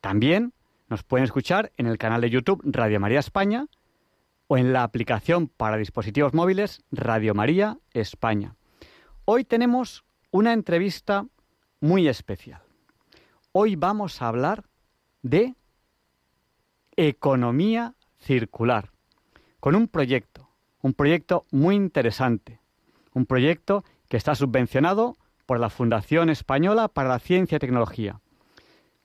[0.00, 0.52] También
[0.88, 3.68] nos pueden escuchar en el canal de YouTube Radio María España
[4.48, 8.56] o en la aplicación para dispositivos móviles Radio María España.
[9.24, 11.24] Hoy tenemos una entrevista
[11.80, 12.62] muy especial.
[13.52, 14.64] Hoy vamos a hablar
[15.22, 15.54] de
[16.96, 18.90] economía circular,
[19.60, 20.48] con un proyecto,
[20.80, 22.58] un proyecto muy interesante,
[23.14, 28.20] un proyecto que está subvencionado por la Fundación Española para la Ciencia y Tecnología.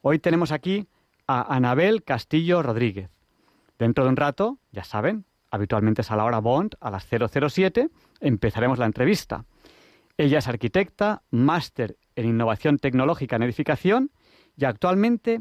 [0.01, 0.89] Hoy tenemos aquí
[1.27, 3.09] a Anabel Castillo Rodríguez.
[3.79, 7.89] Dentro de un rato, ya saben, habitualmente es a la hora Bond, a las 007,
[8.19, 9.45] empezaremos la entrevista.
[10.17, 14.11] Ella es arquitecta, máster en innovación tecnológica en edificación
[14.57, 15.39] y actualmente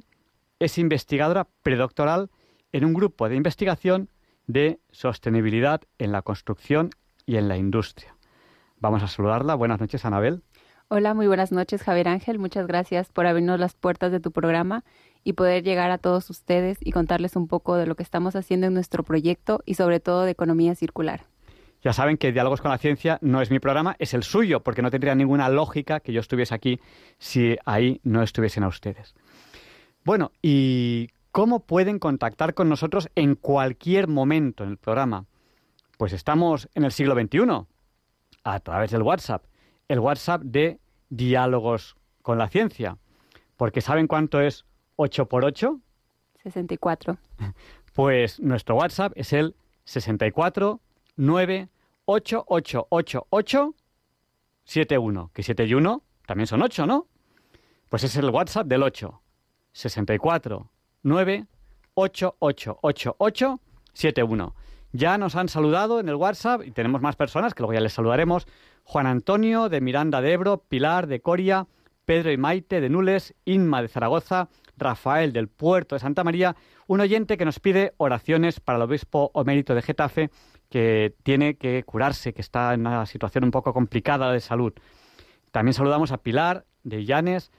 [0.61, 2.31] es investigadora predoctoral
[2.71, 4.11] en un grupo de investigación
[4.47, 6.91] de sostenibilidad en la construcción
[7.27, 8.16] y en la industria.
[8.87, 9.57] Vamos a saludarla.
[9.57, 10.45] Buenas noches, Anabel.
[10.87, 12.39] Hola, muy buenas noches, Javier Ángel.
[12.39, 14.85] Muchas gracias por abrirnos las puertas de tu programa
[15.25, 18.69] y poder llegar a todos ustedes y contarles un poco de lo que estamos haciendo
[18.69, 21.23] en nuestro proyecto y sobre todo de economía circular.
[21.83, 24.83] Ya saben que Diálogos con la Ciencia no es mi programa, es el suyo, porque
[24.83, 26.79] no tendría ninguna lógica que yo estuviese aquí
[27.19, 29.17] si ahí no estuviesen a ustedes.
[30.05, 35.25] Bueno, ¿y cómo pueden contactar con nosotros en cualquier momento en el programa?
[35.99, 37.67] Pues estamos en el siglo XXI,
[38.47, 39.45] a través del WhatsApp,
[39.89, 40.79] el WhatsApp de
[41.11, 42.97] Diálogos con la Ciencia.
[43.57, 44.65] Porque ¿saben cuánto es
[44.95, 45.81] 8 por 8?
[46.43, 47.19] 64.
[47.93, 50.81] Pues nuestro WhatsApp es el 64
[51.17, 51.69] 9
[52.05, 53.75] 8 8 8 8
[54.65, 55.31] 7 1.
[55.33, 57.07] Que 7 y 1 también son 8, ¿no?
[57.89, 59.19] Pues es el WhatsApp del 8.
[59.73, 60.71] 64
[61.05, 61.47] 9
[61.95, 63.61] 8 8 8 8
[63.95, 64.55] 7 1.
[64.93, 67.93] Ya nos han saludado en el WhatsApp y tenemos más personas que luego ya les
[67.93, 68.47] saludaremos.
[68.85, 71.67] Juan Antonio de Miranda de Ebro, Pilar de Coria,
[72.05, 77.01] Pedro y Maite de Nules, Inma de Zaragoza, Rafael del Puerto de Santa María, un
[77.01, 80.31] oyente que nos pide oraciones para el obispo omérito de Getafe
[80.71, 84.73] que tiene que curarse, que está en una situación un poco complicada de salud.
[85.51, 87.51] También saludamos a Pilar de Llanes,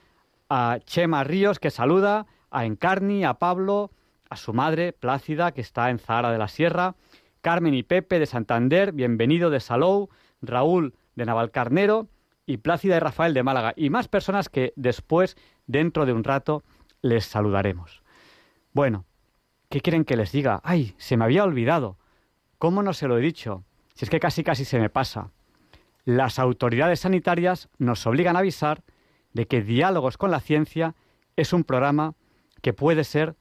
[0.48, 3.90] a Chema Ríos que saluda, a Encarni, a Pablo,
[4.30, 6.94] a su madre Plácida que está en Zahara de la Sierra,
[7.40, 10.08] Carmen y Pepe de Santander, bienvenido de Salou,
[10.42, 12.08] Raúl de Navalcarnero
[12.46, 15.36] y Plácida y Rafael de Málaga y más personas que después,
[15.66, 16.62] dentro de un rato,
[17.02, 18.02] les saludaremos.
[18.72, 19.04] Bueno,
[19.68, 20.60] ¿qué quieren que les diga?
[20.64, 21.98] ¡Ay, se me había olvidado!
[22.58, 23.64] ¿Cómo no se lo he dicho?
[23.94, 25.30] Si es que casi casi se me pasa.
[26.04, 28.82] Las autoridades sanitarias nos obligan a avisar
[29.32, 30.94] de que Diálogos con la Ciencia
[31.36, 32.14] es un programa
[32.62, 33.36] que puede ser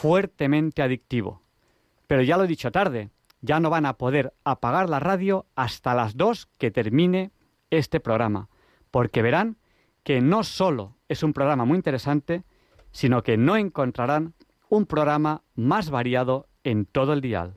[0.00, 1.40] fuertemente adictivo.
[2.06, 3.10] Pero ya lo he dicho tarde,
[3.40, 7.30] ya no van a poder apagar la radio hasta las dos que termine
[7.70, 8.50] este programa,
[8.90, 9.56] porque verán
[10.02, 12.44] que no solo es un programa muy interesante,
[12.92, 14.34] sino que no encontrarán
[14.68, 17.56] un programa más variado en todo el dial.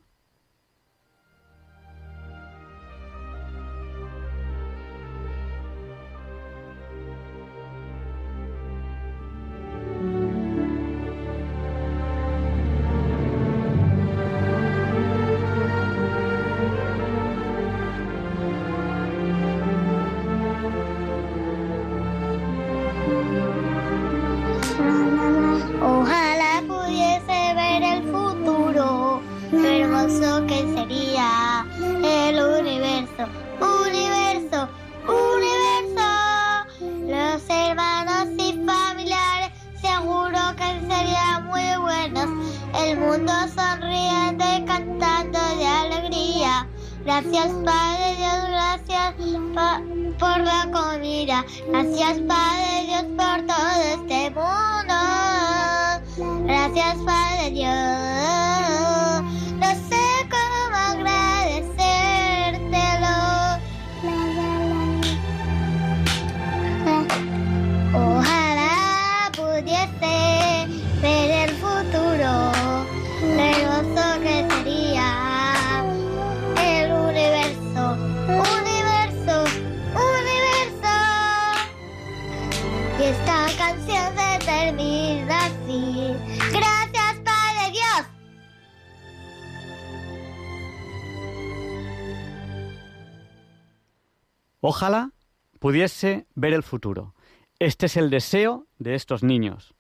[95.70, 97.14] Pudiese ver el futuro.
[97.60, 99.76] Este es el deseo de estos niños.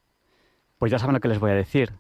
[0.77, 1.93] Pues ya saben lo que les voy a decir.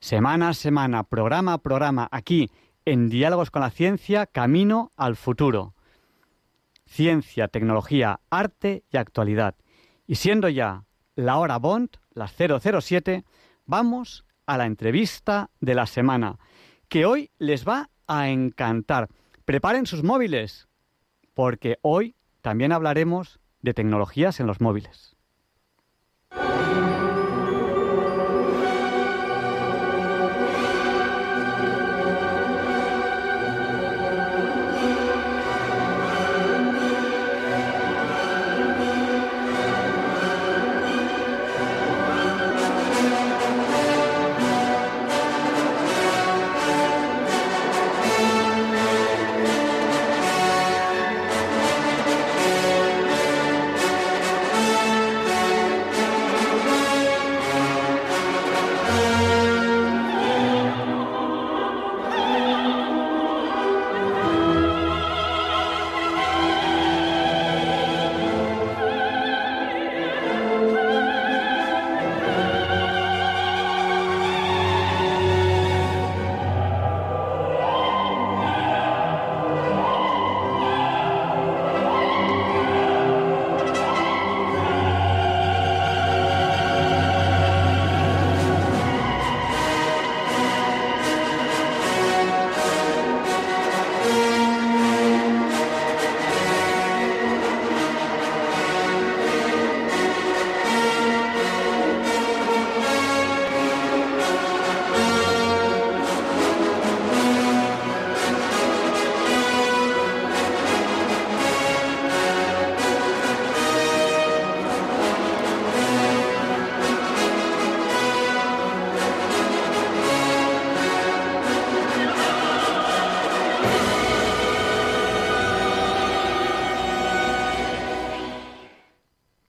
[0.00, 2.50] Semana a semana, programa a programa, aquí,
[2.86, 5.74] en Diálogos con la Ciencia, camino al futuro.
[6.86, 9.54] Ciencia, tecnología, arte y actualidad.
[10.06, 13.26] Y siendo ya la hora Bond, las 007,
[13.66, 16.38] vamos a la entrevista de la semana,
[16.88, 19.10] que hoy les va a encantar.
[19.44, 20.68] Preparen sus móviles,
[21.34, 22.15] porque hoy
[22.46, 25.15] también hablaremos de tecnologías en los móviles.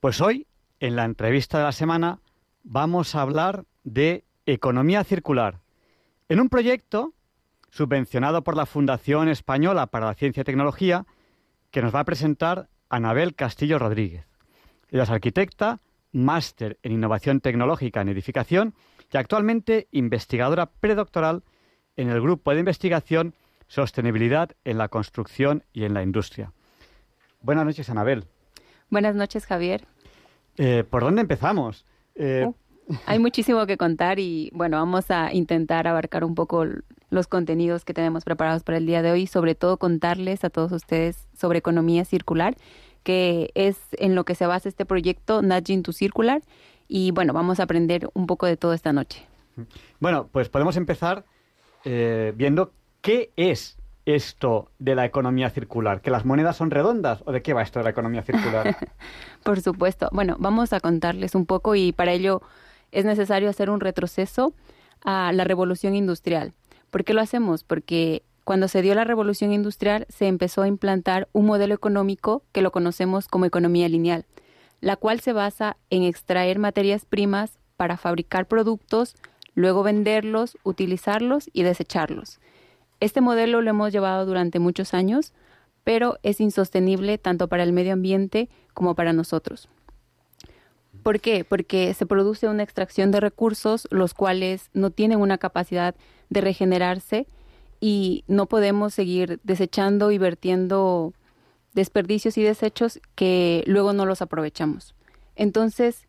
[0.08, 0.46] Pues hoy,
[0.80, 2.20] en la entrevista de la semana,
[2.62, 5.60] vamos a hablar de economía circular.
[6.30, 7.12] En un proyecto
[7.68, 11.04] subvencionado por la Fundación Española para la Ciencia y Tecnología,
[11.70, 14.24] que nos va a presentar Anabel Castillo Rodríguez.
[14.90, 15.80] Ella es arquitecta,
[16.12, 18.72] máster en innovación tecnológica en edificación
[19.12, 21.42] y actualmente investigadora predoctoral
[21.96, 23.34] en el grupo de investigación
[23.66, 26.54] Sostenibilidad en la construcción y en la industria.
[27.42, 28.24] Buenas noches, Anabel.
[28.90, 29.86] Buenas noches, Javier.
[30.58, 31.86] Eh, ¿Por dónde empezamos?
[32.14, 32.54] Eh, Uh,
[33.06, 36.64] hay muchísimo que contar y bueno, vamos a intentar abarcar un poco
[37.10, 40.72] los contenidos que tenemos preparados para el día de hoy, sobre todo contarles a todos
[40.72, 42.56] ustedes sobre economía circular,
[43.02, 46.42] que es en lo que se basa este proyecto Nudging to Circular
[46.88, 49.26] y bueno, vamos a aprender un poco de todo esta noche.
[50.00, 51.24] Bueno, pues podemos empezar
[51.84, 53.78] eh, viendo qué es
[54.14, 56.00] esto de la economía circular.
[56.00, 58.76] ¿Que las monedas son redondas o de qué va esto de la economía circular?
[59.44, 60.08] Por supuesto.
[60.12, 62.40] Bueno, vamos a contarles un poco y para ello
[62.90, 64.54] es necesario hacer un retroceso
[65.04, 66.54] a la revolución industrial.
[66.90, 67.64] ¿Por qué lo hacemos?
[67.64, 72.62] Porque cuando se dio la revolución industrial se empezó a implantar un modelo económico que
[72.62, 74.24] lo conocemos como economía lineal,
[74.80, 79.16] la cual se basa en extraer materias primas para fabricar productos,
[79.54, 82.40] luego venderlos, utilizarlos y desecharlos.
[83.00, 85.32] Este modelo lo hemos llevado durante muchos años,
[85.84, 89.68] pero es insostenible tanto para el medio ambiente como para nosotros.
[91.02, 91.44] ¿Por qué?
[91.44, 95.94] Porque se produce una extracción de recursos los cuales no tienen una capacidad
[96.28, 97.26] de regenerarse
[97.80, 101.14] y no podemos seguir desechando y vertiendo
[101.74, 104.94] desperdicios y desechos que luego no los aprovechamos.
[105.36, 106.07] Entonces,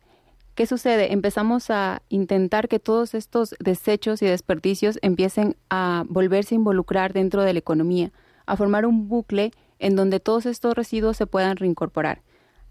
[0.60, 1.14] ¿qué sucede?
[1.14, 7.44] Empezamos a intentar que todos estos desechos y desperdicios empiecen a volverse a involucrar dentro
[7.44, 8.12] de la economía,
[8.44, 12.20] a formar un bucle en donde todos estos residuos se puedan reincorporar.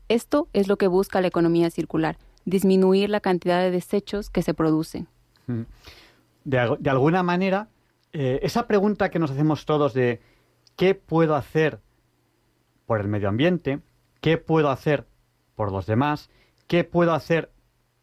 [0.07, 4.53] Esto es lo que busca la economía circular, disminuir la cantidad de desechos que se
[4.53, 5.07] producen.
[5.47, 5.61] Mm.
[6.43, 7.69] De, alguna manera,
[8.13, 10.21] eh, esa pregunta que nos hacemos todos de
[10.75, 11.79] ¿qué puedo hacer
[12.85, 13.79] por el medio ambiente?
[14.21, 15.07] ¿Qué puedo hacer
[15.55, 16.29] por los demás?
[16.67, 17.49] ¿Qué puedo hacer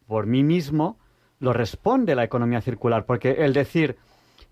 [0.06, 0.98] por mí mismo?
[1.38, 3.96] Lo responde la economía circular, porque el decir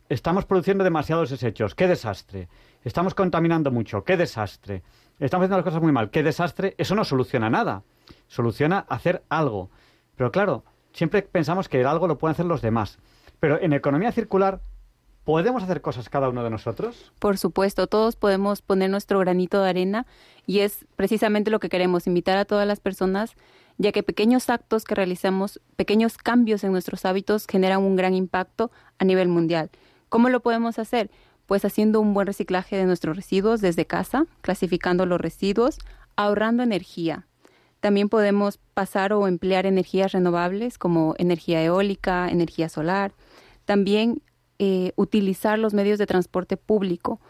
[0.09, 2.49] estamos produciendo demasiados desechos, qué desastre.
[2.83, 4.83] Estamos contaminando mucho, qué desastre.
[5.19, 6.75] Estamos haciendo las cosas muy mal, qué desastre.
[6.77, 7.83] Eso no soluciona nada.
[8.29, 9.71] Soluciona hacer algo.
[10.17, 12.99] Pero claro, siempre pensamos que el algo lo pueden hacer los demás.
[13.41, 14.61] Pero en economía circular
[15.25, 17.11] ¿Podemos hacer cosas cada uno de nosotros?
[17.19, 20.07] Por supuesto, todos podemos poner nuestro granito de arena
[20.47, 23.35] y es precisamente lo que queremos, invitar a todas las personas,
[23.79, 28.71] ya que pequeños actos que realizamos, pequeños cambios en nuestros hábitos generan un gran impacto
[28.99, 29.71] a nivel mundial.
[30.09, 31.11] ¿Cómo lo podemos hacer?
[31.47, 35.79] Pues haciendo un buen reciclaje de nuestros residuos desde casa, clasificando los residuos,
[36.17, 37.27] ahorrando energía.
[37.81, 43.13] También podemos pasar o emplear energías renovables como energía eólica, energía solar.
[43.67, 44.23] También
[44.59, 47.21] eh, utilizar los medios de transporte público.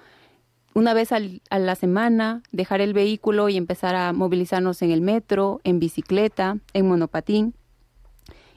[0.74, 5.60] Una vez a la semana, dejar el vehículo y empezar a movilizarnos en el metro,
[5.62, 7.54] en bicicleta, en monopatín.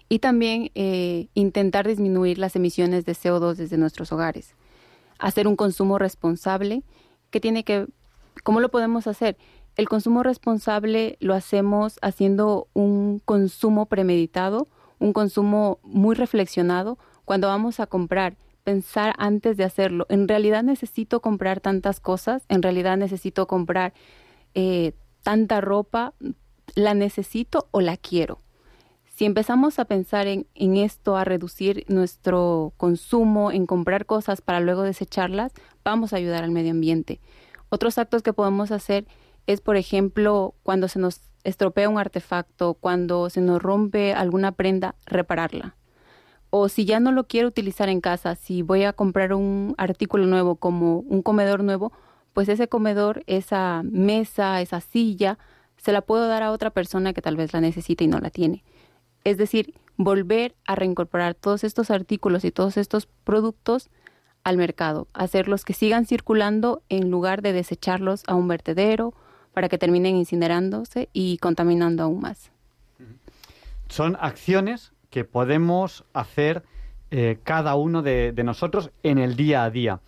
[0.09, 4.55] Y también eh, intentar disminuir las emisiones de CO2 desde nuestros hogares.
[5.19, 6.81] Hacer un consumo responsable.
[7.29, 7.85] ¿Qué tiene que,
[8.43, 9.37] ¿Cómo lo podemos hacer?
[9.75, 16.97] El consumo responsable lo hacemos haciendo un consumo premeditado, un consumo muy reflexionado.
[17.25, 20.05] Cuando vamos a comprar, pensar antes de hacerlo.
[20.09, 23.93] En realidad necesito comprar tantas cosas, en realidad necesito comprar
[24.55, 24.91] eh,
[25.23, 26.13] tanta ropa,
[26.75, 28.41] ¿la necesito o la quiero?
[29.15, 34.59] Si empezamos a pensar en, en, esto, a reducir nuestro consumo, en comprar cosas para
[34.59, 35.53] luego desecharlas,
[35.85, 37.21] vamos a ayudar al medio ambiente.
[37.69, 39.07] Otros actos que podemos hacer
[39.45, 44.95] es, por ejemplo, cuando se nos estropea un artefacto, cuando se nos rompe alguna prenda,
[45.05, 45.77] repararla
[46.49, 50.25] o si ya no lo quiero utilizar en casa, si voy a comprar un artículo
[50.25, 51.91] nuevo como un comedor nuevo,
[52.33, 55.37] pues ese comedor, esa mesa, esa silla,
[55.77, 58.29] se la puedo dar a otra persona que tal vez la necesite y no la
[58.29, 58.63] tiene.
[59.23, 63.89] Es decir, volver a reincorporar todos estos artículos y todos estos productos
[64.43, 69.13] al mercado, hacerlos que sigan circulando en lugar de desecharlos a un vertedero
[69.53, 72.51] para que terminen incinerándose y contaminando aún más.
[73.89, 76.61] Son acciones que podemos hacer
[77.09, 79.99] eh, cada uno de, nosotros en el día a día.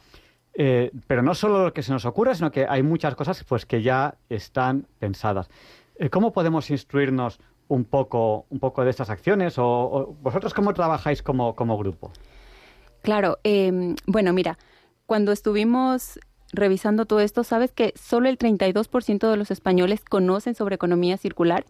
[0.53, 3.65] Eh, pero no solo lo que se nos ocurre, sino que hay muchas cosas pues,
[3.65, 5.49] que ya están pensadas.
[5.95, 7.39] Eh, ¿Cómo podemos instruirnos
[7.69, 9.55] un poco, un poco de estas acciones?
[9.57, 12.11] ¿O, vosotros cómo trabajáis como, como grupo?
[13.01, 14.59] Claro, em, bueno, mira,
[15.07, 16.19] cuando estuvimos
[16.53, 21.65] revisando todo esto, sabes que solo el 32% de los españoles conocen sobre economía circular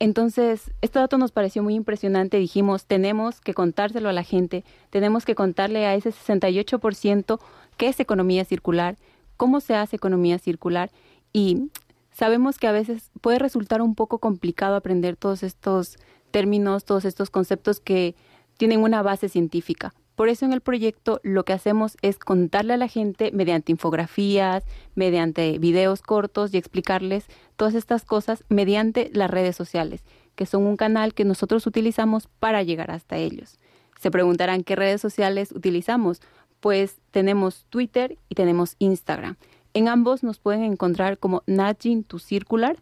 [0.00, 2.38] entonces, este dato nos pareció muy impresionante.
[2.38, 7.38] Dijimos, tenemos que contárselo a la gente, tenemos que contarle a ese 68%
[7.76, 8.96] qué es economía circular,
[9.36, 10.90] cómo se hace economía circular
[11.32, 11.70] y
[12.12, 15.96] sabemos que a veces puede resultar un poco complicado aprender todos estos
[16.30, 18.14] términos, todos estos conceptos que
[18.56, 19.94] tienen una base científica.
[20.14, 24.64] Por eso en el proyecto lo que hacemos es contarle a la gente mediante infografías,
[24.94, 30.04] mediante videos cortos y explicarles todas estas cosas mediante las redes sociales,
[30.36, 33.58] que son un canal que nosotros utilizamos para llegar hasta ellos.
[34.00, 36.20] Se preguntarán qué redes sociales utilizamos.
[36.60, 39.36] Pues tenemos Twitter y tenemos Instagram.
[39.74, 42.76] En ambos nos pueden encontrar como Nudging to Circular.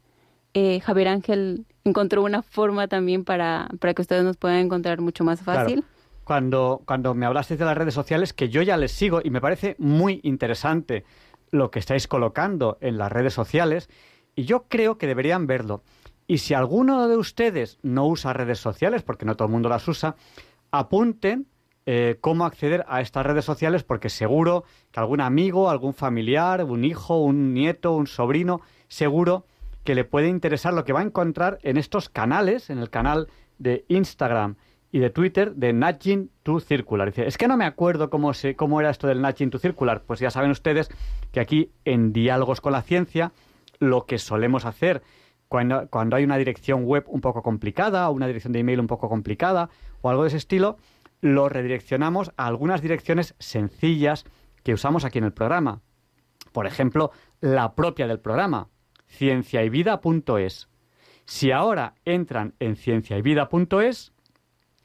[0.54, 5.24] Eh, Javier Ángel encontró una forma también para, para que ustedes nos puedan encontrar mucho
[5.24, 5.84] más fácil
[6.24, 9.40] cuando, cuando me hablasteis de las redes sociales, que yo ya les sigo y me
[9.40, 11.04] parece muy interesante
[11.50, 13.90] lo que estáis colocando en las redes sociales,
[14.34, 15.82] y yo creo que deberían verlo.
[16.26, 19.86] Y si alguno de ustedes no usa redes sociales, porque no todo el mundo las
[19.86, 20.16] usa,
[20.70, 21.46] apunten
[21.84, 26.84] eh, cómo acceder a estas redes sociales, porque seguro que algún amigo, algún familiar, un
[26.84, 29.46] hijo, un nieto, un sobrino, seguro
[29.84, 33.28] que le puede interesar lo que va a encontrar en estos canales, en el canal
[33.58, 34.56] de Instagram
[34.92, 37.08] y de Twitter de Nudging to Circular.
[37.08, 40.02] Dice, es que no me acuerdo cómo, se, cómo era esto del Nudging to Circular.
[40.02, 40.90] Pues ya saben ustedes
[41.32, 43.32] que aquí en Diálogos con la Ciencia
[43.78, 45.02] lo que solemos hacer
[45.48, 48.86] cuando, cuando hay una dirección web un poco complicada o una dirección de email un
[48.86, 49.70] poco complicada
[50.02, 50.76] o algo de ese estilo,
[51.22, 54.24] lo redireccionamos a algunas direcciones sencillas,
[54.62, 55.80] que usamos aquí en el programa.
[56.52, 58.68] Por ejemplo, la propia del programa,
[59.08, 60.68] cienciayvida.es.
[61.24, 64.11] Si ahora entran en cienciayvida.es,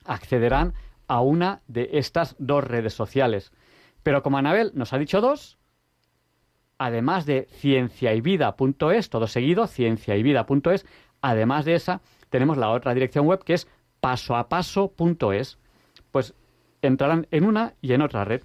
[0.07, 0.73] accederán
[1.07, 3.51] a una de estas dos redes sociales.
[4.03, 5.57] Pero como Anabel nos ha dicho dos,
[6.77, 10.85] además de cienciayvida.es, todo seguido, cienciayvida.es,
[11.21, 13.67] además de esa, tenemos la otra dirección web que es
[13.99, 15.57] pasoapaso.es.
[16.11, 16.33] Pues
[16.81, 18.43] entrarán en una y en otra red.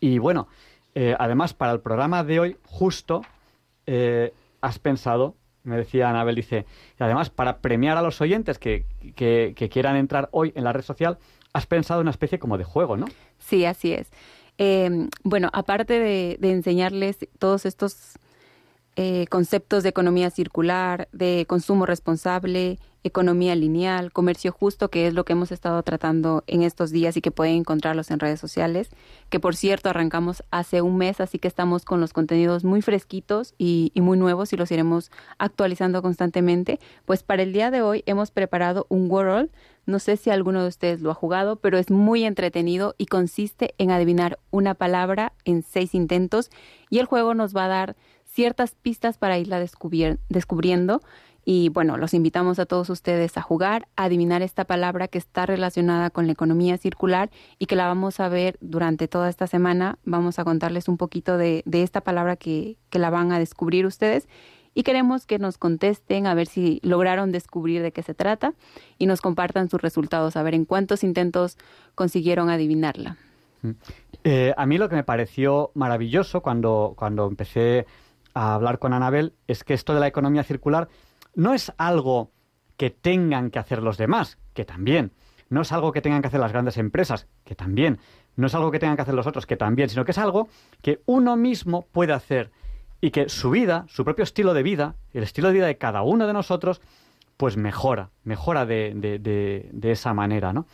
[0.00, 0.48] Y bueno,
[0.94, 3.22] eh, además para el programa de hoy, justo
[3.86, 5.34] eh, has pensado,
[5.68, 6.66] me decía Anabel, dice,
[6.98, 8.84] y además para premiar a los oyentes que,
[9.14, 11.18] que, que quieran entrar hoy en la red social,
[11.52, 13.06] has pensado una especie como de juego, ¿no?
[13.38, 14.10] Sí, así es.
[14.58, 18.18] Eh, bueno, aparte de, de, enseñarles todos estos
[19.00, 25.24] eh, conceptos de economía circular, de consumo responsable, economía lineal, comercio justo, que es lo
[25.24, 28.90] que hemos estado tratando en estos días y que pueden encontrarlos en redes sociales,
[29.28, 33.54] que por cierto arrancamos hace un mes, así que estamos con los contenidos muy fresquitos
[33.56, 36.80] y, y muy nuevos y los iremos actualizando constantemente.
[37.04, 39.50] Pues para el día de hoy hemos preparado un World
[39.88, 43.74] no sé si alguno de ustedes lo ha jugado, pero es muy entretenido y consiste
[43.78, 46.50] en adivinar una palabra en seis intentos
[46.90, 47.96] y el juego nos va a dar
[48.38, 51.00] ciertas pistas para irla descubriendo.
[51.44, 55.44] Y bueno, los invitamos a todos ustedes a jugar, a adivinar esta palabra que está
[55.44, 59.98] relacionada con la economía circular y que la vamos a ver durante toda esta semana.
[60.04, 63.86] Vamos a contarles un poquito de, de esta palabra que, que la van a descubrir
[63.86, 64.28] ustedes
[64.72, 68.54] y queremos que nos contesten a ver si lograron descubrir de qué se trata
[68.98, 71.58] y nos compartan sus resultados, a ver en cuántos intentos
[71.96, 73.16] consiguieron adivinarla.
[74.22, 77.86] Eh, a mí lo que me pareció maravilloso cuando, cuando empecé
[78.38, 80.88] a hablar con Anabel es que esto de la economía circular
[81.34, 82.30] no es algo
[82.76, 85.12] que tengan que hacer los demás, que también.
[85.48, 87.98] No es algo que tengan que hacer las grandes empresas, que también.
[88.36, 90.48] No es algo que tengan que hacer los otros, que también, sino que es algo
[90.82, 92.52] que uno mismo puede hacer
[93.00, 96.02] y que su vida, su propio estilo de vida, el estilo de vida de cada
[96.02, 96.80] uno de nosotros,
[97.36, 100.66] pues mejora, mejora de, de, de, esa manera, ¿no?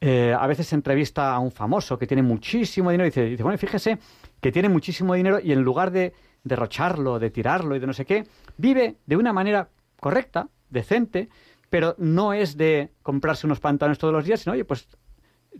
[0.00, 3.42] Eh, a veces se entrevista a un famoso que tiene muchísimo dinero y dice, dice,
[3.42, 3.98] bueno, fíjese
[4.40, 6.12] que tiene muchísimo dinero y en lugar de
[6.44, 8.26] derrocharlo, de tirarlo y de no sé qué,
[8.56, 9.68] vive de una manera
[10.00, 11.28] correcta, decente,
[11.70, 14.88] pero no es de comprarse unos pantalones todos los días, sino, oye, pues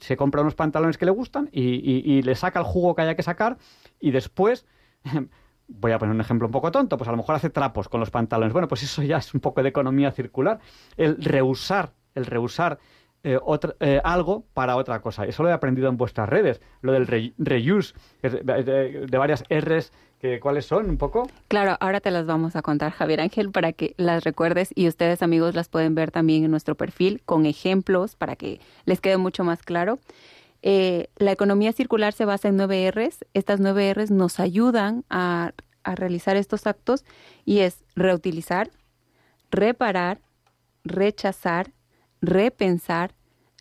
[0.00, 3.02] se compra unos pantalones que le gustan y, y, y le saca el jugo que
[3.02, 3.58] haya que sacar
[4.00, 4.66] y después
[5.68, 8.00] voy a poner un ejemplo un poco tonto, pues a lo mejor hace trapos con
[8.00, 8.52] los pantalones.
[8.52, 10.60] Bueno, pues eso ya es un poco de economía circular.
[10.96, 12.78] El reusar, el reusar
[13.24, 15.24] eh, otra, eh, algo para otra cosa.
[15.24, 19.92] Eso lo he aprendido en vuestras redes, lo del re, reuse, de, de, varias R's.
[20.40, 21.28] ¿Cuáles son un poco?
[21.48, 25.20] Claro, ahora te las vamos a contar, Javier Ángel, para que las recuerdes y ustedes,
[25.20, 29.42] amigos, las pueden ver también en nuestro perfil con ejemplos para que les quede mucho
[29.42, 29.98] más claro.
[30.62, 33.24] Eh, la economía circular se basa en nueve R's.
[33.34, 37.04] Estas nueve R's nos ayudan a, a realizar estos actos
[37.44, 38.70] y es reutilizar,
[39.50, 40.20] reparar,
[40.84, 41.72] rechazar,
[42.22, 43.14] repensar,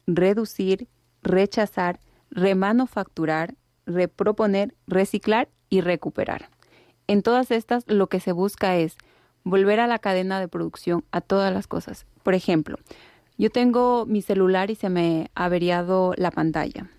[0.07, 0.87] reducir,
[1.23, 6.49] rechazar, remanufacturar, reproponer, reciclar y recuperar.
[7.07, 8.95] En todas estas lo que se busca es
[9.43, 12.05] volver a la cadena de producción a todas las cosas.
[12.23, 12.77] Por ejemplo,
[13.37, 16.89] yo tengo mi celular y se me ha averiado la pantalla.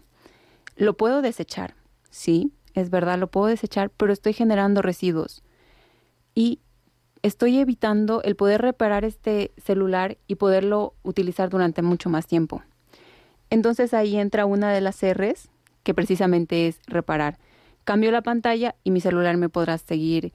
[0.77, 1.75] Lo puedo desechar,
[2.11, 5.43] sí, es verdad, lo puedo desechar, pero estoy generando residuos.
[6.35, 6.61] Y
[7.23, 12.63] estoy evitando el poder reparar este celular y poderlo utilizar durante mucho más tiempo.
[13.51, 15.49] Entonces ahí entra una de las R's,
[15.83, 17.39] que precisamente es reparar.
[17.85, 20.33] Cambio la pantalla y mi celular me podrá seguir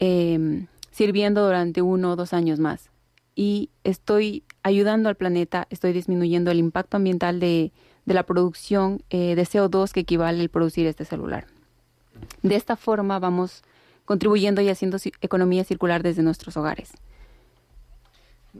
[0.00, 2.90] eh, sirviendo durante uno o dos años más.
[3.34, 7.70] Y estoy ayudando al planeta, estoy disminuyendo el impacto ambiental de,
[8.06, 11.46] de la producción eh, de CO2 que equivale el producir este celular.
[12.42, 13.62] De esta forma vamos
[14.06, 16.92] contribuyendo y haciendo economía circular desde nuestros hogares.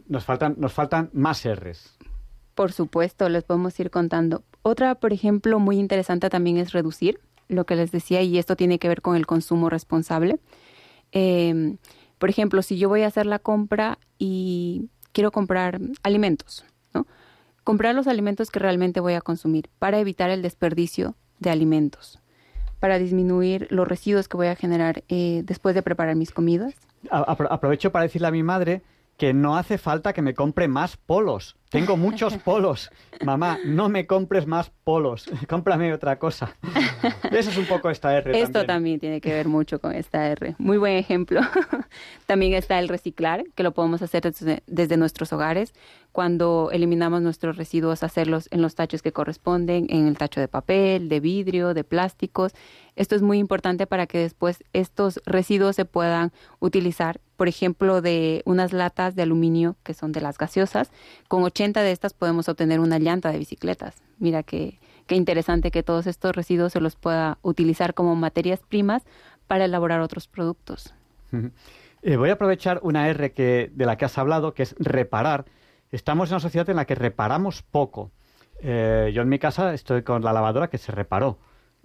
[0.08, 1.96] Nos faltan, nos faltan más R's.
[2.54, 4.42] Por supuesto, les podemos ir contando.
[4.62, 8.78] Otra, por ejemplo, muy interesante también es reducir, lo que les decía, y esto tiene
[8.78, 10.38] que ver con el consumo responsable.
[11.12, 11.76] Eh,
[12.18, 17.06] por ejemplo, si yo voy a hacer la compra y quiero comprar alimentos, ¿no?
[17.62, 22.20] Comprar los alimentos que realmente voy a consumir para evitar el desperdicio de alimentos
[22.86, 26.72] para disminuir los residuos que voy a generar eh, después de preparar mis comidas.
[27.10, 28.80] Aprovecho para decirle a mi madre
[29.16, 31.56] que no hace falta que me compre más polos.
[31.70, 32.90] Tengo muchos polos.
[33.24, 35.26] Mamá, no me compres más polos.
[35.48, 36.54] Cómprame otra cosa.
[37.30, 38.30] Eso es un poco esta R.
[38.38, 38.66] Esto también.
[38.66, 40.54] también tiene que ver mucho con esta R.
[40.58, 41.40] Muy buen ejemplo.
[42.26, 45.72] también está el reciclar, que lo podemos hacer desde, desde nuestros hogares.
[46.12, 51.08] cuando eliminamos nuestros residuos, hacerlos en los tachos que corresponden, en el tacho de papel,
[51.08, 52.52] de vidrio, de plásticos.
[52.96, 58.42] Esto es muy importante para que después estos residuos se puedan utilizar, por ejemplo, de
[58.44, 60.90] unas latas de aluminio que son de las gaseosas.
[61.28, 63.94] Con 80 de estas podemos obtener una llanta de bicicletas.
[64.18, 69.04] Mira qué, interesante que todos estos residuos se los pueda utilizar como materias primas
[69.46, 70.94] para elaborar otros productos.
[72.02, 75.44] Eh, voy a aprovechar una R que, de la que has hablado, que es reparar
[75.90, 78.10] estamos en una sociedad en la que reparamos poco.
[78.60, 81.38] Eh, yo en mi casa estoy con la lavadora que se reparó.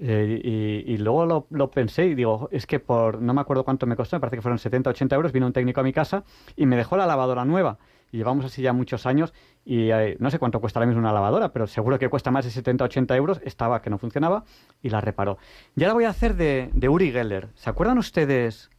[0.03, 3.95] Eh, y, luego lo, pensé y digo, es que por, no me acuerdo cuánto me
[3.95, 6.23] costó, me parece que fueron 70, 80 euros, vino un técnico a mi casa
[6.55, 7.77] y me dejó la lavadora nueva.
[8.09, 9.31] Llevamos así ya muchos años
[9.63, 12.45] y eh, no sé cuánto cuesta ahora mismo una lavadora, pero seguro que cuesta más
[12.45, 13.41] de 70, 80 euros.
[13.45, 14.43] Estaba que no funcionaba
[14.81, 15.37] y la reparó.
[15.75, 17.49] Y ahora voy a hacer de, de Uri Geller.
[17.53, 18.71] ¿Se acuerdan ustedes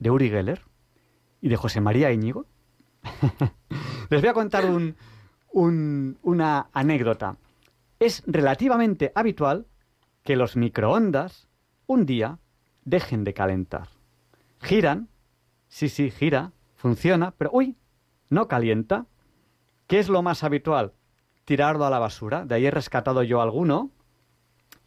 [0.00, 0.60] de Uri Geller
[1.40, 2.44] y de José María Íñigo?
[4.10, 4.64] Les voy a contar
[5.52, 7.38] una anécdota.
[7.98, 9.66] Es relativamente habitual
[10.22, 11.48] que los microondas
[11.86, 12.38] un día
[12.84, 13.88] dejen de calentar.
[14.60, 15.08] Giran,
[15.68, 17.76] sí, sí, gira, funciona, pero uy,
[18.28, 19.06] no calienta.
[19.86, 20.92] ¿Qué es lo más habitual?
[21.44, 22.44] Tirarlo a la basura.
[22.44, 23.90] De ahí he rescatado yo alguno.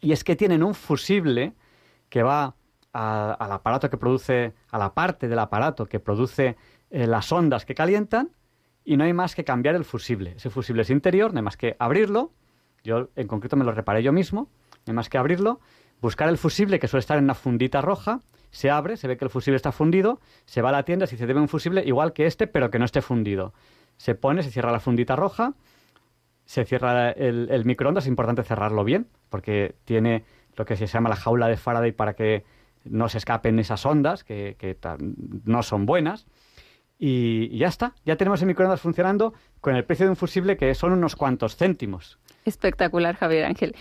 [0.00, 1.54] Y es que tienen un fusible
[2.08, 2.56] que va
[2.92, 6.56] al aparato que produce, a la parte del aparato que produce
[6.90, 8.30] eh, las ondas que calientan
[8.84, 10.34] y no hay más que cambiar el fusible.
[10.36, 12.32] Ese fusible es interior, no hay más que abrirlo.
[12.84, 14.48] Yo en concreto me lo reparé yo mismo,
[14.86, 15.60] hay más que abrirlo,
[16.00, 18.20] buscar el fusible que suele estar en una fundita roja,
[18.50, 21.16] se abre, se ve que el fusible está fundido, se va a la tienda, si
[21.16, 23.52] se debe un fusible igual que este, pero que no esté fundido.
[23.96, 25.54] Se pone, se cierra la fundita roja,
[26.44, 31.16] se cierra el, microondas, es importante cerrarlo bien, porque tiene lo que se llama la
[31.16, 32.44] jaula de Faraday para que
[32.84, 34.76] no se escapen esas ondas, que, que
[35.44, 36.26] no son buenas
[36.98, 37.94] y, ya está.
[38.04, 41.56] Ya tenemos el microondas funcionando con el precio de un fusible que son unos cuantos
[41.56, 42.18] céntimos.
[42.44, 43.74] Espectacular, Javier Ángel.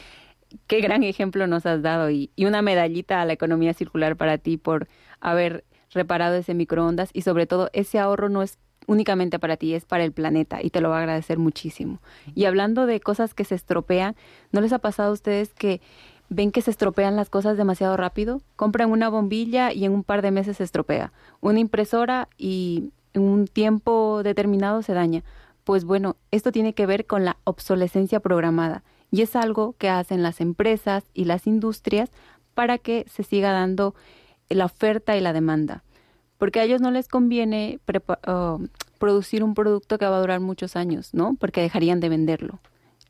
[0.68, 4.38] Qué gran ejemplo nos has dado y, y una medallita a la economía circular para
[4.38, 4.88] ti por
[5.20, 9.86] haber reparado ese microondas y sobre todo ese ahorro no es únicamente para ti, es
[9.86, 12.00] para el planeta y te lo va a agradecer muchísimo.
[12.34, 14.15] Y hablando de cosas que se estropean,
[14.52, 15.82] ¿no les ha pasado a ustedes que
[16.30, 18.41] ven que se estropean las cosas demasiado rápido?
[18.56, 21.12] Compran una bombilla y en un par de meses se estropea.
[21.41, 25.24] Una impresora y en un tiempo determinado se daña.
[25.63, 30.24] Pues bueno, esto tiene que ver con la obsolescencia programada y es algo que hacen
[30.24, 32.12] las empresas y las industrias
[32.54, 33.96] para que se siga dando
[34.50, 35.84] la oferta y la demanda.
[36.38, 37.80] Porque a ellos no les conviene
[38.28, 38.65] uh,
[38.98, 41.36] producir un producto que va a durar muchos años, ¿no?
[41.39, 42.60] Porque dejarían de venderlo.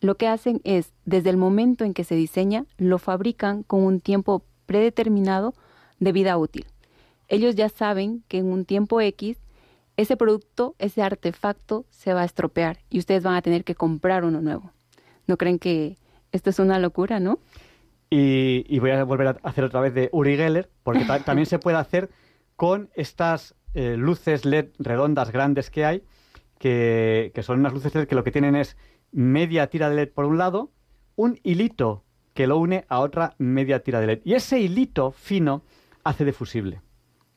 [0.02, 4.00] Lo que hacen es, desde el momento en que se diseña, lo fabrican con un
[4.00, 5.54] tiempo predeterminado
[6.00, 6.66] de vida útil.
[7.28, 9.38] Ellos ya saben que en un tiempo X
[9.98, 14.26] ese producto, ese artefacto se va a estropear y ustedes van a tener que comprar
[14.26, 14.72] uno nuevo.
[15.28, 15.98] ¿No creen que
[16.32, 17.40] esto es una locura, no?
[18.10, 21.78] Y, voy a volver a hacer otra vez de Uri Geller, porque también se puede
[21.78, 22.10] hacer
[22.56, 26.04] con estas eh, luces LED redondas grandes que hay,
[26.60, 28.78] que, que son unas luces LED que lo que tienen es
[29.12, 30.72] media tira de LED por un lado,
[31.16, 34.22] un hilito que lo une a otra media tira de LED.
[34.24, 35.64] Y ese hilito fino
[36.04, 36.82] hace de fusible.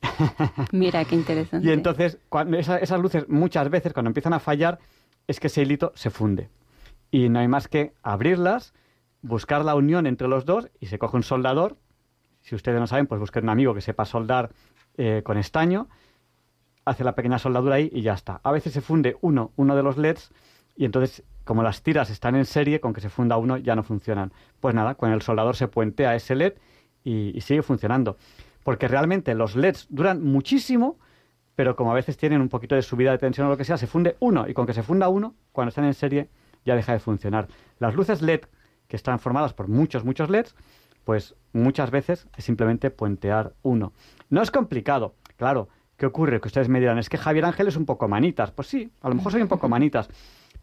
[0.72, 1.66] Mira, qué interesante.
[1.66, 4.78] Y entonces, cuando esas luces muchas veces, cuando empiezan a fallar,
[5.26, 6.50] es que ese hilito se funde.
[7.10, 8.74] Y no hay más que abrirlas,
[9.22, 11.76] buscar la unión entre los dos y se coge un soldador.
[12.42, 14.50] Si ustedes no saben, pues busquen un amigo que sepa soldar
[14.96, 15.88] eh, con estaño,
[16.84, 18.40] hace la pequeña soldadura ahí y ya está.
[18.42, 20.30] A veces se funde uno, uno de los LEDs
[20.76, 23.82] y entonces, como las tiras están en serie, con que se funda uno ya no
[23.82, 24.32] funcionan.
[24.60, 26.54] Pues nada, con el soldador se puentea ese LED
[27.04, 28.18] y sigue funcionando
[28.68, 30.98] porque realmente los LEDs duran muchísimo,
[31.54, 33.78] pero como a veces tienen un poquito de subida de tensión o lo que sea,
[33.78, 36.28] se funde uno y con que se funda uno, cuando están en serie
[36.64, 37.48] ya deja de funcionar.
[37.78, 38.42] Las luces LED
[38.86, 40.54] que están formadas por muchos, muchos LEDs,
[41.04, 43.92] pues muchas veces es simplemente puentear uno.
[44.30, 45.68] No es complicado, claro.
[45.96, 46.40] ¿Qué ocurre?
[46.40, 48.52] Que ustedes me dirán, es que Javier Ángel es un poco manitas.
[48.52, 50.08] Pues sí, a lo mejor soy un poco manitas.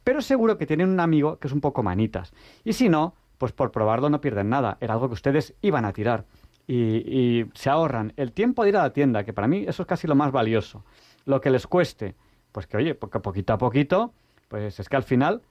[0.03, 2.33] Pero seguro que tienen un amigo que es un poco manitas.
[2.63, 4.77] Y si no, pues por probarlo no pierden nada.
[4.79, 6.25] Era algo que ustedes iban a tirar
[6.67, 9.87] y, se ahorran el tiempo de ir a la tienda, que para mí eso es
[9.87, 10.83] casi lo más valioso.
[11.25, 12.15] Lo que les cueste,
[12.51, 14.13] pues que oye, porque poquito a poquito,
[14.47, 15.41] pues es que al final,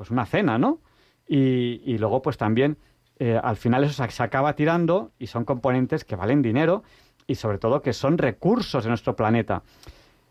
[0.00, 0.80] pues una cena, ¿no?
[1.28, 2.78] Y, y luego pues también
[3.18, 6.82] eh, al final eso se, acaba tirando y son componentes que valen dinero
[7.26, 9.62] y sobre todo que son recursos de nuestro planeta.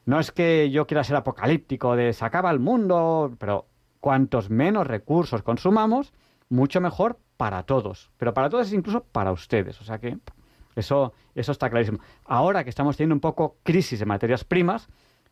[0.08, 3.68] No es que yo quiera ser apocalíptico de se acaba el mundo, pero
[4.00, 6.14] cuantos menos recursos consumamos,
[6.50, 8.10] mucho mejor para todos.
[8.18, 9.80] Pero para todos es incluso para ustedes.
[9.82, 10.18] O sea que
[10.76, 12.00] eso, eso está clarísimo.
[12.26, 14.90] Ahora que estamos teniendo un poco crisis de materias primas,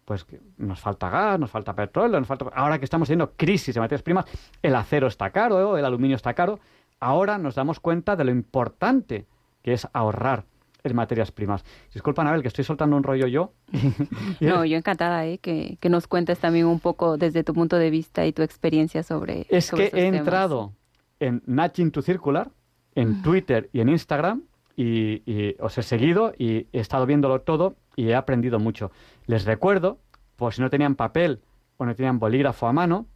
[0.08, 2.46] pues que nos falta gas, nos falta petróleo, nos falta...
[2.56, 4.24] Ahora que estamos teniendo crisis de materias primas,
[4.64, 6.62] el acero está caro, el aluminio está caro,
[7.02, 9.26] ahora nos damos cuenta de lo importante
[9.62, 10.46] que es ahorrar
[10.82, 11.66] en materias primas.
[11.94, 13.52] Disculpa, Anabel, que estoy soltando un rollo yo.
[14.40, 15.40] no, yo encantada ¿eh?
[15.40, 19.04] que, que, nos cuentes también un poco desde tu punto de vista y tu experiencia
[19.04, 20.72] sobre Es que he entrado
[21.20, 22.50] en Nudging to Circular,
[22.96, 24.44] en Twitter y en Instagram,
[24.78, 28.92] y, y, os he seguido y he estado viéndolo todo y he aprendido mucho.
[29.26, 30.00] Les recuerdo,
[30.38, 31.42] por si no tenían papel
[31.76, 33.08] o no tenían bolígrafo a mano,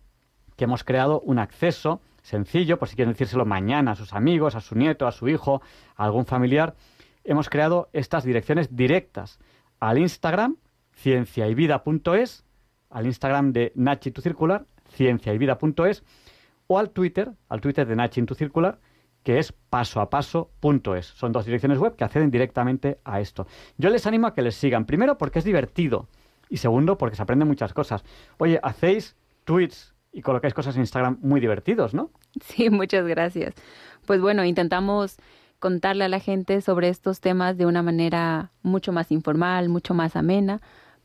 [0.57, 4.59] que hemos creado un acceso sencillo, por si quieren decírselo mañana a sus amigos, a
[4.59, 5.61] su nieto, a su hijo,
[5.95, 6.75] a algún familiar.
[7.23, 9.39] Hemos creado estas direcciones directas
[9.79, 10.57] al Instagram,
[10.95, 12.43] cienciayvida.es,
[12.89, 14.65] al Instagram de Nachi Tu Circular,
[14.95, 16.03] cienciayvida.es,
[16.67, 18.79] o al Twitter, al Twitter de Nachi Tu Circular,
[19.23, 21.05] que es pasoapaso.es.
[21.05, 23.47] Son dos direcciones web que acceden directamente a esto.
[23.77, 24.85] Yo les animo a que les sigan.
[24.85, 26.07] Primero, porque es divertido.
[26.49, 28.03] Y segundo, porque se aprenden muchas cosas.
[28.37, 32.11] Oye, hacéis tweets y colocáis cosas en Instagram muy divertidos, ¿no?
[32.41, 33.53] Sí, muchas gracias.
[34.05, 35.17] Pues bueno, intentamos
[35.59, 40.15] contarle a la gente sobre estos temas de una manera mucho más informal, mucho más
[40.15, 40.59] amena,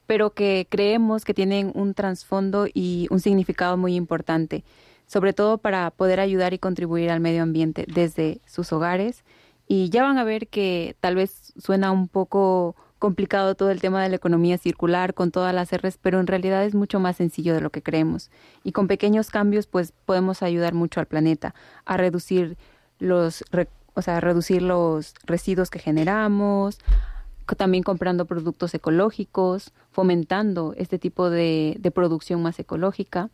[0.06, 4.64] pero que creemos que tienen un trasfondo y un significado muy importante
[5.06, 9.24] sobre todo para poder ayudar y contribuir al medio ambiente desde sus hogares.
[9.68, 14.02] Y ya van a ver que tal vez suena un poco complicado todo el tema
[14.02, 17.54] de la economía circular con todas las R's, pero en realidad es mucho más sencillo
[17.54, 18.30] de lo que creemos.
[18.64, 22.56] Y con pequeños cambios, pues podemos ayudar mucho al planeta a reducir
[22.98, 23.44] los,
[23.94, 26.78] o sea, reducir los residuos que generamos,
[27.56, 33.30] también comprando productos ecológicos, fomentando este tipo de, de producción más ecológica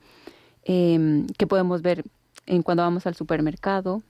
[0.64, 2.04] eh, que podemos ver
[2.46, 4.02] en cuando vamos al supermercado,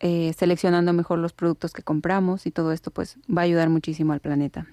[0.00, 4.12] eh, seleccionando mejor los productos que compramos y todo esto pues va a ayudar muchísimo
[4.12, 4.66] al planeta.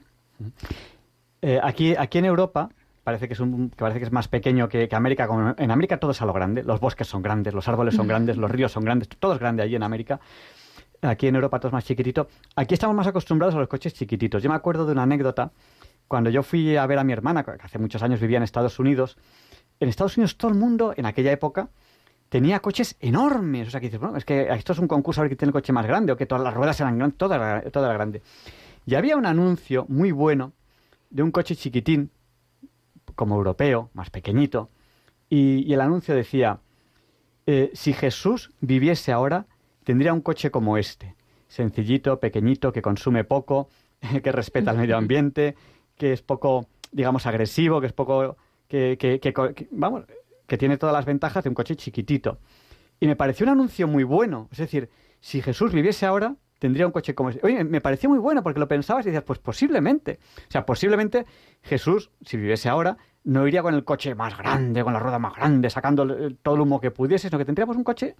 [1.41, 2.69] Eh, aquí, aquí en Europa
[3.04, 5.28] parece que es un, que parece que es más pequeño que, que, América.
[5.28, 8.08] Como en América todo es a lo grande, los bosques son grandes, los árboles son
[8.10, 10.19] grandes, los ríos son grandes, todo es grande allí en América.
[11.02, 12.28] Aquí en Europa todo es más chiquitito.
[12.56, 14.41] Aquí estamos más acostumbrados a los coches chiquititos.
[14.41, 15.52] Yo me acuerdo de una anécdota
[16.08, 18.80] cuando yo fui a ver a mi hermana, que hace muchos años vivía en Estados
[18.80, 19.17] Unidos,
[19.79, 21.69] en Estados Unidos todo el mundo, en aquella época,
[22.29, 23.67] tenía coches enormes.
[23.67, 25.49] O sea, que dices, bueno, es que esto es un concurso a ver quién tiene
[25.49, 28.21] el coche más grande o que todas las ruedas eran grandes, toda toda grande.
[28.85, 30.53] Y había un anuncio muy bueno
[31.09, 32.11] de un coche chiquitín,
[33.15, 34.69] como europeo, más pequeñito,
[35.29, 36.59] y, y el anuncio decía,
[37.47, 39.45] eh, si Jesús viviese ahora,
[39.83, 41.15] tendría un coche como este,
[41.47, 43.69] sencillito, pequeñito, que consume poco,
[44.23, 45.55] que respeta el medio ambiente,
[45.95, 50.06] que es poco, digamos, agresivo, que es poco que, que, que, vamos,
[50.47, 52.39] que tiene todas las ventajas de un coche chiquitito.
[52.99, 54.47] Y me pareció un anuncio muy bueno.
[54.51, 57.39] Es decir, si Jesús viviese ahora, tendría un coche como ese.
[57.43, 60.19] Oye, me pareció muy bueno porque lo pensabas y decías, pues posiblemente.
[60.47, 61.25] O sea, posiblemente
[61.62, 65.36] Jesús, si viviese ahora, no iría con el coche más grande, con la rueda más
[65.36, 66.06] grande, sacando
[66.41, 68.15] todo el humo que pudiese, sino que tendríamos un coche,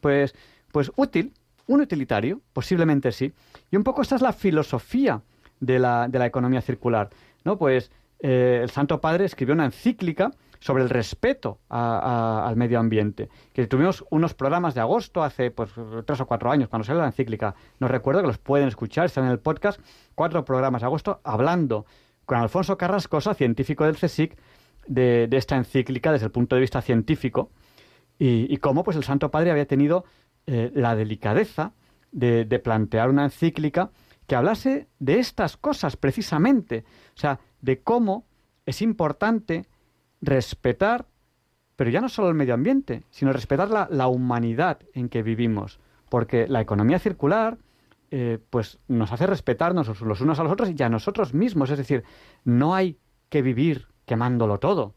[0.00, 0.34] pues,
[0.72, 1.32] pues útil,
[1.66, 3.32] un utilitario, posiblemente sí.
[3.70, 5.22] Y un poco esta es la filosofía
[5.60, 7.10] de la, de la economía circular,
[7.44, 7.56] ¿no?
[7.58, 7.90] Pues
[8.22, 10.30] eh, el Santo Padre escribió una encíclica
[10.60, 15.70] sobre el respeto al medio ambiente, que tuvimos unos programas de agosto hace pues
[16.04, 17.54] tres o cuatro años, cuando salió la encíclica.
[17.78, 19.80] No recuerdo que los pueden escuchar, están en el podcast,
[20.14, 21.86] cuatro programas de agosto, hablando
[22.26, 24.36] con Alfonso Carrascosa, científico del CSIC,
[24.86, 27.50] de, esta encíclica desde el punto de vista científico,
[28.18, 30.04] y, cómo pues el Santo Padre había tenido
[30.46, 31.72] eh, la delicadeza
[32.12, 33.92] de, de plantear una encíclica
[34.26, 36.84] que hablase de estas cosas precisamente.
[37.16, 38.24] O sea, de cómo
[38.66, 39.66] es importante
[40.20, 41.06] respetar,
[41.76, 45.80] pero ya no solo el medio ambiente, sino respetar la, la humanidad en que vivimos.
[46.08, 47.58] Porque la economía circular,
[48.10, 51.70] eh, pues nos hace respetarnos los unos a los otros y a nosotros mismos.
[51.70, 52.02] Es decir,
[52.44, 54.94] no hay que vivir quemándolo todo.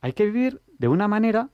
[0.00, 1.50] Hay que vivir de una manera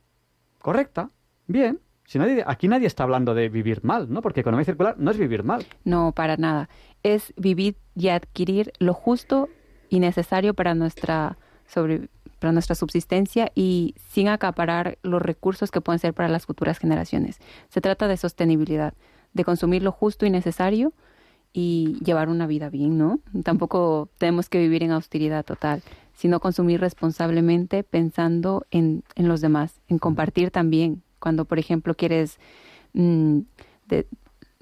[0.61, 1.11] correcta,
[1.47, 1.81] bien.
[2.07, 4.23] Si nadie, aquí nadie está hablando de vivir mal, ¿no?
[4.23, 5.67] Porque economía circular no es vivir mal.
[5.85, 6.69] No, para nada.
[7.03, 9.49] Es vivir y adquirir lo justo
[9.88, 15.99] y necesario para nuestra, sobre, para nuestra subsistencia y sin acaparar los recursos que pueden
[15.99, 17.38] ser para las futuras generaciones.
[17.68, 18.94] Se trata de sostenibilidad,
[19.33, 20.92] de consumir lo justo y necesario
[21.53, 23.20] y llevar una vida bien, ¿no?
[23.42, 25.83] Tampoco tenemos que vivir en austeridad total,
[26.14, 31.03] sino consumir responsablemente pensando en, en los demás, en compartir también.
[31.18, 32.38] Cuando, por ejemplo, quieres
[32.92, 33.40] mmm,
[33.88, 34.07] de,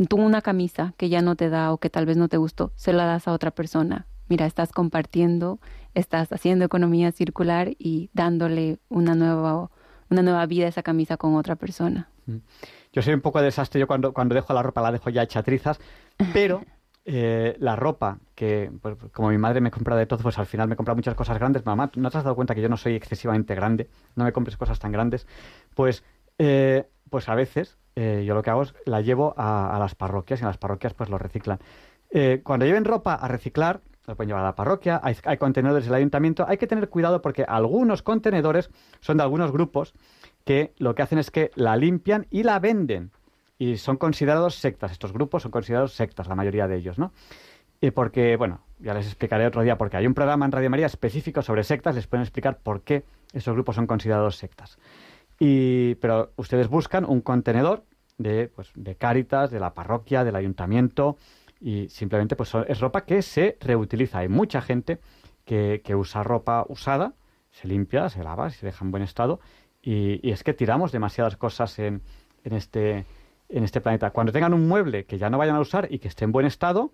[0.08, 2.72] tú una camisa que ya no te da o que tal vez no te gustó,
[2.76, 5.60] se la das a otra persona mira, estás compartiendo,
[5.94, 9.70] estás haciendo economía circular y dándole una nueva,
[10.10, 12.08] una nueva vida a esa camisa con otra persona.
[12.26, 12.38] Mm.
[12.92, 15.44] Yo soy un poco desastre, yo cuando, cuando dejo la ropa la dejo ya hecha
[15.44, 15.78] trizas,
[16.32, 16.64] pero
[17.04, 20.66] eh, la ropa que pues, como mi madre me compra de todo, pues al final
[20.66, 21.64] me compra muchas cosas grandes.
[21.64, 23.88] Mamá, ¿no te has dado cuenta que yo no soy excesivamente grande?
[24.16, 25.28] No me compres cosas tan grandes.
[25.76, 26.02] Pues,
[26.38, 30.40] eh, pues a veces eh, yo lo que hago es la llevo a, las parroquias
[30.40, 31.60] y en las parroquias pues lo reciclan.
[32.44, 35.94] Cuando lleven ropa a reciclar, lo pueden llevar a la parroquia, hay, hay, contenedores del
[35.94, 39.94] ayuntamiento, hay que tener cuidado porque algunos contenedores son de algunos grupos
[40.44, 43.10] que lo que hacen es que la limpian y la venden.
[43.58, 47.12] Y son considerados sectas, estos grupos son considerados sectas, la mayoría de ellos, ¿no?
[47.80, 50.86] Y porque, bueno, ya les explicaré otro día, porque hay un programa en Radio María
[50.86, 54.78] específico sobre sectas, les pueden explicar por qué esos grupos son considerados sectas.
[55.38, 57.84] Y, pero ustedes buscan un contenedor
[58.18, 61.16] de, pues, de Cáritas, de la parroquia, del ayuntamiento,
[61.64, 64.18] y simplemente pues es ropa que se reutiliza.
[64.18, 65.00] Hay mucha gente
[65.46, 67.14] que, que usa ropa usada,
[67.52, 69.40] se limpia, se lava, se deja en buen estado,
[69.80, 72.02] y, y es que tiramos demasiadas cosas en,
[72.44, 73.06] en, este,
[73.48, 74.10] en este planeta.
[74.10, 76.44] Cuando tengan un mueble que ya no vayan a usar y que esté en buen
[76.44, 76.92] estado,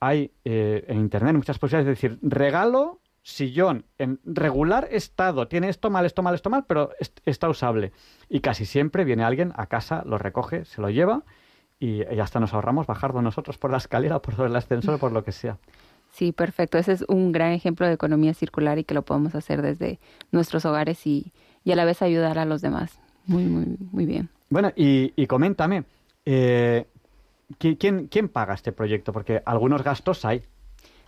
[0.00, 5.90] hay eh, en Internet muchas posibilidades de decir, regalo sillón en regular estado, tiene esto
[5.90, 6.90] mal, esto mal, esto mal, pero
[7.24, 7.92] está usable.
[8.28, 11.22] Y casi siempre viene alguien a casa, lo recoge, se lo lleva
[11.82, 15.24] y ya hasta nos ahorramos bajarlo nosotros por la escalera, por el ascensor, por lo
[15.24, 15.58] que sea.
[16.12, 16.78] Sí, perfecto.
[16.78, 19.98] Ese es un gran ejemplo de economía circular y que lo podemos hacer desde
[20.30, 21.32] nuestros hogares y,
[21.68, 23.00] a la vez ayudar a los demás.
[23.26, 24.28] Muy, muy, muy bien.
[24.48, 25.82] Bueno, y, y coméntame,
[26.24, 26.86] eh,
[27.58, 29.12] ¿quién, ¿quién paga este proyecto?
[29.12, 30.44] Porque algunos gastos hay.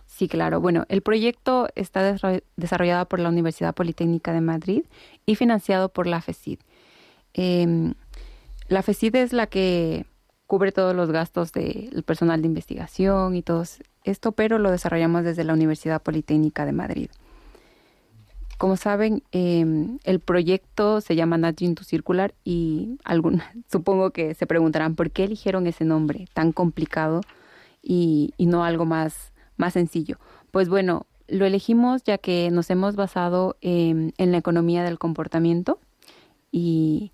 [0.07, 0.59] Sí, claro.
[0.59, 2.17] Bueno, el proyecto está
[2.57, 4.83] desarrollado por la Universidad Politécnica de Madrid
[5.25, 6.59] y financiado por la FECID.
[7.33, 7.93] Em,
[8.67, 10.05] la FECID es la que
[10.47, 13.63] cubre todos los gastos del personal de investigación y todo
[14.03, 17.09] esto, pero lo desarrollamos desde la Universidad Politécnica de Madrid.
[18.57, 24.47] Como saben, em, el proyecto se llama Nudging to Circular y algún, supongo que se
[24.47, 27.21] preguntarán por qué eligieron ese nombre tan complicado
[27.81, 30.17] y, no algo más, más sencillo.
[30.51, 35.79] Pues bueno, lo elegimos ya que nos hemos basado en, en la economía del comportamiento
[36.51, 37.11] y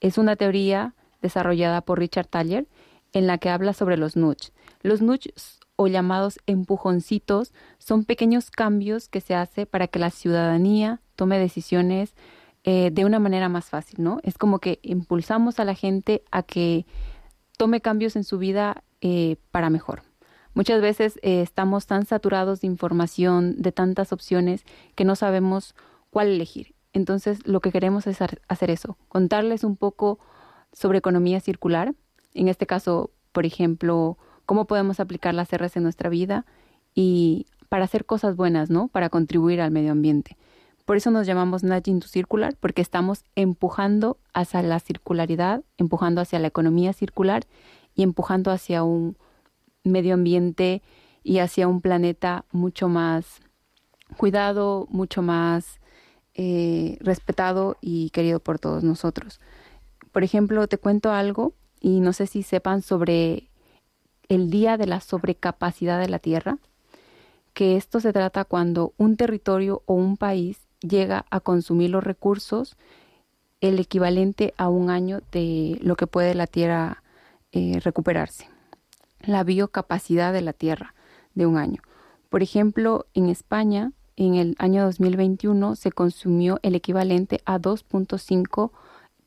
[0.00, 0.94] es una teoría
[1.26, 2.66] desarrollada por Richard Thaler
[3.12, 4.52] en la que habla sobre los nudge.
[4.82, 5.32] Los nudge
[5.76, 12.14] o llamados empujoncitos son pequeños cambios que se hace para que la ciudadanía tome decisiones
[12.64, 14.18] eh, de una manera más fácil, ¿no?
[14.22, 16.86] Es como que impulsamos a la gente a que
[17.56, 20.02] tome cambios en su vida eh, para mejor.
[20.54, 25.74] Muchas veces eh, estamos tan saturados de información, de tantas opciones, que no sabemos
[26.10, 26.74] cuál elegir.
[26.92, 30.18] Entonces, lo que queremos es hacer eso, contarles un poco
[30.76, 31.94] sobre economía circular,
[32.34, 36.44] en este caso, por ejemplo, cómo podemos aplicar las R's en nuestra vida
[36.94, 38.88] y para hacer cosas buenas, ¿no?
[38.88, 40.36] Para contribuir al medio ambiente.
[40.84, 46.38] Por eso nos llamamos Nudging to Circular, porque estamos empujando hacia la circularidad, empujando hacia
[46.38, 47.44] la economía circular
[47.94, 49.16] y empujando hacia un
[49.82, 50.82] medio ambiente
[51.24, 53.40] y hacia un planeta mucho más
[54.18, 55.80] cuidado, mucho más
[56.34, 59.40] eh, respetado y querido por todos nosotros.
[60.16, 63.50] Por ejemplo, te cuento algo y no sé si sepan sobre
[64.30, 66.56] el día de la sobrecapacidad de la tierra,
[67.52, 72.78] que esto se trata cuando un territorio o un país llega a consumir los recursos
[73.60, 77.02] el equivalente a un año de lo que puede la tierra
[77.52, 78.48] eh, recuperarse.
[79.20, 80.94] La biocapacidad de la tierra
[81.34, 81.82] de un año.
[82.30, 88.70] Por ejemplo, en España, en el año 2021 se consumió el equivalente a 2.5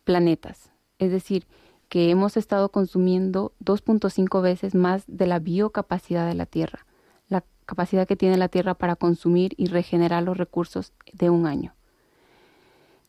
[0.04, 0.69] planetas.
[1.00, 1.48] Es decir,
[1.90, 6.86] que hemos estado consumiendo 2.5 veces más de la biocapacidad de la Tierra,
[7.28, 11.74] la capacidad que tiene la Tierra para consumir y regenerar los recursos de un año.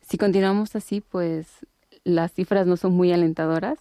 [0.01, 1.47] Si continuamos así, pues
[2.05, 3.79] las cifras no son muy alentadoras.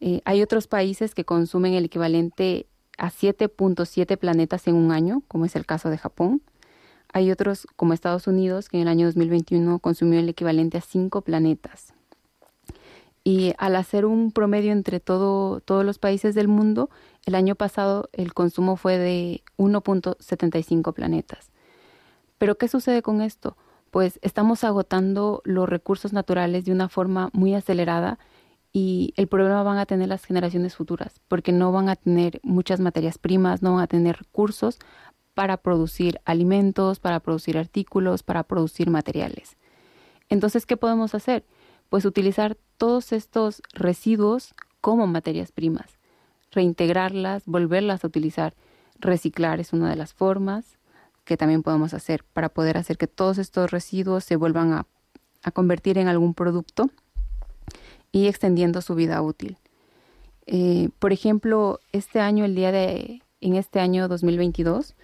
[0.00, 2.66] Eh, hay otros países que consumen el equivalente
[2.98, 6.42] a 7.7 planetas en un año, como es el caso de Japón.
[7.12, 11.22] Hay otros, como Estados Unidos, que en el año 2021 consumió el equivalente a 5
[11.22, 11.94] planetas.
[13.28, 16.88] Y al hacer un promedio entre todo, todos los países del mundo,
[17.26, 21.50] el año pasado el consumo fue de 1.75 planetas.
[22.38, 23.58] Pero ¿qué sucede con esto?
[23.90, 28.18] Pues estamos agotando los recursos naturales de una forma muy acelerada
[28.72, 32.80] y el problema van a tener las generaciones futuras, porque no van a tener muchas
[32.80, 34.78] materias primas, no van a tener recursos
[35.34, 39.58] para producir alimentos, para producir artículos, para producir materiales.
[40.30, 41.44] Entonces, ¿qué podemos hacer?
[41.88, 45.98] Pues utilizar todos estos residuos como materias primas,
[46.50, 48.54] reintegrarlas, volverlas a utilizar.
[49.00, 50.78] Reciclar es una de las formas
[51.24, 54.86] que también podemos hacer para poder hacer que todos estos residuos se vuelvan a,
[55.52, 56.90] convertir en algún producto
[58.12, 59.56] y extendiendo su vida útil.
[60.46, 64.94] Eh, por ejemplo, este año, el Día de en este año 2022,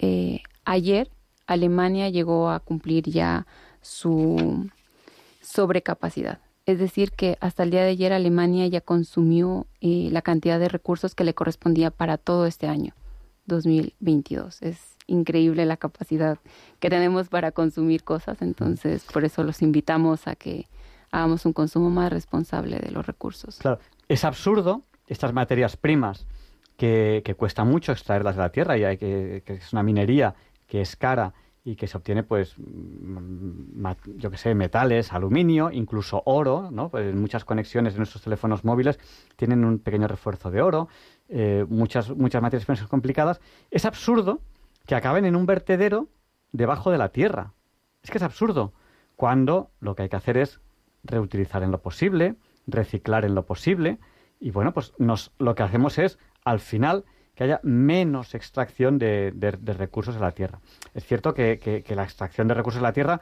[0.00, 1.10] eh, ayer
[1.46, 3.46] Alemania llegó a cumplir ya
[3.82, 4.68] su
[5.44, 6.40] sobrecapacidad.
[6.66, 10.68] Es decir, que hasta el día de ayer Alemania ya consumió eh, la cantidad de
[10.68, 12.94] recursos que le correspondía para todo este año
[13.46, 14.62] 2022.
[14.62, 16.38] Es increíble la capacidad
[16.80, 20.66] que tenemos para consumir cosas, entonces por eso los invitamos a que
[21.10, 23.58] hagamos un consumo más responsable de los recursos.
[23.58, 23.78] Claro,
[24.08, 26.26] es absurdo estas materias primas
[26.78, 30.34] que, que cuesta mucho extraerlas de la tierra y hay que, que es una minería
[30.66, 31.34] que es cara
[31.66, 33.86] y que se obtiene, pues, mm,
[34.18, 36.90] yo que sé, metales, aluminio, incluso oro, ¿no?
[36.90, 38.98] Pues muchas conexiones de nuestros teléfonos móviles
[39.36, 40.88] tienen un pequeño refuerzo de oro,
[41.30, 43.40] eh, muchas, muchas materias primas complicadas.
[43.70, 44.40] Es absurdo
[44.86, 46.08] que acaben en un vertedero
[46.52, 47.54] debajo de la tierra.
[48.02, 48.74] Es que es absurdo.
[49.16, 50.60] Cuando lo que hay que hacer es
[51.02, 52.36] reutilizar en lo posible,
[52.66, 53.98] reciclar en lo posible,
[54.38, 57.04] y bueno, pues nos, lo que hacemos es, al final,
[57.34, 59.32] que haya menos extracción de,
[59.78, 60.60] recursos de la tierra.
[60.94, 63.20] Es cierto que, la extracción de recursos de la tierra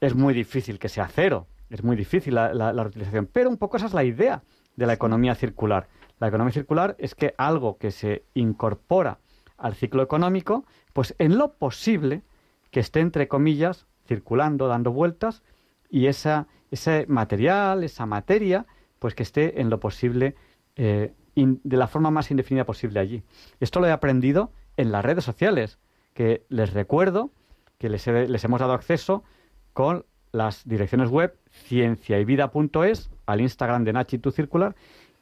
[0.00, 3.76] es muy difícil que sea cero, es muy difícil la, la, reutilización, pero un poco
[3.76, 4.42] esa es la idea
[4.76, 5.88] de la economía circular.
[6.18, 9.18] La economía circular es que algo que se incorpora
[9.56, 12.22] al ciclo económico, pues en lo posible
[12.70, 15.42] que esté entre comillas circulando, dando vueltas
[15.88, 18.66] y esa, ese material, esa materia,
[18.98, 20.34] pues que esté en lo posible
[20.76, 21.12] eh,
[21.46, 23.22] de la forma más indefinida posible allí.
[23.60, 25.78] Esto lo he aprendido en las redes sociales,
[26.14, 27.30] que les recuerdo
[27.78, 29.24] que les, hemos dado acceso
[29.72, 34.74] con las direcciones web cienciayvida.es al Instagram de Nachin Circular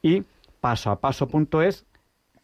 [0.02, 0.24] y
[0.60, 1.86] pasoapaso.es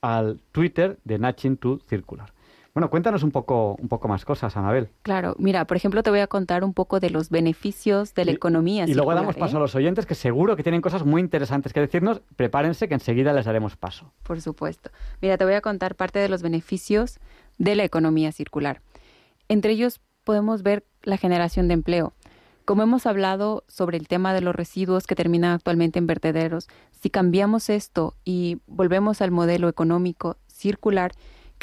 [0.00, 2.33] al Twitter de Nachin Circular.
[2.74, 4.88] Bueno, cuéntanos un poco, un poco más cosas, Anabel.
[5.02, 8.32] Claro, mira, por ejemplo, te voy a contar un poco de los beneficios de la
[8.32, 8.84] economía.
[8.88, 9.62] Y luego damos paso a ¿eh?
[9.62, 12.20] los oyentes que seguro que tienen cosas muy interesantes que decirnos.
[12.34, 14.12] Prepárense que enseguida les daremos paso.
[14.24, 14.90] Por supuesto.
[15.22, 17.20] Mira, te voy a contar parte de los beneficios
[17.58, 18.82] de la economía circular.
[19.46, 22.12] Entre ellos podemos ver la generación de empleo.
[22.64, 27.08] Como hemos hablado sobre el tema de los residuos que terminan actualmente en vertederos, si
[27.08, 31.12] cambiamos esto y volvemos al modelo económico circular,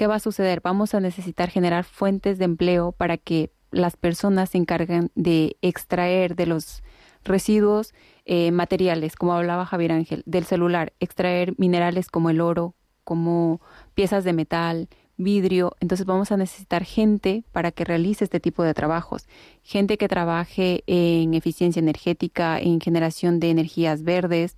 [0.02, 0.62] ¿qué va a suceder?
[0.64, 6.36] Vamos a necesitar generar fuentes de empleo para que las personas se encarguen de extraer
[6.36, 6.82] de los
[7.24, 7.94] residuos
[8.26, 12.74] eh, materiales, como hablaba Javier Ángel, del celular, extraer minerales como el oro,
[13.04, 13.62] como
[13.94, 18.74] piezas de metal, vidrio, entonces vamos a necesitar gente para que realice este tipo de
[18.74, 19.28] trabajos,
[19.62, 24.58] gente que trabaje en eficiencia energética, en generación de energías verdes,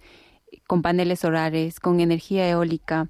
[0.68, 3.10] con paneles solares, con energía eólica,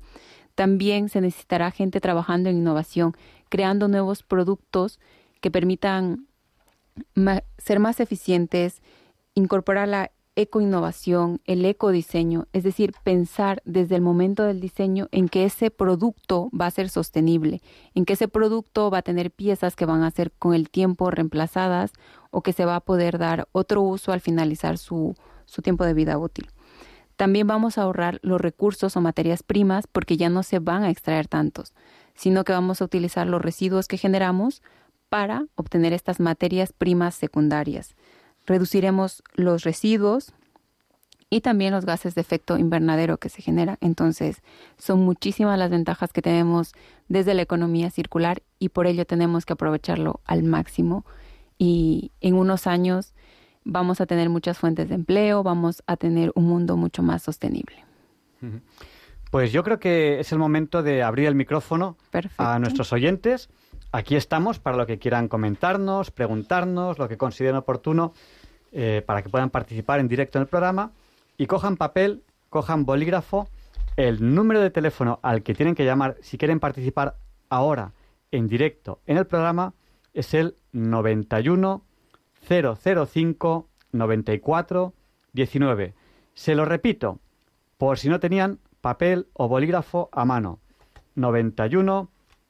[0.56, 3.16] también se necesitará gente trabajando en innovación,
[3.50, 5.00] creando nuevos productos
[5.42, 6.28] que permitan
[7.58, 8.82] ser más eficientes,
[9.34, 15.46] incorporar la ecoinnovación, el ecodiseño, es decir, pensar desde el momento del diseño en que
[15.46, 17.62] ese producto va a ser sostenible,
[17.94, 21.12] en que ese producto va a tener piezas que van a ser con el tiempo
[21.12, 21.94] reemplazadas
[22.32, 25.94] o que se va a poder dar otro uso al finalizar su, su tiempo de
[25.94, 26.50] vida útil.
[27.16, 30.90] También vamos a ahorrar los recursos o materias primas porque ya no se van a
[30.90, 31.74] extraer tantos,
[32.16, 34.62] sino que vamos a utilizar los residuos que generamos
[35.10, 37.96] para obtener estas materias primas secundarias.
[38.46, 40.34] Reduciremos los residuos
[41.30, 43.78] y también los gases de efecto invernadero que se generan.
[43.82, 44.42] Entonces,
[44.78, 46.74] son muchísimas las ventajas que tenemos
[47.08, 51.06] desde la economía circular y por ello tenemos que aprovecharlo al máximo
[51.58, 53.14] y en unos años
[53.64, 57.86] vamos a tener muchas fuentes de empleo, vamos a tener un mundo mucho más sostenible.
[59.32, 61.98] Pues yo creo que es el momento de abrir el micrófono
[62.38, 63.50] a nuestros oyentes.
[63.92, 68.14] Aquí estamos para lo que quieran comentarnos, preguntarnos, lo que consideren oportuno,
[68.72, 70.92] eh, para que puedan participar en directo en el programa.
[71.38, 73.48] Y cojan papel, cojan bolígrafo,
[73.96, 77.16] el número de teléfono al que tienen que llamar si quieren participar
[77.50, 77.92] ahora
[78.32, 79.74] en directo en el programa
[80.14, 81.84] es el 91
[82.48, 84.94] 005 94
[85.34, 85.94] 19.
[86.34, 87.20] Se lo repito,
[87.78, 90.60] por si no tenían papel o bolígrafo a mano.
[91.16, 92.10] 91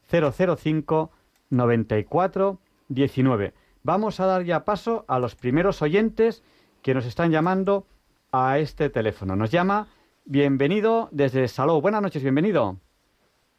[0.09, 1.11] 005
[1.49, 3.53] 94 19.
[3.83, 6.43] Vamos a dar ya paso a los primeros oyentes
[6.81, 7.85] que nos están llamando
[8.31, 9.35] a este teléfono.
[9.35, 9.87] Nos llama
[10.25, 11.81] Bienvenido desde Salou.
[11.81, 12.77] Buenas noches, bienvenido.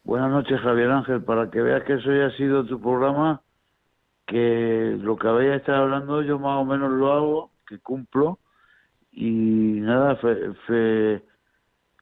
[0.03, 1.23] Buenas noches, Javier Ángel.
[1.23, 3.41] Para que veas que eso ya ha sido tu programa,
[4.25, 8.39] que lo que habéis estado hablando yo más o menos lo hago, que cumplo
[9.11, 11.23] y nada, fe,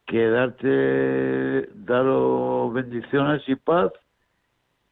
[0.05, 3.91] que darte, daros bendiciones y paz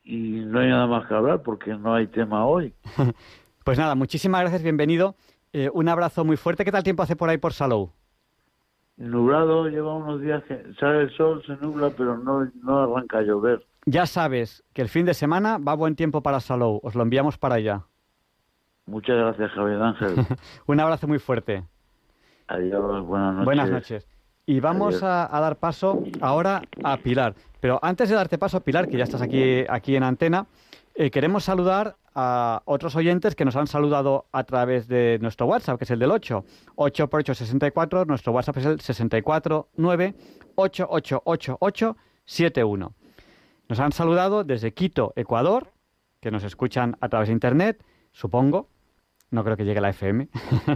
[0.03, 2.73] y no hay nada más que hablar porque no hay tema hoy.
[3.63, 5.15] pues nada, muchísimas gracias, bienvenido.
[5.53, 6.63] Eh, un abrazo muy fuerte.
[6.63, 7.91] ¿Qué tal tiempo hace por ahí por Salou?
[9.01, 13.23] nublado, lleva unos días que sale el sol, se nubla, pero no, no arranca a
[13.23, 13.65] llover.
[13.85, 16.79] Ya sabes que el fin de semana va buen tiempo para Salou.
[16.83, 17.85] Os lo enviamos para allá.
[18.85, 20.15] Muchas gracias, Javier Ángel.
[20.67, 21.63] Un abrazo muy fuerte.
[22.47, 23.45] Adiós, buenas noches.
[23.45, 24.07] Buenas noches.
[24.45, 27.35] Y vamos a, a dar paso ahora a Pilar.
[27.59, 30.47] Pero antes de darte paso, Pilar, que ya estás aquí, aquí en antena,
[30.95, 35.77] eh, queremos saludar a otros oyentes que nos han saludado a través de nuestro WhatsApp,
[35.77, 36.43] que es el del 8.
[36.75, 38.05] 8 por 8, 64.
[38.05, 40.15] Nuestro WhatsApp es el 649
[40.55, 42.93] 888871.
[43.71, 45.71] Nos han saludado desde Quito, Ecuador,
[46.19, 48.67] que nos escuchan a través de Internet, supongo.
[49.29, 50.27] No creo que llegue la FM.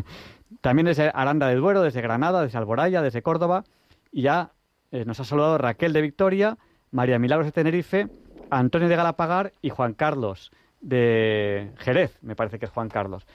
[0.62, 3.66] También desde Aranda del Duero, desde Granada, desde Alboraya, desde Córdoba.
[4.14, 4.54] Y ya
[4.92, 6.58] eh, nos ha saludado Raquel de Victoria,
[6.92, 8.08] María Milagros de Tenerife,
[8.50, 13.28] Antonio de Galapagar y Juan Carlos de Jerez, me parece que es Juan Carlos.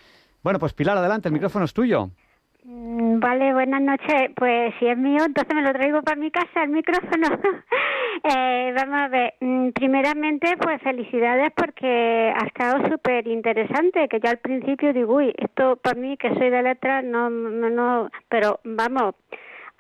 [0.43, 2.09] Bueno, pues Pilar, adelante, el micrófono es tuyo.
[2.65, 4.31] Mm, Vale, buenas noches.
[4.37, 7.29] Pues si es mío, entonces me lo traigo para mi casa, el micrófono.
[8.25, 14.31] eh, vamos a ver, mm, primeramente, pues felicidades porque ha estado súper interesante, que yo
[14.31, 18.61] al principio digo, uy, esto para mí que soy de letras, no, no, no, pero
[18.65, 19.15] vamos,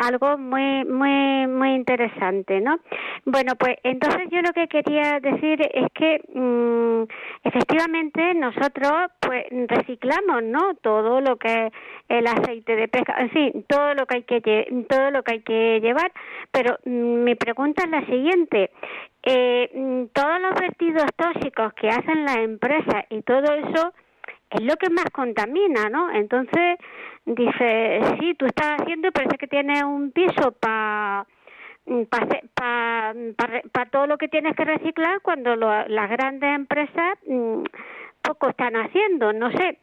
[0.01, 2.81] algo muy muy muy interesante, ¿no?
[3.25, 7.03] Bueno, pues entonces yo lo que quería decir es que mm,
[7.45, 10.75] efectivamente nosotros pues reciclamos, ¿no?
[10.83, 11.73] Todo lo que es
[12.09, 15.41] el aceite de pesca, en fin, todo lo que hay que todo lo que hay
[15.43, 16.11] que llevar,
[16.51, 18.71] pero mm, mi pregunta es la siguiente.
[19.23, 23.93] Eh, mm, todos los vertidos tóxicos que hacen las empresas y todo eso
[24.51, 26.11] es lo que más contamina, ¿no?
[26.13, 26.79] Entonces,
[27.25, 31.27] dice, sí, tú estás haciendo y parece que tienes un piso para
[33.73, 37.63] para todo lo que tienes que reciclar cuando lo- las grandes empresas mm,
[38.23, 39.79] poco están haciendo, no sé.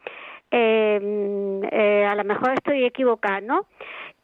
[0.51, 3.65] Eh, mm, eh, a lo mejor estoy equivocada, ¿no?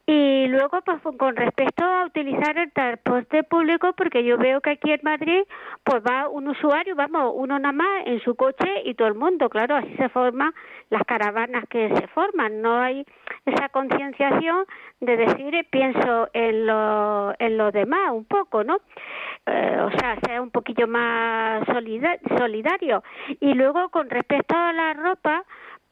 [0.06, 4.92] Y luego, pues con respecto a utilizar el transporte público, porque yo veo que aquí
[4.92, 5.44] en Madrid,
[5.86, 9.50] pues va un usuario, vamos, uno nada más en su coche y todo el mundo,
[9.50, 10.54] claro, así se forman
[10.90, 12.62] las caravanas que se forman.
[12.62, 13.06] No hay
[13.46, 14.66] esa concienciación
[15.00, 18.80] de decir, pienso en lo, en los demás un poco, ¿no?
[19.46, 23.04] Eh, o sea, sea un poquillo más solida- solidario.
[23.40, 25.44] Y luego, con respecto a la ropa,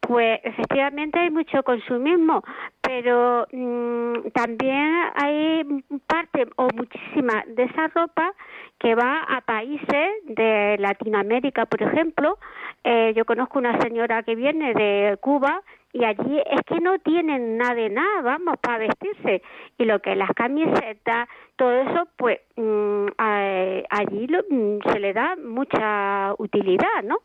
[0.02, 2.44] pues efectivamente hay mucho consumismo,
[2.82, 5.64] pero mm, también hay
[6.08, 8.34] parte o muchísima de esa ropa
[8.80, 12.38] que va a países de Latinoamérica, por ejemplo.
[12.84, 15.62] Eh, yo conozco una señora que viene de Cuba
[15.94, 19.44] y allí es que no tienen nada de nada, vamos, para vestirse.
[19.78, 21.28] Y lo que las camisetas,
[21.58, 27.18] todo eso, pues mm, a- allí lo- mm, se le da mucha utilidad, ¿no?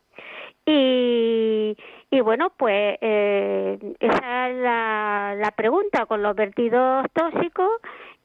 [0.67, 1.77] Y,
[2.11, 7.71] y bueno, pues eh, esa es la, la pregunta con los vertidos tóxicos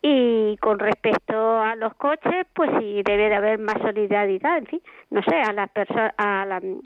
[0.01, 4.81] y con respecto a los coches, pues sí debe de haber más solidaridad, en fin,
[5.09, 6.79] no sé, a las personas, a las mm,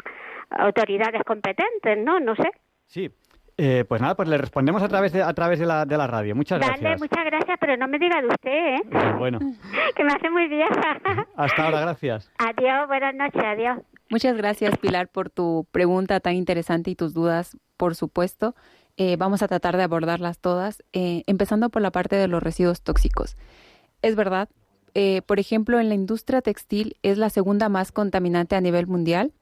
[0.51, 2.19] autoridades competentes, ¿no?
[2.19, 2.49] No sé.
[2.87, 3.09] Sí.
[3.57, 6.07] Eh, pues nada, pues le respondemos a través de, a través de, la, de la
[6.07, 6.35] radio.
[6.35, 6.99] Muchas Dale, gracias.
[6.99, 8.81] muchas gracias, pero no me diga de usted, ¿eh?
[9.17, 9.39] Bueno,
[9.95, 10.97] que me hace muy vieja.
[11.37, 12.29] hasta ahora, gracias.
[12.37, 13.77] adiós, buenas noches, adiós.
[14.09, 18.55] Muchas gracias, Pilar, por tu pregunta tan interesante y tus dudas, por supuesto.
[18.97, 22.81] Eh, vamos a tratar de abordarlas todas, eh, empezando por la parte de los residuos
[22.81, 23.35] tóxicos.
[24.01, 24.47] Es verdad,
[24.93, 29.33] eh, por ejemplo, en la industria textil es la segunda más contaminante a nivel mundial.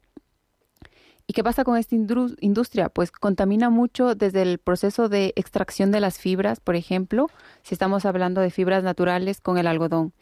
[1.28, 2.90] ¿Y qué pasa con esta industria?
[2.90, 7.30] Pues contamina mucho desde el proceso de extracción de las fibras, por ejemplo,
[7.62, 10.14] si estamos hablando de fibras naturales con el algodón.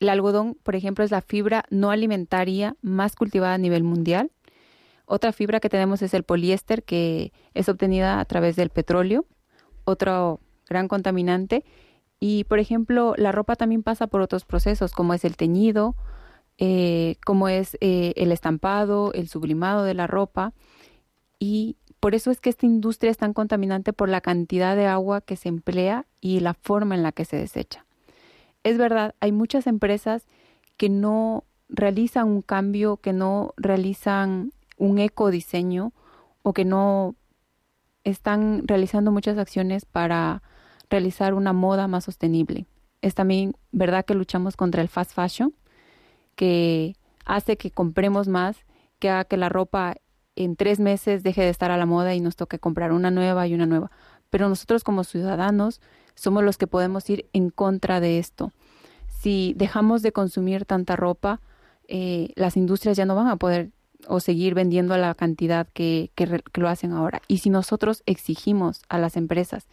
[0.00, 4.30] El algodón, por ejemplo, es la fibra no alimentaria más cultivada a nivel mundial.
[5.06, 9.24] Otra fibra que tenemos es el poliéster, que es obtenida a través del petróleo,
[9.84, 11.64] otro gran contaminante.
[12.20, 15.96] Y, por ejemplo, la ropa también pasa por otros procesos, como es el teñido,
[16.58, 20.52] eh, como es eh, el estampado, el sublimado de la ropa.
[21.38, 25.20] Y por eso es que esta industria es tan contaminante por la cantidad de agua
[25.20, 27.87] que se emplea y la forma en la que se desecha.
[28.62, 30.26] Es verdad, hay muchas empresas
[30.76, 35.92] que no realizan un cambio, que no realizan un ecodiseño
[36.42, 37.14] o que no
[38.04, 40.42] están realizando muchas acciones para
[40.88, 42.66] realizar una moda más sostenible.
[43.02, 45.54] Es también verdad que luchamos contra el fast fashion,
[46.34, 48.64] que hace que compremos más,
[48.98, 49.96] que haga que la ropa
[50.36, 53.46] en tres meses deje de estar a la moda y nos toque comprar una nueva
[53.46, 53.90] y una nueva.
[54.30, 55.80] Pero nosotros como ciudadanos
[56.18, 58.52] somos los que podemos ir en contra de esto.
[59.20, 61.40] Si dejamos de consumir tanta ropa,
[61.86, 63.70] eh, las industrias ya no van a poder
[64.06, 67.22] o seguir vendiendo a la cantidad que, que, que lo hacen ahora.
[67.28, 69.66] Y si nosotros exigimos a las empresas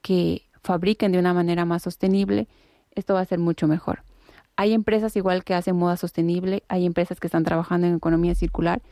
[0.00, 2.48] que fabriquen de una manera más sostenible,
[2.94, 4.02] esto va a ser mucho mejor.
[4.56, 8.82] Hay empresas igual que hacen moda sostenible, hay empresas que están trabajando en economía circular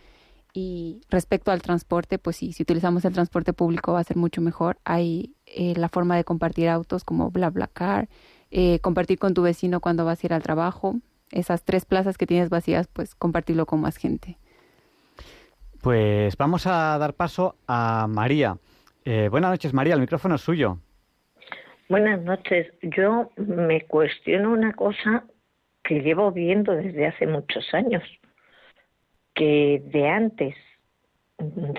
[0.57, 4.40] y respecto al transporte, pues sí, si utilizamos el transporte público va a ser mucho
[4.40, 4.78] mejor.
[4.86, 8.09] Hay eh, la forma de compartir autos como BlaBlaCar,
[8.50, 10.94] eh, compartir con tu vecino cuando vas a ir al trabajo.
[11.30, 14.38] Esas tres plazas que tienes vacías, pues compartirlo con más gente.
[15.82, 18.57] Pues vamos a dar paso a María.
[19.04, 20.78] Eh, buenas noches, María, el micrófono es suyo.
[21.90, 22.72] Buenas noches.
[22.80, 25.24] Yo me cuestiono una cosa
[25.84, 28.02] que llevo viendo desde hace muchos años,
[29.37, 30.57] que de antes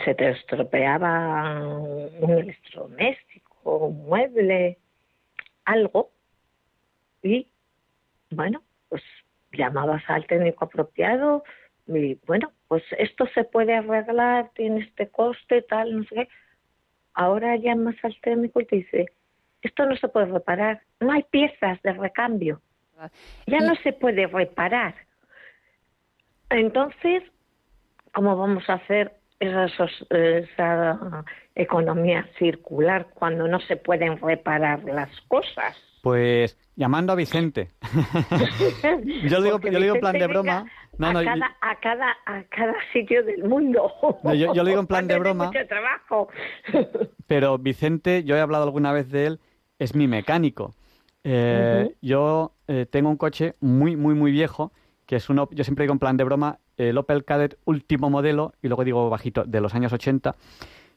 [0.05, 4.77] se te estropeaba un electrodoméstico, un mueble,
[5.65, 6.11] algo,
[7.23, 7.47] y
[8.29, 9.01] bueno, pues
[9.51, 11.43] llamabas al técnico apropiado
[11.87, 16.29] y bueno, pues esto se puede arreglar, tiene este coste, tal, no sé qué.
[17.13, 19.05] Ahora llamas al técnico y te dice,
[19.63, 22.61] esto no se puede reparar, no hay piezas de recambio.
[23.47, 24.95] Ya no se puede reparar.
[26.49, 27.23] Entonces,
[28.17, 35.77] ¿cómo vamos a hacer esa economía circular cuando no se pueden reparar las cosas?
[36.01, 37.69] Pues llamando a Vicente.
[39.29, 40.65] yo digo, yo digo en plan de broma.
[40.97, 43.93] No, a, cada, a, cada, a cada sitio del mundo.
[44.23, 45.45] yo, yo, lo digo en plan de broma.
[45.45, 46.29] Mucho trabajo.
[47.27, 49.39] pero Vicente, yo he hablado alguna vez de él,
[49.77, 50.73] es mi mecánico.
[51.23, 54.71] Eh, Yo eh, tengo un coche muy, muy, muy viejo,
[55.07, 58.53] que es uno, yo siempre digo en plan de broma, el Opel Kadett último modelo,
[58.61, 60.35] y luego digo bajito, de los años 80.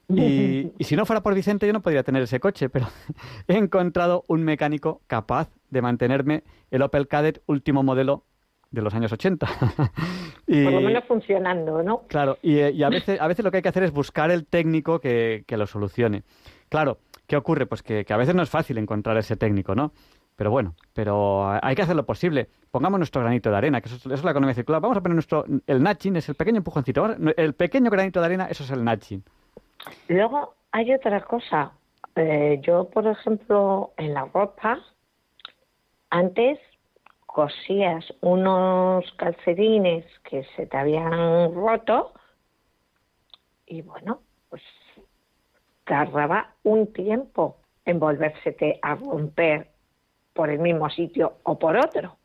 [0.09, 2.87] Y, y, si no fuera por Vicente, yo no podría tener ese coche, pero
[3.47, 8.25] he encontrado un mecánico capaz de mantenerme el Opel Kadett último modelo
[8.71, 9.47] de los años 80.
[10.47, 12.01] y, por lo menos funcionando, ¿no?
[12.07, 14.45] Claro, y, y, a, veces, a veces lo que hay que hacer es buscar el
[14.45, 16.23] técnico que, que lo solucione.
[16.67, 17.65] Claro, ¿qué ocurre?
[17.65, 19.93] Pues que, que, a veces no es fácil encontrar ese técnico, ¿no?
[20.41, 22.49] Pero bueno, pero hay que hacer lo posible.
[22.71, 24.81] Pongamos nuestro granito de arena, que eso, es la economía circular.
[24.81, 25.45] Vamos a poner nuestro...
[25.67, 27.05] El nudging es el pequeño empujoncito.
[27.37, 29.23] El pequeño granito de arena, eso es el nudging.
[30.07, 31.73] Luego hay otra cosa.
[32.15, 34.79] Eh, yo, por ejemplo, en la ropa,
[36.09, 36.57] antes
[37.27, 42.13] cosías unos calcetines que se te habían roto
[43.67, 44.63] y bueno, pues
[45.85, 49.70] tardaba un tiempo en volvérsete a romper
[50.33, 52.17] por el mismo sitio o por otro.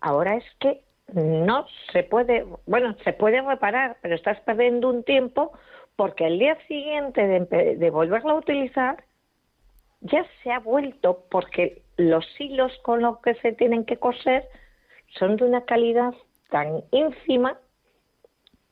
[0.00, 0.82] Ahora es que
[1.12, 5.52] no se puede, bueno, se puede reparar, pero estás perdiendo un tiempo
[5.96, 9.04] porque el día siguiente de, de volverlo a utilizar
[10.00, 14.48] ya se ha vuelto porque los hilos con los que se tienen que coser
[15.18, 16.14] son de una calidad
[16.50, 17.58] tan ínfima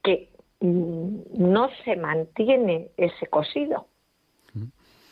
[0.03, 0.29] que
[0.61, 3.87] mm, no se mantiene ese cosido.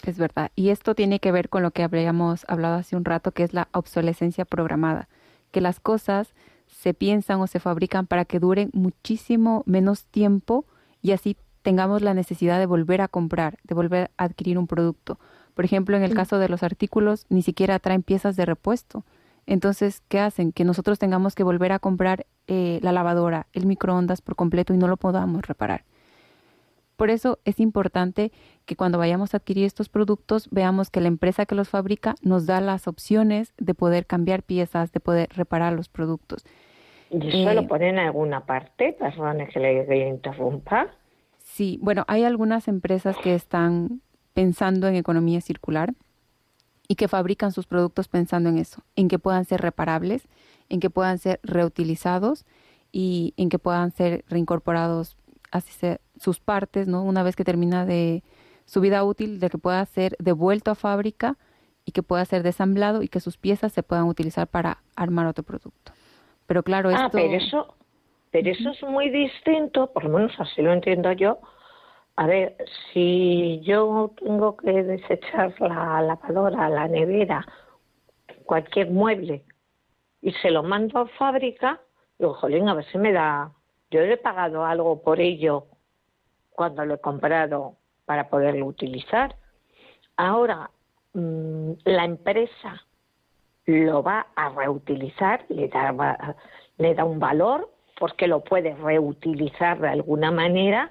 [0.04, 0.50] Es verdad.
[0.54, 3.54] Y esto tiene que ver con lo que habíamos hablado hace un rato, que es
[3.54, 5.08] la obsolescencia programada,
[5.50, 6.34] que las cosas
[6.66, 10.66] se piensan o se fabrican para que duren muchísimo menos tiempo
[11.00, 15.18] y así tengamos la necesidad de volver a comprar, de volver a adquirir un producto.
[15.54, 19.04] Por ejemplo, en el caso de los artículos, ni siquiera traen piezas de repuesto.
[19.46, 20.52] Entonces, ¿qué hacen?
[20.52, 24.78] Que nosotros tengamos que volver a comprar eh, la lavadora, el microondas por completo y
[24.78, 25.84] no lo podamos reparar.
[26.96, 28.30] Por eso es importante
[28.66, 32.46] que cuando vayamos a adquirir estos productos veamos que la empresa que los fabrica nos
[32.46, 36.44] da las opciones de poder cambiar piezas, de poder reparar los productos.
[37.10, 38.96] ¿Y eso lo eh, ponen en alguna parte?
[38.98, 40.88] Perdone que le interrumpa.
[41.38, 44.00] Sí, bueno, hay algunas empresas que están
[44.32, 45.94] pensando en economía circular
[46.88, 50.28] y que fabrican sus productos pensando en eso, en que puedan ser reparables,
[50.68, 52.44] en que puedan ser reutilizados
[52.92, 55.16] y en que puedan ser reincorporados
[55.54, 57.02] así se, sus partes, ¿no?
[57.02, 58.22] Una vez que termina de
[58.64, 61.36] su vida útil, de que pueda ser devuelto a fábrica
[61.84, 65.44] y que pueda ser desamblado y que sus piezas se puedan utilizar para armar otro
[65.44, 65.92] producto.
[66.46, 67.08] Pero claro, ah, esto...
[67.12, 67.74] pero eso,
[68.30, 71.38] pero eso es muy distinto, por lo menos así lo entiendo yo,
[72.16, 72.56] a ver,
[72.92, 77.44] si yo tengo que desechar la lavadora, la nevera,
[78.44, 79.44] cualquier mueble
[80.22, 81.80] y se lo mando a fábrica,
[82.18, 83.52] digo, jolín, a ver si me da.
[83.90, 85.66] Yo he pagado algo por ello
[86.54, 87.76] cuando lo he comprado
[88.06, 89.36] para poderlo utilizar.
[90.16, 90.70] Ahora,
[91.12, 92.82] mm, la empresa
[93.66, 96.36] lo va a reutilizar, le da,
[96.78, 100.90] le da un valor porque lo puede reutilizar de alguna manera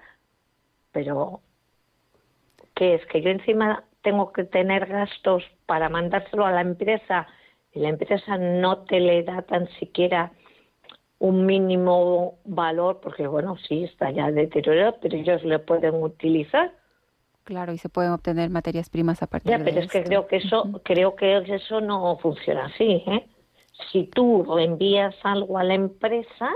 [0.93, 1.41] pero
[2.75, 3.05] ¿qué es?
[3.07, 7.27] Que yo encima tengo que tener gastos para mandárselo a la empresa
[7.73, 10.31] y la empresa no te le da tan siquiera
[11.23, 16.73] un mínimo valor, porque bueno, sí, está ya deteriorado, pero ellos le pueden utilizar.
[17.45, 20.27] Claro, y se pueden obtener materias primas a partir Ya, de pero es que creo
[20.27, 23.25] que eso, creo que eso no funciona así, ¿eh?
[23.89, 26.51] Si tú envías algo a la empresa,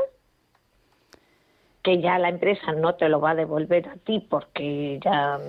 [1.82, 5.40] que ya la empresa no te lo va a devolver a ti porque ya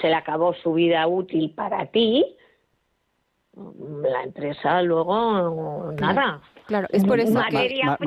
[0.00, 2.24] se le acabó su vida útil para ti,
[3.54, 6.40] la empresa luego nada.
[6.66, 7.38] Claro, es por eso que...
[7.40, 7.98] Materia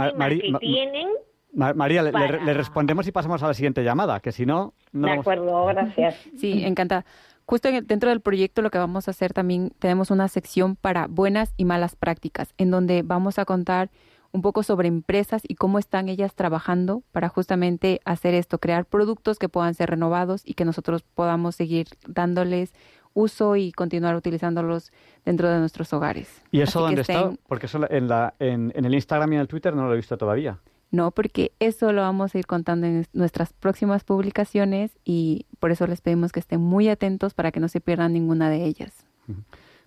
[0.60, 1.08] tienen,
[1.54, 4.74] María, le, le- Para- le respondemos y pasamos a la siguiente llamada, que si no...
[4.92, 6.16] no de vamos- acuerdo, gracias.
[6.38, 7.06] Sí, encantada.
[7.46, 10.76] Justo en el- dentro del proyecto lo que vamos a hacer también tenemos una sección
[10.76, 13.90] para buenas y malas prácticas, en donde vamos a contar
[14.32, 19.40] un poco sobre empresas y cómo están ellas trabajando para justamente hacer esto, crear productos
[19.40, 22.72] que puedan ser renovados y que nosotros podamos seguir dándoles
[23.20, 24.92] uso y continuar utilizándolos
[25.26, 26.42] dentro de nuestros hogares.
[26.52, 27.14] ¿Y eso dónde está?
[27.26, 29.94] estén- Porque eso en, la, en, en el Instagram y en el Twitter no lo
[29.94, 30.60] he visto todavía.
[30.92, 35.86] No, porque eso lo vamos a ir contando en nuestras próximas publicaciones y por eso
[35.86, 39.06] les pedimos que estén muy atentos para que no se pierdan ninguna de ellas.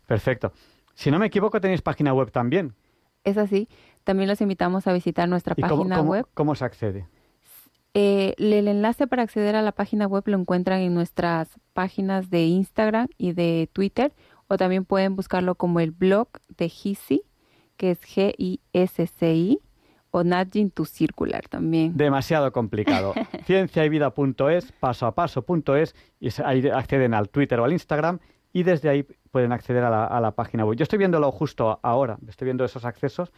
[0.06, 0.52] Perfecto.
[0.94, 2.74] Si no me equivoco, tenéis página web también.
[3.24, 3.68] Es así.
[4.04, 6.26] También los invitamos a visitar nuestra ¿Y cómo, página cómo- web.
[6.34, 7.06] cómo se accede?
[7.94, 12.44] Eh, el enlace para acceder a la página web lo encuentran en nuestras páginas de
[12.44, 14.14] Instagram y de Twitter
[14.48, 17.22] o también pueden buscarlo como el blog de GISI,
[17.76, 19.60] que es G-I-S-C-I,
[20.10, 21.96] o Nudging to Circular también.
[21.96, 23.14] Demasiado complicado.
[23.46, 28.18] Cienciayvida.es, paso a paso.es, y ahí acceden al Twitter o al Instagram
[28.52, 30.76] y desde ahí pueden acceder a la, a la página web.
[30.76, 33.32] Yo estoy viéndolo justo ahora, estoy viendo esos accesos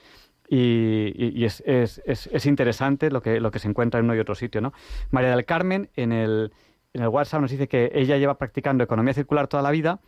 [0.57, 4.19] y, es, es- es- es interesante lo que, lo que se encuentra en uno y
[4.19, 4.61] otro sitio.
[4.61, 4.73] ¿no?
[5.11, 6.53] María del Carmen en el,
[6.93, 10.01] en el WhatsApp nos dice que ella lleva practicando economía circular toda la vida,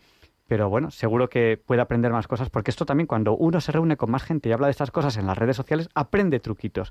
[0.49, 3.97] pero bueno, seguro que puede aprender más cosas porque esto también cuando uno se reúne
[3.97, 6.91] con más gente y habla de estas cosas en las redes sociales, aprende truquitos.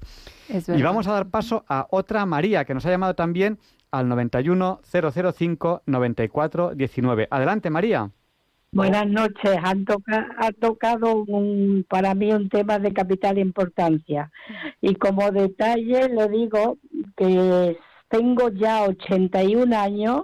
[0.49, 3.57] Es Y vamos a dar paso a otra María que nos ha llamado también
[3.91, 7.27] al 91 005 94 19.
[7.31, 8.11] Adelante, María.
[8.75, 9.57] Buenas noches.
[9.63, 14.29] Han toca- ha tocado un- para mí un tema de capital importancia.
[14.81, 16.77] Y como detalle le digo
[17.15, 17.77] que
[18.09, 20.23] tengo ya 81 años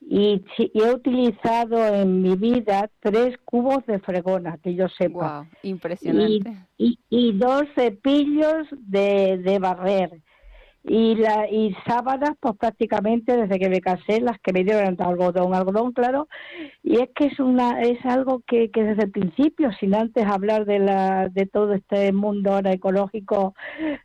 [0.00, 0.42] y,
[0.74, 5.38] he utilizado en mi vida tres cubos de fregona, que yo sepa.
[5.38, 6.52] Wow, impresionante.
[6.76, 10.20] y, y dos cepillos de, de barrer
[10.86, 15.54] y la y sábanas pues prácticamente desde que me casé las que me dieron algodón
[15.54, 16.28] algodón claro.
[16.82, 20.66] Y es que es una es algo que, que desde el principio sin antes hablar
[20.66, 23.54] de la de todo este mundo ahora ecológico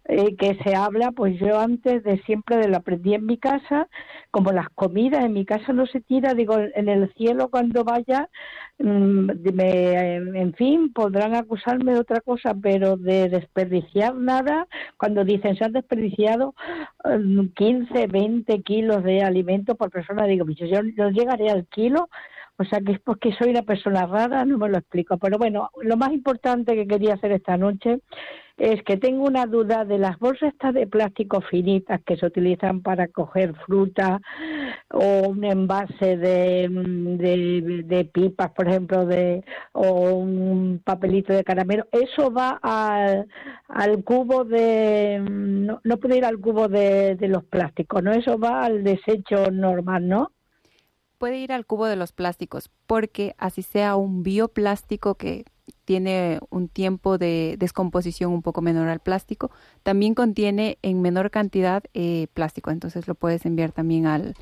[0.06, 3.90] eh, que se habla pues yo antes de siempre de lo aprendí en mi casa
[4.32, 8.30] como las comidas en mi casa no se tira digo en el cielo cuando vaya
[8.80, 14.68] me, en fin, podrán acusarme de otra cosa, pero de desperdiciar nada,
[14.98, 16.56] cuando dicen se han desperdiciado
[17.04, 22.10] mm, 15, 20 kilos de alimento por persona, digo, "Pues yo no llegaré al kilo,
[22.58, 25.18] o sea que es porque soy una persona rara, no me lo explico.
[25.18, 28.00] Pero bueno, lo más importante que quería hacer esta noche
[28.60, 33.08] es que tengo una duda de las bolsas de plástico finitas que se utilizan para
[33.08, 34.20] coger fruta
[34.92, 36.68] o un envase de,
[37.86, 41.88] de, pipas, por ejemplo, de o un papelito de caramelo.
[41.92, 43.28] Eso va al,
[43.70, 45.24] al cubo de...
[45.30, 48.12] No, no puede ir al cubo de, de los plásticos, ¿no?
[48.12, 50.32] Eso va al desecho normal, ¿no?
[51.18, 55.44] puede ir al cubo de los plásticos, porque así sea un bioplástico que
[55.94, 59.50] tiene un tiempo de descomposición un poco menor al plástico,
[59.82, 64.36] también contiene en menor cantidad eh, plástico, entonces lo puedes enviar también al,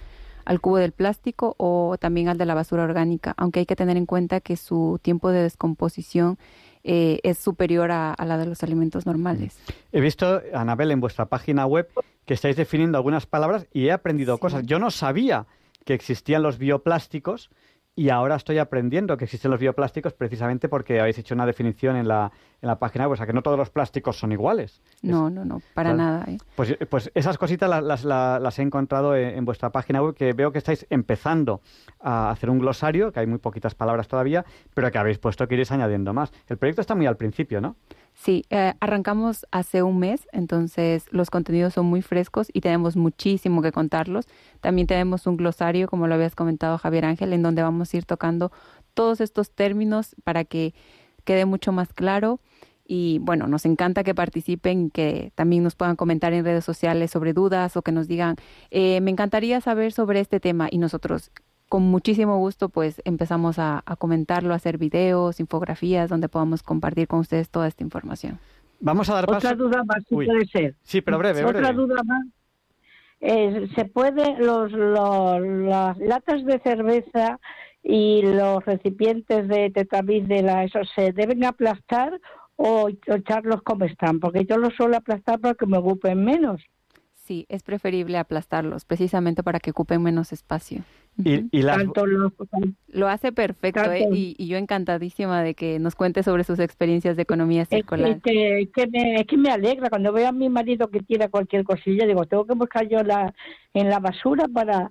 [0.43, 3.95] al cubo del plástico o también al de la basura orgánica, aunque hay que tener
[3.95, 6.38] en cuenta que su tiempo de descomposición
[6.84, 9.58] eh, es superior a, a la de los alimentos normales.
[9.93, 11.88] He visto, Anabel, en vuestra página web
[12.26, 14.41] que estáis definiendo algunas palabras y he aprendido Sí.
[14.41, 14.66] cosas.
[14.66, 15.45] Yo no sabía
[15.86, 17.50] que existían los bioplásticos
[17.98, 22.08] y ahora estoy aprendiendo que existen los bioplásticos precisamente porque habéis hecho una definición en
[22.08, 22.32] la,
[22.62, 24.82] en la página web, o sea que no todos los plásticos son iguales.
[25.02, 26.24] No, no, no, para nada.
[26.28, 26.38] ¿eh?
[26.56, 30.14] Pues, pues esas cositas las, las, las- las he encontrado en, en vuestra página web,
[30.14, 31.60] que veo que estáis empezando
[32.00, 34.45] a hacer un glosario, que hay muy poquitas palabras todavía,
[34.76, 36.32] pero que habéis puesto que iréis añadiendo más.
[36.48, 37.76] El proyecto está muy al principio, ¿no?
[38.20, 43.61] Sí, eh, arrancamos hace un mes, entonces los contenidos son muy frescos y tenemos muchísimo
[43.61, 44.26] que contarlos.
[44.59, 48.05] También tenemos un glosario, como lo habías comentado Javier Ángel, en donde vamos a ir
[48.05, 48.51] tocando
[48.95, 50.74] todos estos términos para que
[51.26, 52.39] quede mucho más claro.
[52.88, 57.34] Y bueno, nos encanta que participen que también nos puedan comentar en redes sociales sobre
[57.34, 58.36] dudas o que nos digan,
[58.72, 61.32] eh, me encantaría saber sobre este tema y nosotros
[61.70, 67.07] con muchísimo gusto pues empezamos a, a comentarlo, a hacer videos, infografías donde podamos compartir
[67.07, 68.39] con ustedes toda esta información.
[68.80, 69.38] Vamos a dar paso.
[69.47, 70.26] Otra duda más, si Uy.
[70.28, 70.76] puede ser.
[70.84, 71.74] Sí, pero breve, Otra breve.
[71.74, 72.26] duda más.
[73.20, 77.39] eh, se puede, los, los, las latas de cerveza
[77.84, 82.20] y los recipientes de tetamiz de la, eso se deben aplastar
[82.55, 86.61] o echarlos como están, porque yo los suelo aplastar para que me ocupen menos.
[87.28, 90.84] Sí, es preferible aplastarlos, precisamente para que ocupen menos espacio.
[91.21, 92.32] Y, y las, Tanto los-
[92.88, 94.07] Lo hace perfecto Tanto- ¿eh?
[94.13, 97.75] y, y yo encantadísima de que nos cuente sobre sus experiencias de economía Es que,
[97.80, 98.21] circular.
[98.21, 101.65] que- que me, es que me alegra cuando veo a mi marido que tira cualquier
[101.65, 103.34] cosilla, digo, tengo que buscar yo la,
[103.73, 104.89] en la basura para...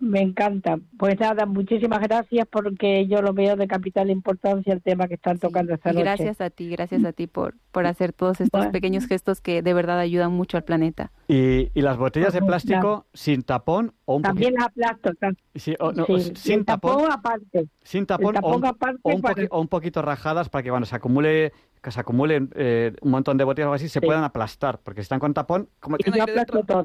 [0.00, 0.78] Me encanta.
[0.98, 5.38] Pues nada, muchísimas gracias porque yo lo veo de capital importancia el tema que están
[5.38, 6.02] tocando esta noche.
[6.02, 8.72] gracias a ti, gracias a ti por, por hacer todos estos Bueno.
[8.72, 11.12] pequeños gestos que de verdad ayudan mucho al planeta.
[11.28, 14.66] y, y las botellas de plástico sin tapón o un También poquito...
[14.88, 15.10] aplasto.
[15.54, 17.68] Sí, o no, sí, sin el tapón, aparte.
[17.82, 20.62] sin tapón, o, un, tapón aparte o un para- poqui- o un poquito rajadas para
[20.62, 23.88] que cuando se acumule que se acumulen eh, un montón de botellas o algo así
[23.90, 24.06] se Sí.
[24.06, 26.84] puedan aplastar, porque si están con tapón, como Y yo aplasto todo.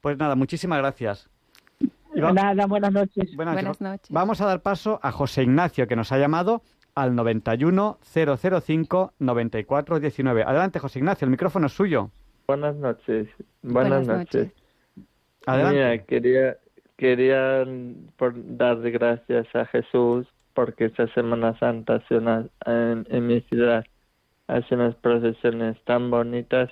[0.00, 1.28] Pues nada, muchísimas gracias.
[2.26, 3.34] Va- Nada, buenas noches.
[3.36, 3.78] buenas noches.
[3.78, 4.10] Buenas noches.
[4.10, 6.62] Vamos a dar paso a José Ignacio, que nos ha llamado
[6.94, 10.42] al 91 005 94 19.
[10.44, 12.10] Adelante, José Ignacio, el micrófono es suyo.
[12.46, 13.28] Buenas noches.
[13.62, 14.46] Buenas, Buenas noches.
[14.46, 14.52] noches.
[15.46, 15.76] Adelante.
[15.76, 16.56] Mira, quería,
[16.96, 17.64] quería
[18.16, 23.84] por dar gracias a Jesús porque esta Semana Santa hace una- en, en mi ciudad
[24.48, 26.68] hace unas procesiones tan bonitas.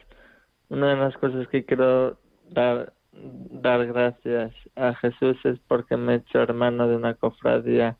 [0.69, 2.19] Una de las cosas que quiero
[2.51, 7.97] dar, dar gracias a Jesús es porque me he hecho hermano de una cofradía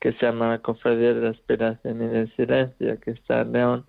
[0.00, 3.86] que se llama la Cofradía de la Inspiración y del Silencio, que está en León,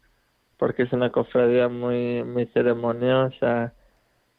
[0.58, 3.74] porque es una cofradía muy, muy ceremoniosa,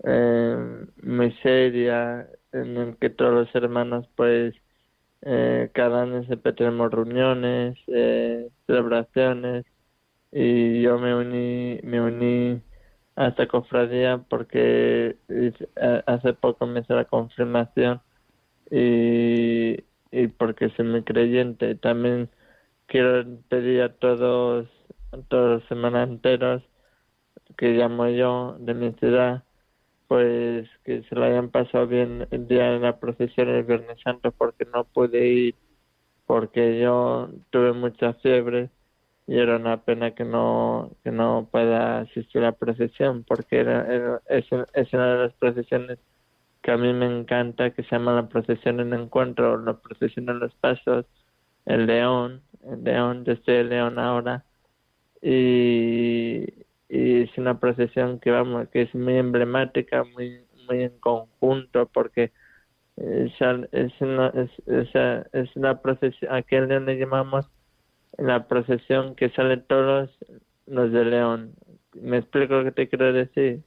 [0.05, 4.55] eh, muy seria, en el que todos los hermanos, pues,
[5.23, 9.66] eh, cada año siempre tenemos reuniones, eh, celebraciones,
[10.33, 12.62] y yo me uní, me uní
[13.19, 15.16] a esta cofradía porque
[16.07, 18.01] hace poco me hice la confirmación
[18.71, 21.75] y, y porque soy muy creyente.
[21.77, 22.31] También
[22.87, 24.69] quiero pedir a todos,
[25.12, 26.62] a todos los semananteros
[27.57, 29.45] que llamo yo de mi ciudad,
[30.09, 34.33] pues que se lo hayan pasado bien el día de la procesión el Viernes Santo
[34.33, 35.57] porque no pude ir
[36.27, 38.71] porque yo tuve mucha fiebre
[39.29, 44.20] y era una pena que no que no pueda asistir a la procesión porque era,
[44.29, 46.01] es, es una de las procesiones
[46.62, 50.41] que a mí me encanta que se llama la procesión en encuentro la procesión en
[50.41, 51.07] los pasos
[51.66, 54.47] el león el león yo estoy en león ahora
[55.22, 56.45] y,
[56.89, 62.33] y es una procesión que vamos que es muy emblemática muy muy en conjunto porque
[62.97, 67.47] eh, ya es una es, esa- es una procesión aquí le llamamos
[68.19, 70.11] la procesión que salen todos
[70.66, 71.53] los de León
[71.95, 73.62] me explico lo que te quiero decir.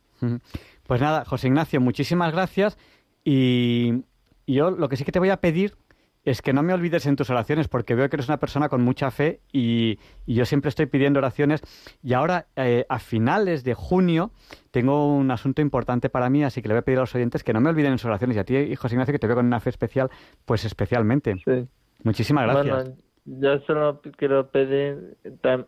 [0.86, 2.78] Pues nada, José Ignacio, muchísimas gracias.
[3.24, 4.04] Y
[4.46, 5.74] yo lo que sí que te voy a pedir
[6.24, 8.84] es que no me olvides en tus oraciones, porque veo que eres una persona con
[8.84, 9.98] mucha fe y,
[10.28, 11.62] y yo siempre estoy pidiendo oraciones.
[12.04, 14.32] Y ahora, eh, a finales de junio,
[14.70, 17.44] tengo un asunto importante para mí, así que le voy a pedir a los oyentes
[17.44, 18.38] que no me olviden en sus oraciones.
[18.38, 20.12] Y a ti, José Ignacio, que te veo con una fe especial,
[20.46, 21.36] pues especialmente.
[21.44, 21.68] sí
[22.04, 22.86] Muchísimas gracias.
[22.86, 22.96] Bueno,
[23.26, 25.18] yo solo quiero pedir,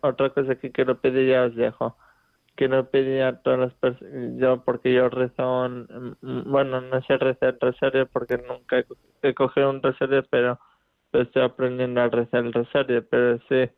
[0.01, 1.97] otra cosa que quiero pedir, ya os dejo.
[2.55, 5.87] Quiero pedir a todas las personas, yo porque yo rezo, en-
[6.21, 10.23] mm, bueno, no sé rezar el rosario porque nunca he, co- he cogido un rosario,
[10.29, 10.59] pero,
[11.11, 13.73] pero estoy aprendiendo a rezar el rosario, pero sé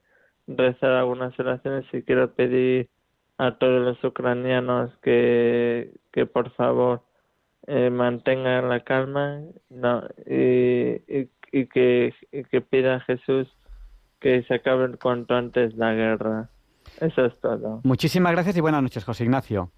[0.48, 2.90] rezar algunas oraciones y quiero pedir
[3.38, 7.04] a todos los ucranianos que, que por favor
[7.68, 13.48] eh, mantengan la calma no, y, y, y que, y que pida a Jesús
[14.20, 16.50] que se acabe cuanto antes la guerra.
[17.00, 17.82] Eso es todo.
[17.84, 19.72] Muchísimas gracias y buenas noches, José Ignacio.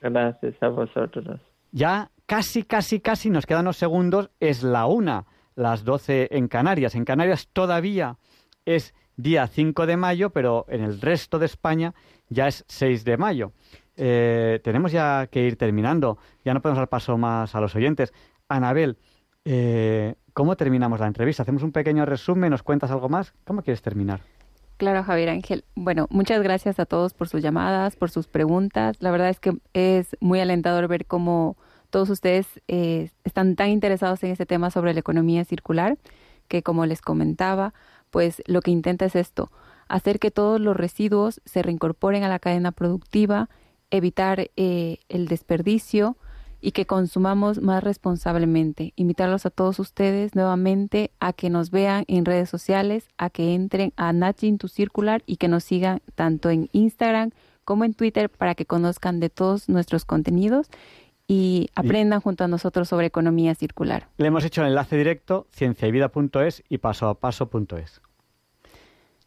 [0.00, 1.40] Gracias a vosotros.
[1.72, 4.30] Ya casi, casi, casi nos quedan unos segundos.
[4.40, 6.94] Es la una, las 12 en Canarias.
[6.94, 8.16] En Canarias todavía
[8.64, 11.94] es día 5 de mayo, pero en el resto de España
[12.28, 13.52] ya es 6 de mayo.
[13.96, 16.18] Eh, tenemos ya que ir terminando.
[16.44, 18.12] Ya no podemos dar paso más a los oyentes.
[18.48, 18.96] Anabel,
[19.44, 21.42] eh, ¿cómo terminamos la entrevista?
[21.42, 22.50] ¿Hacemos un pequeño resumen?
[22.50, 23.34] ¿Nos cuentas algo más?
[23.44, 24.20] ¿Cómo quieres terminar?
[24.76, 25.64] Claro, Javier Ángel.
[25.74, 28.98] Bueno, muchas gracias a todos por sus llamadas, por sus preguntas.
[29.00, 31.56] La verdad es que es muy alentador ver cómo
[31.90, 35.98] todos ustedes eh, están tan interesados en este tema sobre la economía circular,
[36.46, 37.74] que como les comentaba,
[38.12, 39.50] pues lo que intenta es esto,
[39.88, 43.48] hacer que todos los residuos se reincorporen a la cadena productiva,
[43.90, 46.16] evitar eh, el desperdicio
[46.60, 48.92] y que consumamos más responsablemente.
[48.96, 53.92] Invitarlos a todos ustedes nuevamente a que nos vean en redes sociales, a que entren
[53.96, 57.30] a Nudging to Circular y que nos sigan tanto en Instagram
[57.64, 60.68] como en Twitter para que conozcan de todos nuestros contenidos
[61.26, 64.08] y aprendan junto a nosotros sobre economía circular.
[64.16, 68.00] Le hemos hecho el enlace directo cienciayvida.es y pasoapaso.es.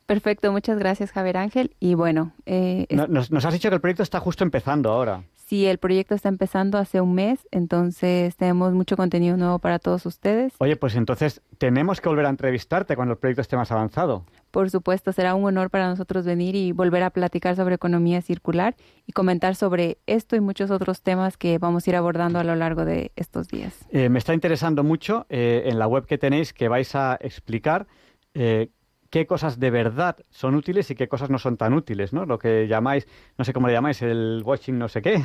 [0.07, 1.75] Perfecto, muchas gracias Javier Ángel.
[1.79, 5.23] Y bueno, eh, nos, nos, has dicho que el proyecto está justo empezando ahora.
[5.51, 10.05] Sí, el proyecto está empezando hace un mes, entonces tenemos mucho contenido nuevo para todos
[10.05, 10.53] ustedes.
[10.59, 14.23] Oye, pues entonces tenemos que volver a entrevistarte cuando el proyecto esté más avanzado.
[14.51, 18.77] Por supuesto, será un honor para nosotros venir y volver a platicar sobre economía circular
[19.05, 22.55] y comentar sobre esto y muchos otros temas que vamos a ir abordando a lo
[22.55, 23.77] largo de estos días.
[23.89, 27.87] Eh, me está interesando mucho eh, en la web que tenéis que vais a explicar
[28.35, 28.69] eh,
[29.11, 32.25] qué cosas de verdad son útiles y qué cosas no son tan útiles, ¿no?
[32.25, 33.07] Lo que llamáis,
[33.37, 35.21] no sé cómo le llamáis, el washing no sé qué.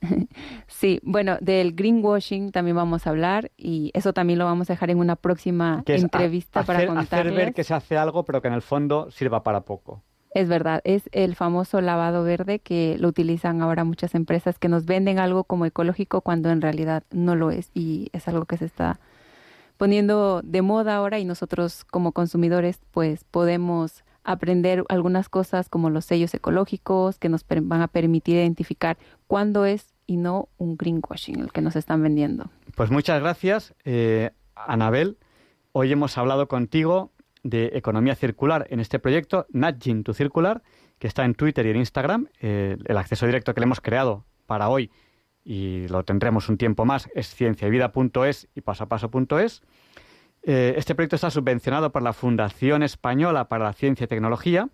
[0.66, 4.90] Sí, bueno, del greenwashing también vamos a hablar y eso también lo vamos a dejar
[4.90, 7.32] en una próxima entrevista para contarles.
[7.32, 10.02] Hacer ver que se hace algo, pero que en el fondo sirva para poco.
[10.34, 14.86] Es verdad, es el famoso lavado verde que lo utilizan ahora muchas empresas que nos
[14.86, 18.66] venden algo como ecológico cuando en realidad no lo es y es algo que se
[18.66, 18.98] está
[19.76, 26.04] poniendo de moda ahora y nosotros como consumidores pues podemos aprender algunas cosas como los
[26.04, 31.52] sellos ecológicos que nos van a permitir identificar cuándo es y no un greenwashing el
[31.52, 32.50] que nos están vendiendo.
[32.74, 35.18] Pues muchas gracias, eh, Anabel.
[35.72, 37.12] Hoy hemos hablado contigo
[37.42, 40.62] de economía circular en este proyecto, Nudging to Circular,
[40.98, 42.28] que está en Twitter y en Instagram.
[42.40, 44.90] Eh, el acceso directo que le hemos creado para hoy
[45.46, 49.62] y lo tendremos un tiempo más, es cienciavida.es y pasapaso.es.
[50.42, 54.68] Eh, este proyecto está subvencionado por la Fundación Española para la Ciencia y Tecnología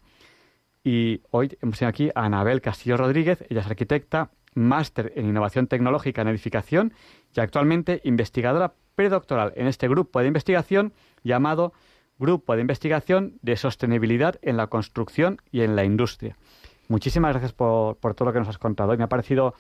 [0.83, 5.67] y hoy hemos tenido aquí a Anabel Castillo Rodríguez, ella es arquitecta, máster en innovación
[5.67, 6.95] tecnológica en edificación
[7.37, 11.75] y actualmente investigadora predoctoral en este grupo de investigación llamado
[12.19, 16.37] Grupo de Investigación de Sostenibilidad en la Construcción y en la Industria.
[16.89, 18.97] Muchísimas gracias por, por todo lo que nos has contado.
[18.97, 19.55] me ha parecido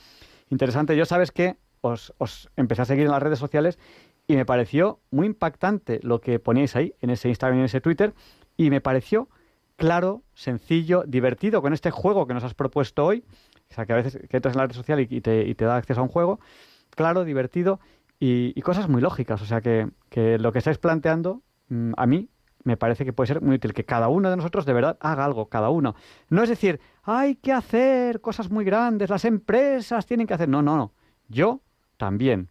[0.52, 0.96] interesante.
[0.96, 2.12] Yo sabes que os,
[2.56, 3.78] empecé a seguir en las redes sociales
[4.26, 7.80] y me pareció muy impactante lo que poníais ahí, en ese Instagram y en ese
[7.80, 8.14] Twitter,
[8.56, 9.28] y me pareció
[9.76, 13.24] claro, sencillo, divertido con este juego que nos has propuesto hoy.
[13.70, 16.00] O sea, que a veces que entras en la red social y, te, da acceso
[16.00, 16.38] a un juego,
[16.90, 17.80] claro, divertido
[18.20, 19.40] y, cosas muy lógicas.
[19.42, 19.88] O sea, que,
[20.38, 22.28] lo que estáis planteando, mm, a mí
[22.64, 25.24] me parece que puede ser muy útil que cada uno de nosotros de verdad haga
[25.24, 25.94] algo, cada uno.
[26.28, 30.48] No es decir, hay que hacer cosas muy grandes, las empresas tienen que hacer.
[30.48, 30.92] No, no, no.
[31.28, 31.60] Yo
[31.96, 32.48] también.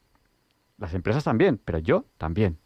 [0.78, 2.58] Las empresas también, pero yo también.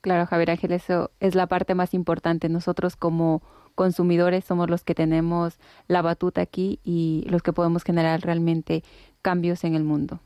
[0.00, 2.48] Claro, Javier Ángel, eso es la parte más importante.
[2.48, 3.42] Nosotros como
[3.74, 5.58] consumidores somos los que tenemos
[5.88, 8.82] la batuta aquí y los que podemos generar realmente
[9.22, 10.20] cambios en el mundo.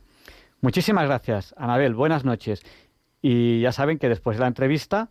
[0.60, 1.94] Muchísimas gracias, Anabel.
[1.94, 2.62] Buenas noches.
[3.22, 5.08] Y ya saben que después de la entrevista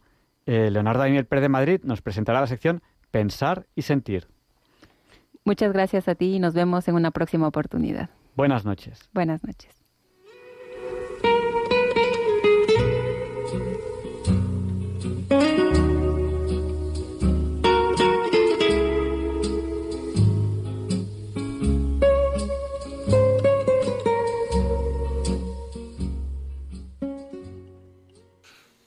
[0.47, 2.81] eh, Leonardo Daniel Pérez de Madrid nos presentará la sección
[3.11, 4.27] Pensar y Sentir.
[5.45, 8.09] Muchas gracias a ti y nos vemos en una próxima oportunidad.
[8.35, 9.09] Buenas noches.
[9.13, 9.86] Buenas noches.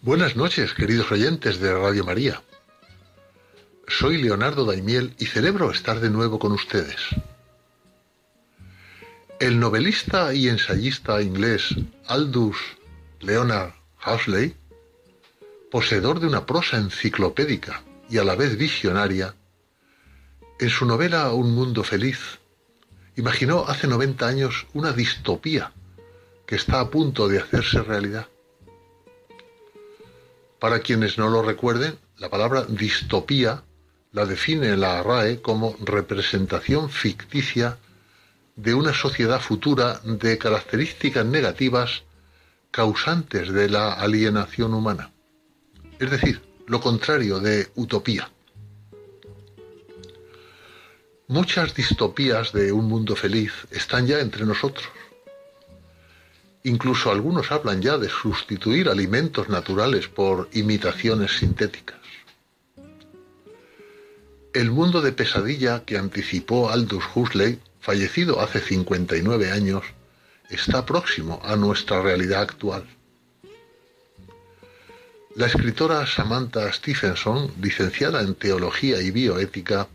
[0.03, 2.42] Buenas noches, queridos oyentes de Radio María.
[3.86, 6.96] Soy Leonardo Daimiel y celebro estar de nuevo con ustedes.
[9.40, 11.76] El novelista y ensayista inglés
[12.07, 12.57] Aldous
[13.20, 14.57] Leonard Huxley,
[15.70, 19.34] poseedor de una prosa enciclopédica y a la vez visionaria,
[20.59, 22.38] en su novela Un mundo feliz,
[23.16, 25.74] imaginó hace 90 años una distopía
[26.46, 28.28] que está a punto de hacerse realidad.
[30.61, 33.62] Para quienes no lo recuerden, la palabra distopía
[34.12, 37.78] la define la RAE como representación ficticia
[38.56, 42.02] de una sociedad futura de características negativas
[42.70, 45.12] causantes de la alienación humana.
[45.98, 48.30] Es decir, lo contrario de utopía.
[51.28, 54.86] Muchas distopías de un mundo feliz están ya entre nosotros.
[56.62, 61.98] Incluso algunos hablan ya de sustituir alimentos naturales por imitaciones sintéticas.
[64.52, 69.84] El mundo de pesadilla que anticipó Aldous Huxley, fallecido hace 59 años,
[70.50, 72.84] está próximo a nuestra realidad actual.
[75.36, 79.88] La escritora Samantha Stephenson, licenciada en Teología y Bioética,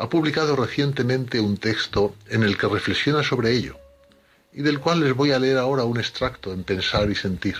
[0.00, 3.78] ha publicado recientemente un texto en el que reflexiona sobre ello
[4.52, 7.56] y del cual les voy a leer ahora un extracto en Pensar y Sentir.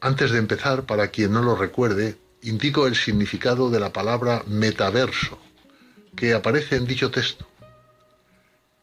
[0.00, 5.38] Antes de empezar, para quien no lo recuerde, indico el significado de la palabra metaverso,
[6.16, 7.46] que aparece en dicho texto.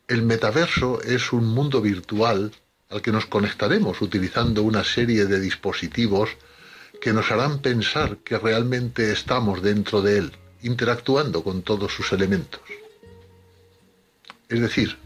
[0.08, 2.52] El metaverso es un mundo virtual
[2.90, 6.30] al que nos conectaremos utilizando una serie de dispositivos
[7.02, 10.32] que nos harán pensar que realmente estamos dentro de él,
[10.62, 12.62] interactuando con todos sus elementos.
[14.50, 14.98] Es decir,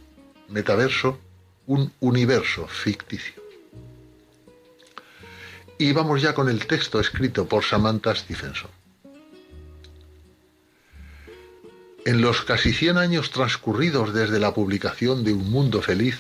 [0.52, 1.20] metaverso,
[1.68, 3.41] un universo ficticio.
[5.78, 8.70] Y vamos ya con el texto escrito por Samantha Stephenson.
[12.06, 16.18] En los casi 100 años transcurridos desde la publicación de Un Mundo Feliz,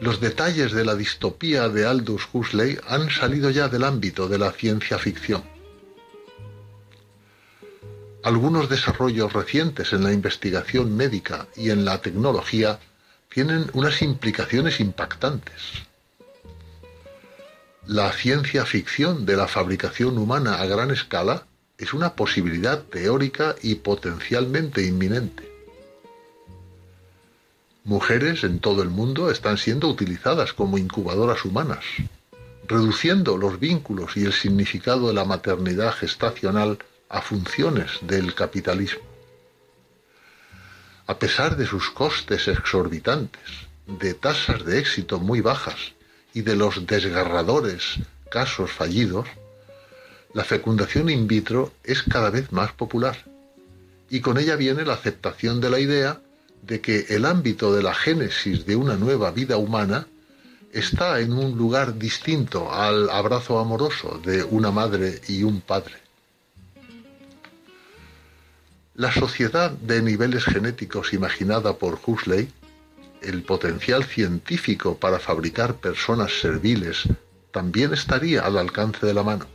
[0.00, 4.52] los detalles de la distopía de Aldous Huxley han salido ya del ámbito de la
[4.52, 5.42] ciencia ficción.
[8.24, 12.78] Algunos desarrollos recientes en la investigación médica y en la tecnología
[13.32, 15.62] tienen unas implicaciones impactantes.
[17.86, 21.46] La ciencia ficción de la fabricación humana a gran escala
[21.78, 25.50] es una posibilidad teórica y potencialmente inminente.
[27.84, 31.84] Mujeres en todo el mundo están siendo utilizadas como incubadoras humanas,
[32.68, 36.78] reduciendo los vínculos y el significado de la maternidad gestacional
[37.08, 39.11] a funciones del capitalismo.
[41.06, 43.42] A pesar de sus costes exorbitantes,
[43.86, 45.92] de tasas de éxito muy bajas
[46.32, 47.98] y de los desgarradores
[48.30, 49.26] casos fallidos,
[50.32, 53.18] la fecundación in vitro es cada vez más popular
[54.08, 56.20] y con ella viene la aceptación de la idea
[56.62, 60.06] de que el ámbito de la génesis de una nueva vida humana
[60.72, 66.01] está en un lugar distinto al abrazo amoroso de una madre y un padre.
[69.02, 72.48] La sociedad de niveles genéticos imaginada por Huxley,
[73.20, 77.08] el potencial científico para fabricar personas serviles,
[77.50, 79.46] también estaría al alcance de la mano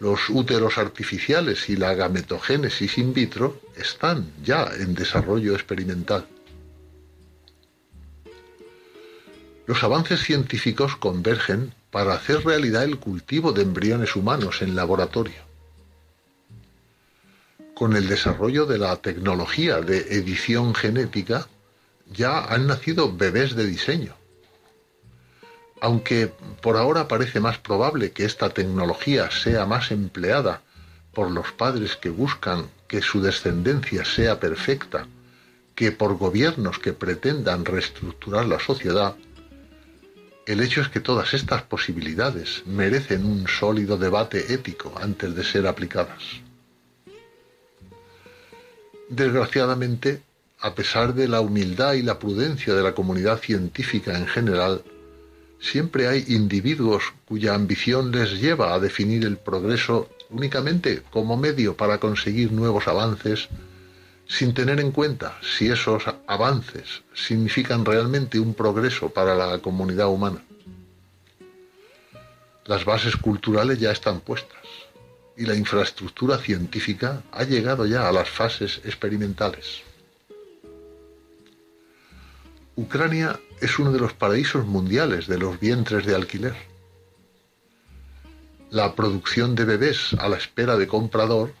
[0.00, 6.26] los úteros artificiales y la gametogénesis in vitro están ya en desarrollo experimental.
[9.66, 15.43] Los avances científicos convergen para hacer realidad el cultivo de embriones humanos en laboratorio.
[17.74, 21.48] Con el desarrollo de la tecnología de edición genética,
[22.10, 24.14] ya han nacido bebés de diseño
[25.84, 30.62] aunque por ahora parece más probable que esta tecnología sea más empleada
[31.12, 35.06] por los padres que buscan que su descendencia sea perfecta
[35.74, 39.14] que por gobiernos que pretendan reestructurar la sociedad,
[40.46, 45.66] el hecho es que todas estas posibilidades merecen un sólido debate ético antes de ser
[45.66, 46.43] aplicadas.
[49.14, 50.22] Desgraciadamente,
[50.58, 54.82] a pesar de la humildad y la prudencia de la comunidad científica en general,
[55.60, 61.98] siempre hay individuos cuya ambición les lleva a definir el progreso únicamente como medio para
[61.98, 63.48] conseguir nuevos avances,
[64.26, 70.42] sin tener en cuenta si esos avances significan realmente un progreso para la comunidad humana.
[72.64, 74.63] Las bases culturales ya están puestas
[75.36, 79.82] y la infraestructura científica ha llegado ya a las fases experimentales.
[82.76, 86.56] Ucrania es uno de los paraísos mundiales de los vientres de alquiler.
[88.70, 91.52] La producción de bebés a la espera de comprador,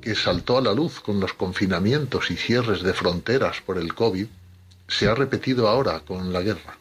[0.00, 4.26] que saltó a la luz con los confinamientos y cierres de fronteras por el COVID,
[4.88, 6.76] se ha repetido ahora con la guerra.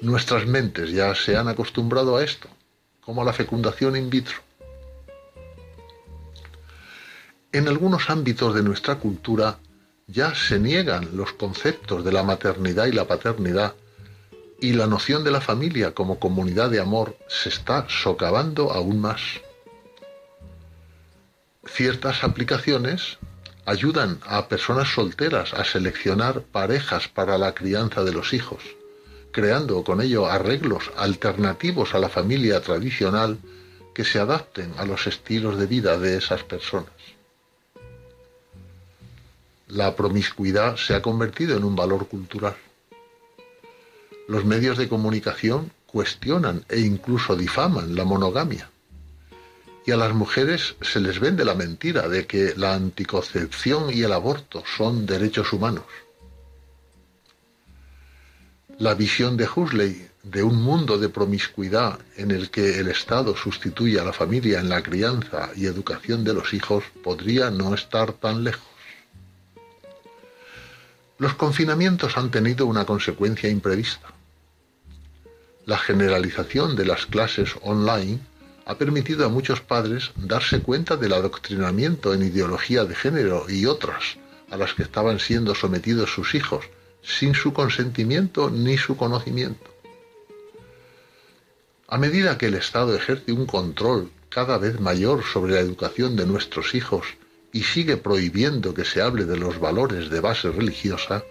[0.00, 2.48] Nuestras mentes ya se han acostumbrado a esto,
[3.00, 4.36] como a la fecundación in vitro.
[7.56, 9.58] En algunos ámbitos de nuestra cultura
[10.06, 13.74] ya se niegan los conceptos de la maternidad y la paternidad
[14.60, 19.22] y la noción de la familia como comunidad de amor se está socavando aún más.
[21.64, 23.16] Ciertas aplicaciones
[23.64, 28.62] ayudan a personas solteras a seleccionar parejas para la crianza de los hijos,
[29.32, 33.38] creando con ello arreglos alternativos a la familia tradicional
[33.94, 36.95] que se adapten a los estilos de vida de esas personas
[39.68, 42.56] la promiscuidad se ha convertido en un valor cultural.
[44.28, 48.70] Los medios de comunicación cuestionan e incluso difaman la monogamia.
[49.84, 54.12] Y a las mujeres se les vende la mentira de que la anticoncepción y el
[54.12, 55.84] aborto son derechos humanos.
[58.78, 64.00] La visión de Huxley de un mundo de promiscuidad en el que el Estado sustituye
[64.00, 68.42] a la familia en la crianza y educación de los hijos podría no estar tan
[68.42, 68.75] lejos.
[71.18, 74.08] Los confinamientos han tenido una consecuencia imprevista.
[75.64, 78.20] La generalización de las clases online
[78.66, 84.18] ha permitido a muchos padres darse cuenta del adoctrinamiento en ideología de género y otras
[84.50, 86.66] a las que estaban siendo sometidos sus hijos,
[87.02, 89.74] sin su consentimiento ni su conocimiento.
[91.88, 96.26] A medida que el Estado ejerce un control cada vez mayor sobre la educación de
[96.26, 97.06] nuestros hijos
[97.56, 101.24] y sigue prohibiendo que se hable de los valores de base religiosa,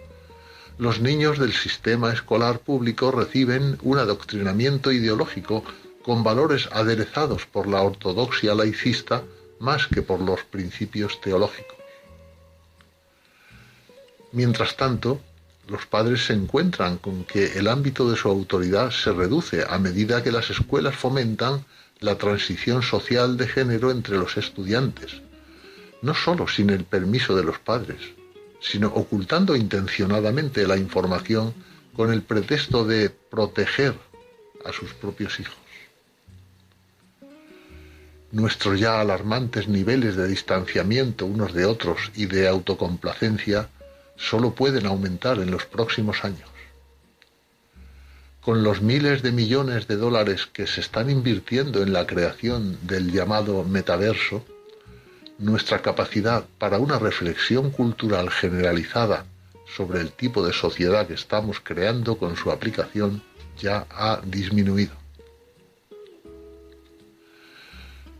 [0.76, 5.62] los niños del sistema escolar público reciben un adoctrinamiento ideológico
[6.02, 9.22] con valores aderezados por la ortodoxia laicista
[9.60, 11.78] más que por los principios teológicos.
[14.32, 15.20] Mientras tanto,
[15.68, 20.24] los padres se encuentran con que el ámbito de su autoridad se reduce a medida
[20.24, 21.64] que las escuelas fomentan
[22.00, 25.22] la transición social de género entre los estudiantes,
[26.02, 28.00] no sólo sin el permiso de los padres,
[28.60, 31.54] sino ocultando intencionadamente la información
[31.94, 33.94] con el pretexto de proteger
[34.64, 35.56] a sus propios hijos.
[38.32, 43.68] Nuestros ya alarmantes niveles de distanciamiento unos de otros y de autocomplacencia
[44.16, 46.48] solo pueden aumentar en los próximos años.
[48.40, 53.10] Con los miles de millones de dólares que se están invirtiendo en la creación del
[53.10, 54.44] llamado metaverso,
[55.38, 59.26] nuestra capacidad para una reflexión cultural generalizada
[59.76, 63.22] sobre el tipo de sociedad que estamos creando con su aplicación
[63.58, 64.94] ya ha disminuido.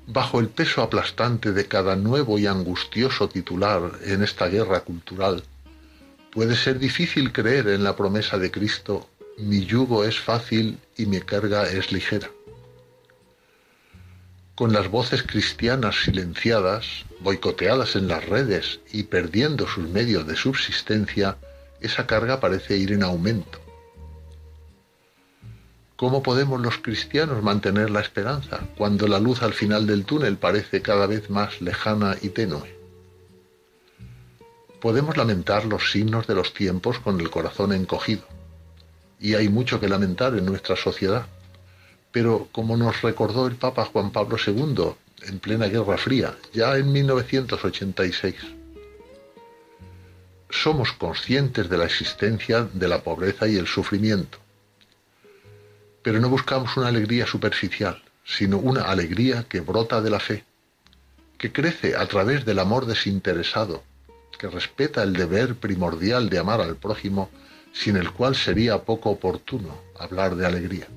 [0.06, 5.42] Bajo el peso aplastante de cada nuevo y angustioso titular en esta guerra cultural,
[6.36, 11.18] Puede ser difícil creer en la promesa de Cristo, mi yugo es fácil y mi
[11.22, 12.28] carga es ligera.
[14.56, 21.36] Con las voces cristianas silenciadas, boicoteadas en las redes y perdiendo sus medios de subsistencia,
[21.82, 23.60] esa carga parece ir en aumento.
[25.96, 30.80] ¿Cómo podemos los cristianos mantener la esperanza cuando la luz al final del túnel parece
[30.80, 32.74] cada vez más lejana y tenue?
[34.80, 38.24] Podemos lamentar los signos de los tiempos con el corazón encogido.
[39.20, 41.26] Y hay mucho que lamentar en nuestra sociedad.
[42.16, 44.94] Pero como nos recordó el Papa Juan Pablo II
[45.28, 48.34] en plena Guerra Fría, ya en 1986,
[50.48, 54.38] somos conscientes de la existencia de la pobreza y el sufrimiento.
[56.02, 60.42] Pero no buscamos una alegría superficial, sino una alegría que brota de la fe,
[61.36, 63.82] que crece a través del amor desinteresado,
[64.38, 67.28] que respeta el deber primordial de amar al prójimo,
[67.74, 70.88] sin el cual sería poco oportuno hablar de alegría.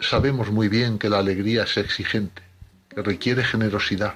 [0.00, 2.42] Sabemos muy bien que la alegría es exigente,
[2.88, 4.14] que requiere generosidad,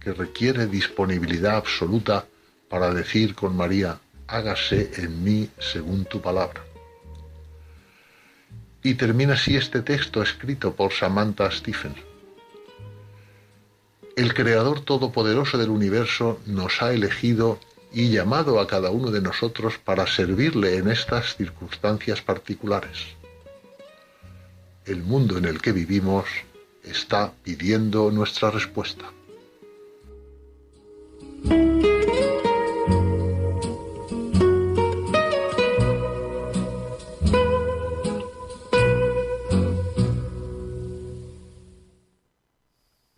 [0.00, 2.26] que requiere disponibilidad absoluta
[2.68, 6.62] para decir con María, hágase en mí según tu palabra.
[8.82, 12.12] Y termina así este texto escrito por Samantha Stephens
[14.16, 17.58] el Creador Todopoderoso del universo nos ha elegido
[17.92, 23.16] y llamado a cada uno de nosotros para servirle en estas circunstancias particulares.
[24.84, 26.24] El mundo en el que vivimos
[26.82, 29.04] está pidiendo nuestra respuesta.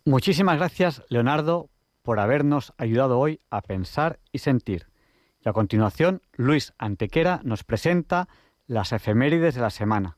[0.05, 1.71] Muchísimas gracias, Leonardo,
[2.03, 4.85] por habernos ayudado hoy a pensar y sentir.
[5.43, 8.29] Y a continuación, Luis Antequera nos presenta
[8.67, 10.17] las efemérides de la semana.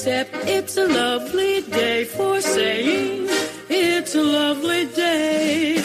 [0.00, 3.26] Except it's a lovely day for saying
[3.68, 5.82] it's a lovely day.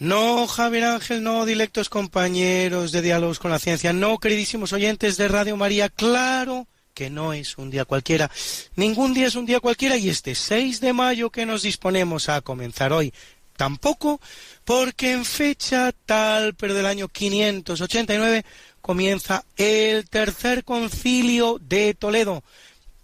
[0.00, 5.28] No, Javier Ángel, no, dilectos compañeros de Diálogos con la Ciencia, no, queridísimos oyentes de
[5.28, 8.32] Radio María, claro que no es un día cualquiera.
[8.74, 12.40] Ningún día es un día cualquiera y este 6 de mayo que nos disponemos a
[12.40, 13.14] comenzar hoy
[13.60, 14.22] tampoco,
[14.64, 18.46] porque en fecha tal, pero del año 589,
[18.80, 22.42] comienza el tercer concilio de Toledo,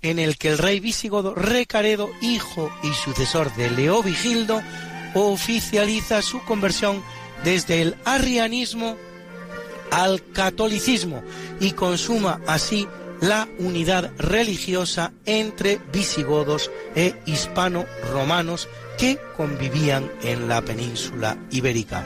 [0.01, 4.63] en el que el rey visigodo Recaredo, hijo y sucesor de Leovigildo,
[5.13, 7.03] oficializa su conversión
[7.45, 8.97] desde el arrianismo
[9.91, 11.23] al catolicismo
[11.61, 12.89] y consuma así
[13.21, 22.05] la unidad religiosa entre visigodos e hispano-romanos que convivían en la península ibérica.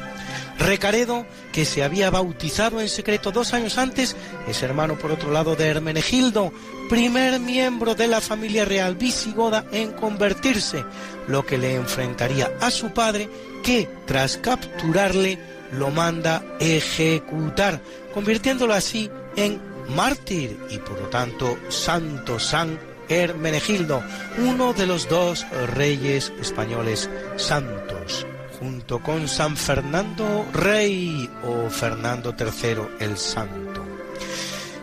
[0.58, 4.14] Recaredo, que se había bautizado en secreto dos años antes,
[4.46, 6.52] es hermano por otro lado de Hermenegildo,
[6.90, 10.84] primer miembro de la familia real visigoda en convertirse,
[11.28, 13.30] lo que le enfrentaría a su padre,
[13.62, 15.38] que tras capturarle
[15.72, 17.80] lo manda ejecutar,
[18.12, 19.60] convirtiéndolo así en
[19.96, 24.02] mártir y por lo tanto santo San Hermenegildo,
[24.38, 28.26] uno de los dos reyes españoles santos
[28.60, 33.84] junto con San Fernando Rey o Fernando III el Santo.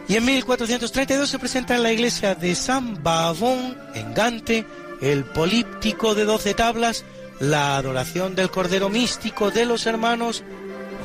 [0.07, 4.65] Y en 1432 se presenta en la iglesia de San Bavón, en Gante,
[5.01, 7.05] el políptico de doce tablas,
[7.39, 10.43] la adoración del Cordero Místico de los hermanos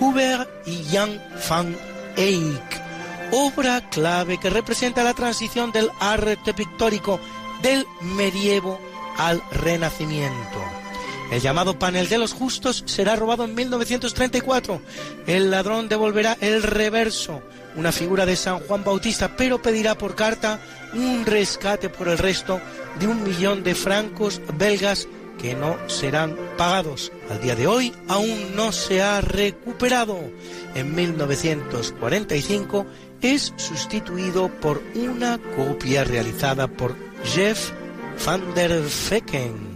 [0.00, 1.20] Hubert y Jan
[1.50, 1.76] van
[2.16, 2.81] Eyck,
[3.32, 7.18] obra clave que representa la transición del arte pictórico
[7.62, 8.78] del medievo
[9.16, 10.60] al renacimiento.
[11.30, 14.82] El llamado panel de los justos será robado en 1934.
[15.26, 17.42] El ladrón devolverá el reverso,
[17.74, 20.60] una figura de San Juan Bautista, pero pedirá por carta
[20.92, 22.60] un rescate por el resto
[23.00, 27.10] de un millón de francos belgas que no serán pagados.
[27.30, 30.18] Al día de hoy aún no se ha recuperado.
[30.74, 32.86] En 1945
[33.22, 36.94] es sustituido por una copia realizada por
[37.24, 37.72] Jeff
[38.26, 39.72] van der Vecken.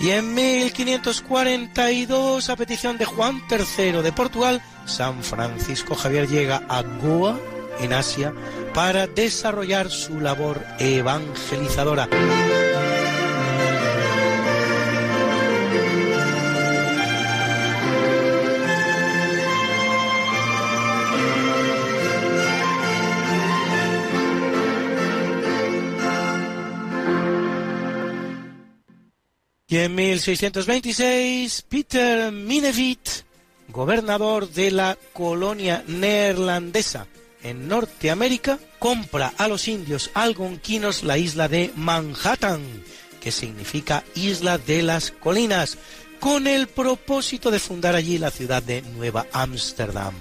[0.00, 6.82] Y en 1542, a petición de Juan III de Portugal, San Francisco Javier llega a
[6.82, 7.38] Goa,
[7.80, 8.34] en Asia,
[8.74, 12.08] para desarrollar su labor evangelizadora.
[29.76, 33.08] En 1626, Peter Minevit,
[33.70, 37.08] gobernador de la colonia neerlandesa
[37.42, 42.62] en Norteamérica, compra a los indios algonquinos la isla de Manhattan,
[43.20, 45.76] que significa Isla de las Colinas,
[46.20, 50.14] con el propósito de fundar allí la ciudad de Nueva Ámsterdam.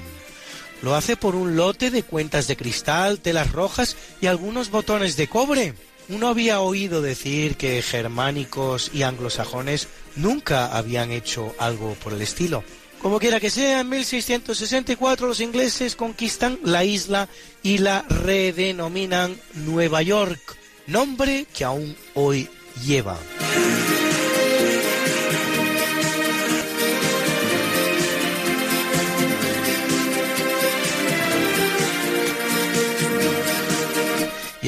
[0.81, 5.27] Lo hace por un lote de cuentas de cristal, telas rojas y algunos botones de
[5.27, 5.75] cobre
[6.09, 12.63] uno había oído decir que germánicos y anglosajones nunca habían hecho algo por el estilo.
[13.01, 17.27] Como quiera que sea, en 1664 los ingleses conquistan la isla
[17.61, 20.39] y la redenominan Nueva York,
[20.87, 22.49] nombre que aún hoy
[22.85, 23.17] lleva.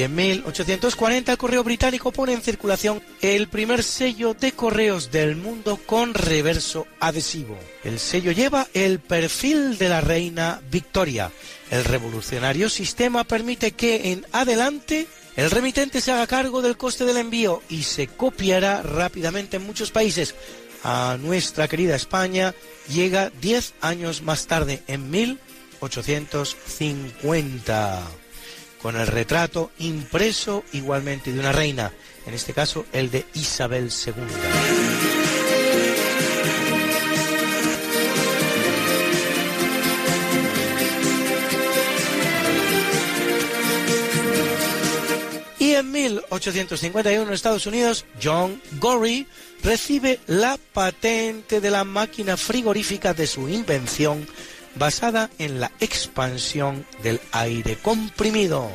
[0.06, 5.80] En 1840 el correo británico pone en circulación el primer sello de correos del mundo
[5.84, 7.58] con reverso adhesivo.
[7.82, 11.32] El sello lleva el perfil de la reina Victoria.
[11.70, 17.16] El revolucionario sistema permite que en adelante el remitente se haga cargo del coste del
[17.16, 20.36] envío y se copiará rápidamente en muchos países.
[20.84, 22.54] A nuestra querida España
[22.88, 28.06] llega 10 años más tarde, en 1850
[28.86, 31.90] con el retrato impreso igualmente de una reina,
[32.24, 34.12] en este caso el de Isabel II.
[45.58, 49.26] Y en 1851 en Estados Unidos, John Gorey
[49.64, 54.28] recibe la patente de la máquina frigorífica de su invención
[54.78, 58.70] basada en la expansión del aire comprimido.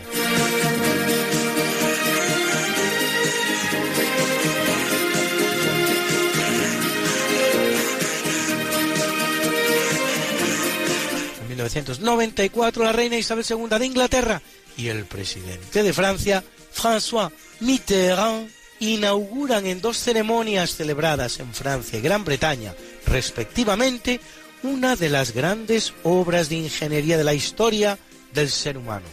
[11.42, 14.42] En 1994 la reina Isabel II de Inglaterra
[14.78, 18.50] y el presidente de Francia, François Mitterrand,
[18.82, 22.74] inauguran en dos ceremonias celebradas en Francia y Gran Bretaña,
[23.06, 24.20] respectivamente,
[24.64, 27.98] una de las grandes obras de ingeniería de la historia
[28.34, 29.06] del ser humano,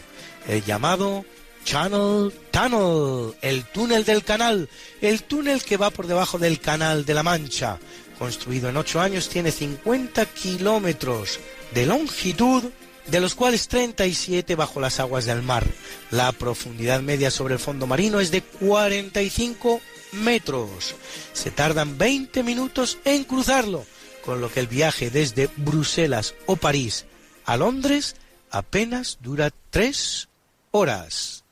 [0.47, 1.25] el llamado
[1.65, 4.69] Channel Tunnel, el túnel del canal,
[5.01, 7.79] el túnel que va por debajo del canal de la Mancha.
[8.17, 11.39] Construido en ocho años, tiene 50 kilómetros
[11.73, 12.63] de longitud,
[13.07, 15.65] de los cuales 37 bajo las aguas del mar.
[16.11, 19.81] La profundidad media sobre el fondo marino es de 45
[20.13, 20.95] metros.
[21.33, 23.85] Se tardan 20 minutos en cruzarlo
[24.25, 27.05] con lo que el viaje desde Bruselas o París
[27.45, 28.15] a Londres
[28.51, 30.29] apenas dura tres
[30.71, 31.43] horas.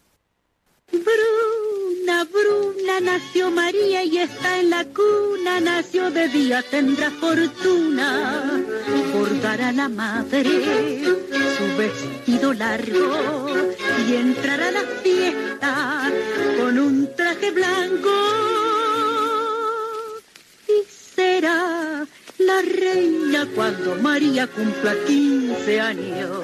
[0.91, 8.63] Bruna, Bruna, nació María y está en la cuna, nació de día, tendrá fortuna.
[9.13, 11.03] Bordará la madre
[11.57, 13.49] su vestido largo
[14.07, 16.11] y entrará a la fiesta
[16.59, 18.09] con un traje blanco.
[20.67, 20.85] Y
[21.15, 22.05] será
[22.39, 26.39] la reina cuando María cumpla 15 años.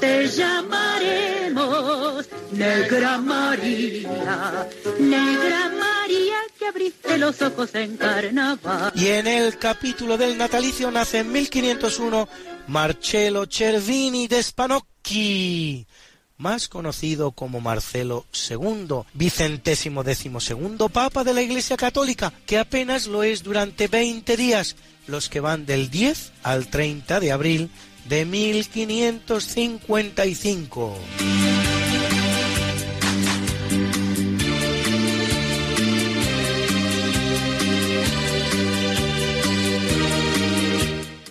[0.00, 8.92] Te llamaremos Negra María, Negra María que abriste los ojos en carnaval.
[8.94, 12.28] Y en el capítulo del natalicio nace en 1501
[12.68, 15.86] Marcello Cervini de Spanocchi,
[16.38, 23.08] más conocido como Marcelo II, vicentésimo décimo segundo papa de la Iglesia Católica, que apenas
[23.08, 24.76] lo es durante 20 días,
[25.08, 27.70] los que van del 10 al 30 de abril
[28.08, 30.96] de 1555.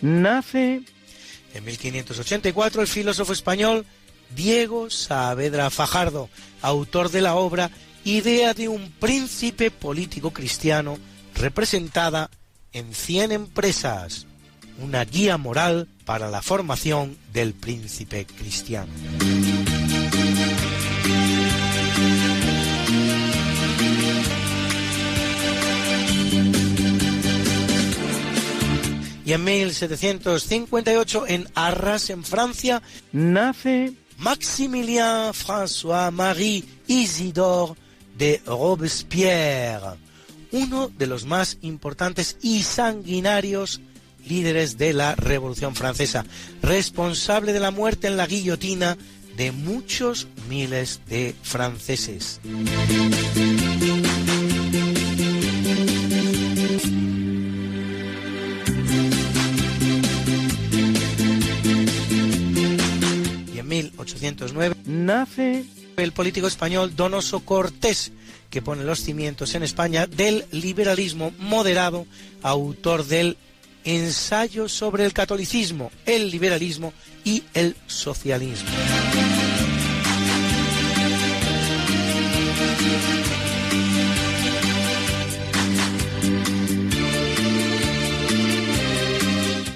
[0.01, 0.81] Nace
[1.53, 3.85] en 1584 el filósofo español
[4.35, 6.29] Diego Saavedra Fajardo,
[6.61, 7.71] autor de la obra
[8.03, 10.97] Idea de un príncipe político cristiano,
[11.35, 12.29] representada
[12.71, 14.27] en 100 empresas,
[14.81, 18.93] una guía moral para la formación del príncipe cristiano.
[29.25, 32.81] Y en 1758, en Arras, en Francia,
[33.11, 37.75] nace Maximilien François-Marie Isidore
[38.17, 39.97] de Robespierre,
[40.51, 43.81] uno de los más importantes y sanguinarios
[44.27, 46.25] líderes de la Revolución Francesa,
[46.61, 48.97] responsable de la muerte en la guillotina
[49.37, 52.41] de muchos miles de franceses.
[64.07, 65.65] 1809 nace
[65.97, 68.11] el político español Donoso Cortés,
[68.49, 72.05] que pone los cimientos en España del liberalismo moderado,
[72.41, 73.37] autor del
[73.83, 76.93] ensayo sobre el catolicismo, el liberalismo
[77.25, 78.69] y el socialismo.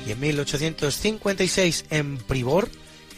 [0.08, 2.70] Y en 1856 en Pribor,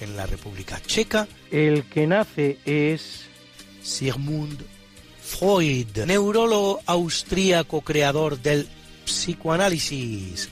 [0.03, 3.25] en la República Checa, el que nace es
[3.81, 4.63] Sigmund
[5.21, 8.67] Freud, neurólogo austríaco creador del
[9.05, 10.49] psicoanálisis.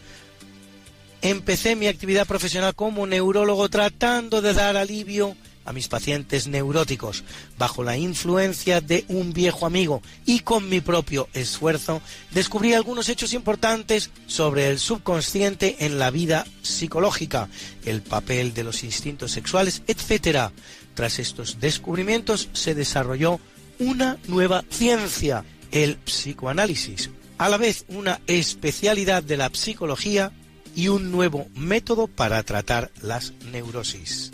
[1.21, 5.35] Empecé mi actividad profesional como neurólogo tratando de dar alivio
[5.71, 7.23] a mis pacientes neuróticos
[7.57, 13.33] bajo la influencia de un viejo amigo y con mi propio esfuerzo descubrí algunos hechos
[13.33, 17.47] importantes sobre el subconsciente en la vida psicológica,
[17.85, 20.51] el papel de los instintos sexuales, etc.
[20.93, 23.39] Tras estos descubrimientos se desarrolló
[23.79, 30.33] una nueva ciencia, el psicoanálisis, a la vez una especialidad de la psicología
[30.75, 34.33] y un nuevo método para tratar las neurosis.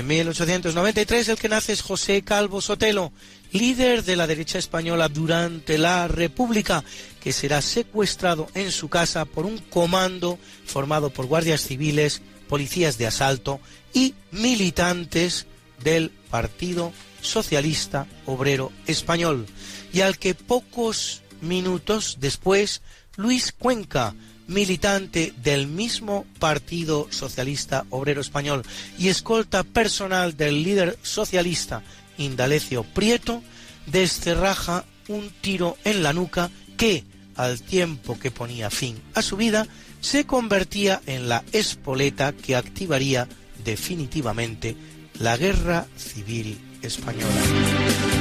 [0.00, 3.12] En 1893 el que nace es José Calvo Sotelo,
[3.52, 6.82] líder de la derecha española durante la República,
[7.20, 13.08] que será secuestrado en su casa por un comando formado por guardias civiles, policías de
[13.08, 13.60] asalto
[13.92, 15.46] y militantes
[15.84, 19.46] del Partido Socialista Obrero Español,
[19.92, 22.80] y al que pocos minutos después
[23.16, 24.14] Luis Cuenca,
[24.50, 28.62] militante del mismo Partido Socialista Obrero Español
[28.98, 31.82] y escolta personal del líder socialista
[32.18, 33.42] Indalecio Prieto,
[33.86, 37.04] descerraja un tiro en la nuca que,
[37.36, 39.66] al tiempo que ponía fin a su vida,
[40.00, 43.28] se convertía en la espoleta que activaría
[43.64, 44.76] definitivamente
[45.18, 48.19] la Guerra Civil Española.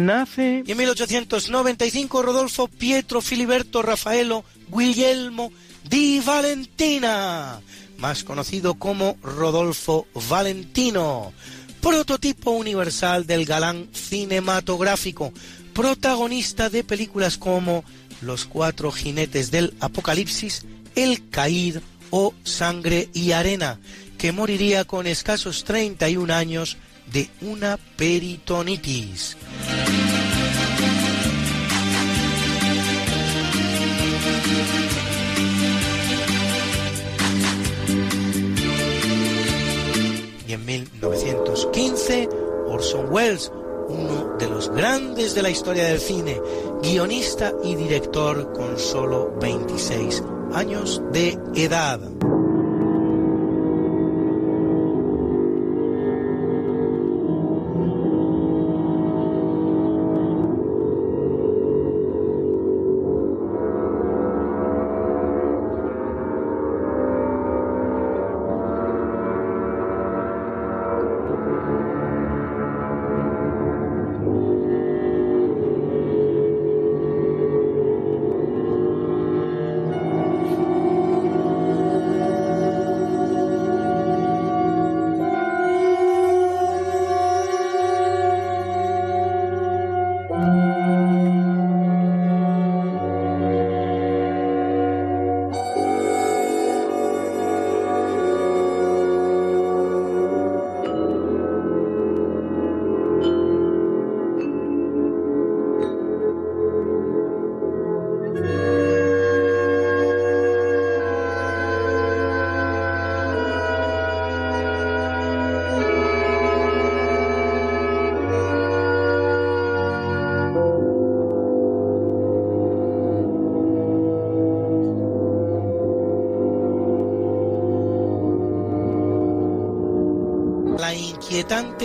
[0.00, 5.52] Nace en 1895 Rodolfo Pietro Filiberto Rafaelo Guglielmo
[5.88, 7.60] di Valentina,
[7.98, 11.34] más conocido como Rodolfo Valentino,
[11.82, 15.34] prototipo universal del galán cinematográfico,
[15.74, 17.84] protagonista de películas como
[18.22, 20.64] Los cuatro jinetes del apocalipsis,
[20.94, 21.76] El Caíd
[22.08, 23.78] o Sangre y Arena,
[24.16, 26.78] que moriría con escasos 31 años
[27.12, 29.36] de una peritonitis.
[40.46, 42.28] Y en 1915,
[42.68, 43.52] Orson Welles,
[43.88, 46.40] uno de los grandes de la historia del cine,
[46.82, 50.22] guionista y director con solo 26
[50.52, 52.00] años de edad.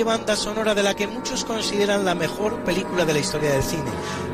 [0.03, 3.91] Banda sonora de la que muchos consideran la mejor película de la historia del cine,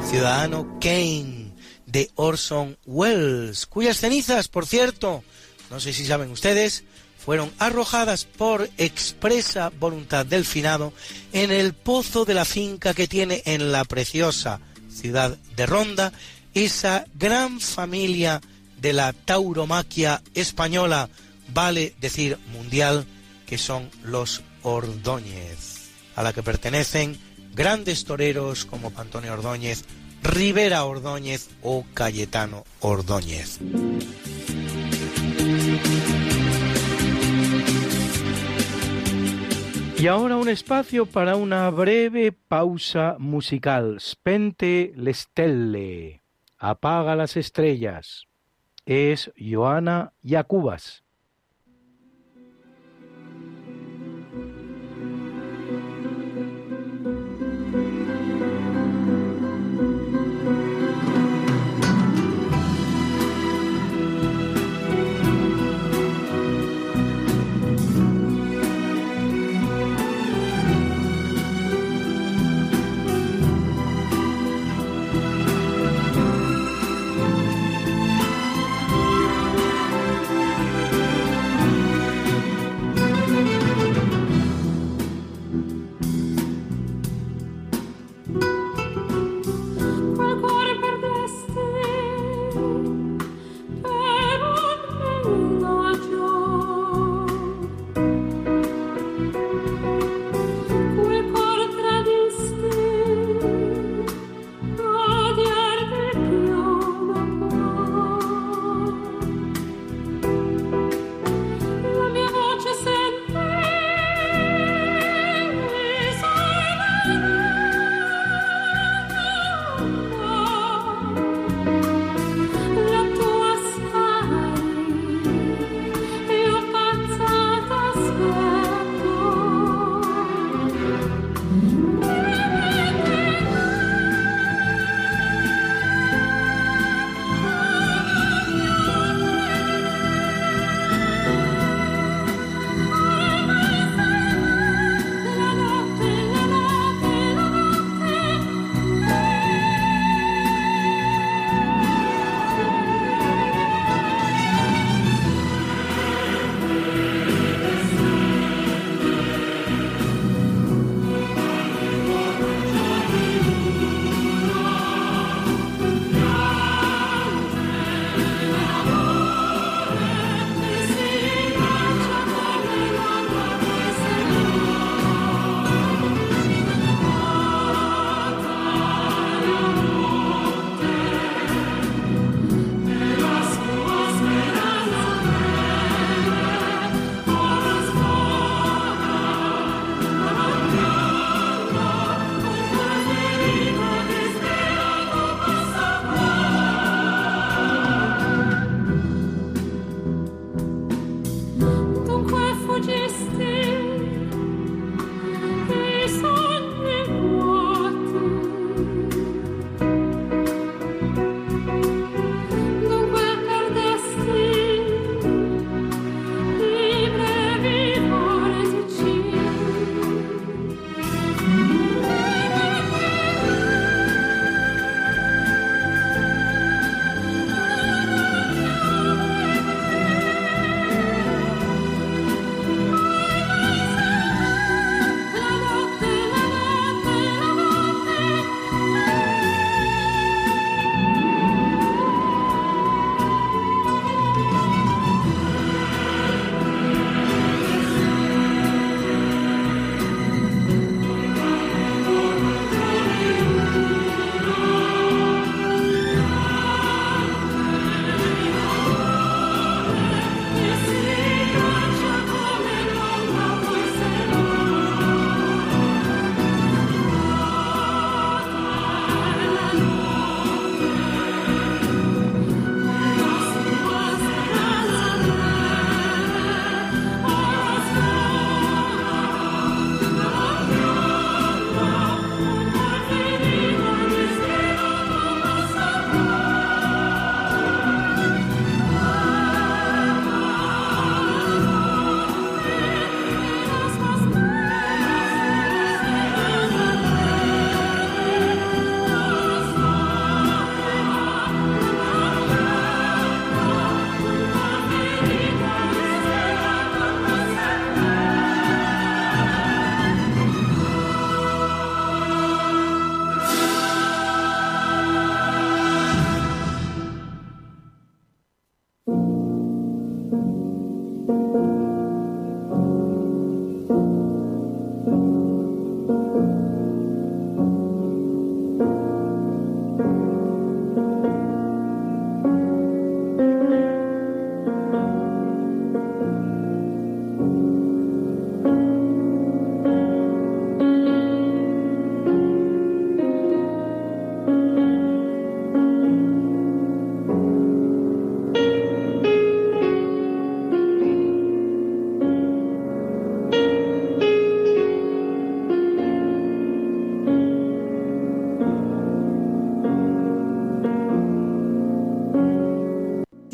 [0.10, 1.54] Ciudadano Kane,
[1.86, 5.24] de Orson Welles, cuyas cenizas, por cierto,
[5.70, 6.84] no sé si saben ustedes,
[7.24, 10.94] fueron arrojadas por expresa voluntad del finado
[11.34, 14.60] en el pozo de la finca que tiene en la preciosa
[14.90, 16.12] ciudad de Ronda
[16.54, 18.42] esa gran familia
[18.80, 21.10] de la tauromaquia española,
[21.54, 23.06] vale decir mundial,
[23.46, 27.18] que son los Ordóñez, a la que pertenecen
[27.54, 29.86] grandes toreros como Antonio Ordóñez,
[30.24, 33.60] Rivera Ordóñez o Cayetano Ordóñez.
[40.02, 44.00] Y ahora un espacio para una breve pausa musical.
[44.00, 46.24] Spente le stelle.
[46.58, 48.26] Apaga las estrellas.
[48.88, 51.01] Es Joana Yacubas.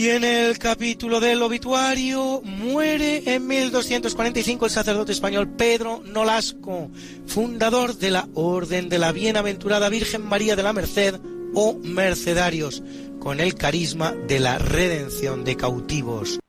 [0.09, 6.89] En el capítulo del obituario muere en 1245 el sacerdote español Pedro Nolasco,
[7.25, 11.19] fundador de la Orden de la Bienaventurada Virgen María de la Merced
[11.53, 12.81] o Mercedarios,
[13.19, 16.39] con el carisma de la redención de cautivos.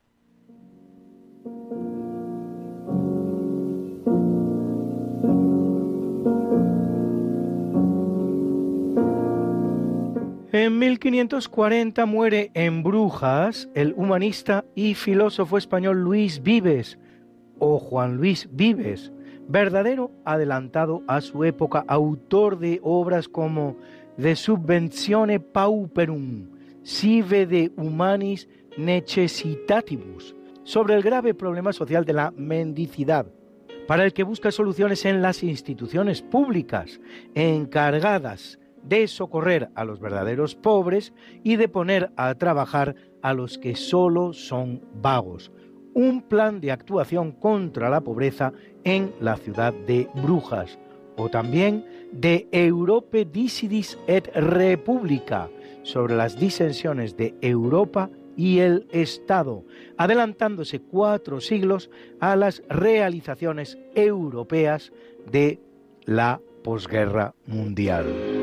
[10.60, 16.98] En 1540 muere en Brujas el humanista y filósofo español Luis Vives,
[17.60, 19.12] o Juan Luis Vives,
[19.46, 23.76] verdadero adelantado a su época, autor de obras como
[24.16, 26.48] De Subventione Pauperum,
[26.82, 33.26] Sive de Humanis Necessitatibus, sobre el grave problema social de la mendicidad,
[33.86, 37.00] para el que busca soluciones en las instituciones públicas
[37.36, 43.74] encargadas de socorrer a los verdaderos pobres y de poner a trabajar a los que
[43.74, 45.50] solo son vagos.
[45.94, 48.52] Un plan de actuación contra la pobreza
[48.84, 50.78] en la ciudad de Brujas,
[51.16, 55.48] o también de Europe Disidis et República,
[55.82, 59.64] sobre las disensiones de Europa y el Estado,
[59.96, 61.90] adelantándose cuatro siglos
[62.20, 64.92] a las realizaciones europeas
[65.30, 65.58] de
[66.04, 68.37] la posguerra mundial.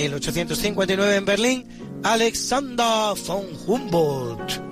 [0.00, 1.68] 1859 en Berlín,
[2.02, 4.62] Alexander von Humboldt,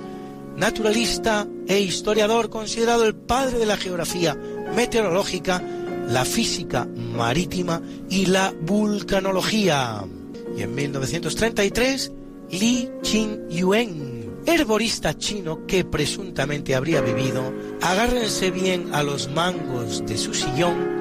[0.56, 4.34] naturalista e historiador considerado el padre de la geografía
[4.74, 5.62] meteorológica,
[6.08, 10.02] la física marítima y la vulcanología.
[10.56, 12.12] Y en 1933,
[12.52, 17.52] Li Qin-yuen, herborista chino que presuntamente habría vivido,
[17.82, 20.96] agárrense bien a los mangos de su sillón,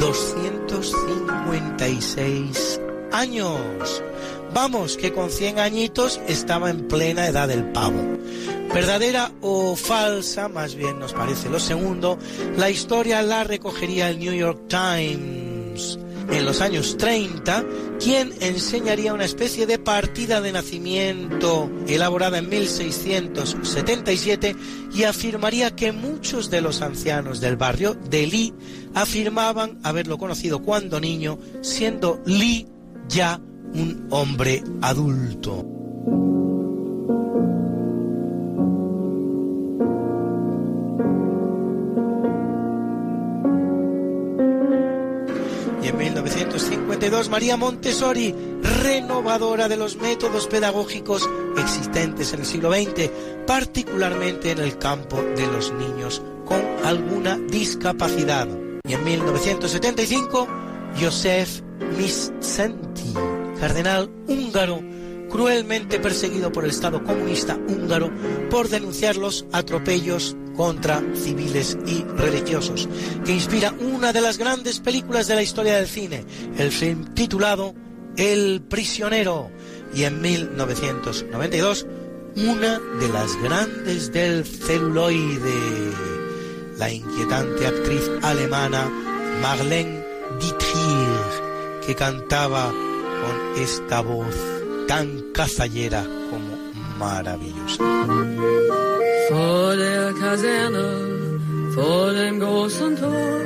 [0.00, 2.80] 256
[3.14, 4.02] años.
[4.52, 8.00] Vamos, que con 100 añitos estaba en plena edad del pavo.
[8.72, 12.18] Verdadera o falsa, más bien nos parece lo segundo,
[12.56, 15.98] la historia la recogería el New York Times
[16.30, 17.64] en los años 30,
[18.00, 24.56] quien enseñaría una especie de partida de nacimiento elaborada en 1677
[24.94, 28.54] y afirmaría que muchos de los ancianos del barrio de Lee
[28.94, 32.66] afirmaban haberlo conocido cuando niño, siendo Lee
[33.08, 33.40] ya
[33.74, 35.64] un hombre adulto.
[45.82, 48.34] Y en 1952 María Montessori,
[48.82, 51.28] renovadora de los métodos pedagógicos
[51.58, 53.10] existentes en el siglo XX,
[53.46, 58.48] particularmente en el campo de los niños con alguna discapacidad.
[58.86, 60.46] Y en 1975,
[61.00, 61.62] Josef
[61.96, 63.12] Miscenti,
[63.58, 64.80] cardenal húngaro,
[65.30, 68.10] cruelmente perseguido por el Estado comunista húngaro
[68.50, 72.88] por denunciar los atropellos contra civiles y religiosos,
[73.24, 76.24] que inspira una de las grandes películas de la historia del cine,
[76.58, 77.74] el film titulado
[78.16, 79.50] El prisionero,
[79.94, 81.86] y en 1992
[82.36, 85.92] una de las grandes del celuloide,
[86.78, 88.90] la inquietante actriz alemana
[89.40, 90.04] Marlene
[90.40, 91.03] Dietrich,
[91.86, 92.70] que cantaba
[93.22, 94.34] con esta voz
[94.88, 96.52] tan cazallera como
[96.98, 97.78] maravillosa.
[99.30, 100.88] Vor der Kaserne,
[101.74, 103.40] vor dem großen Tor,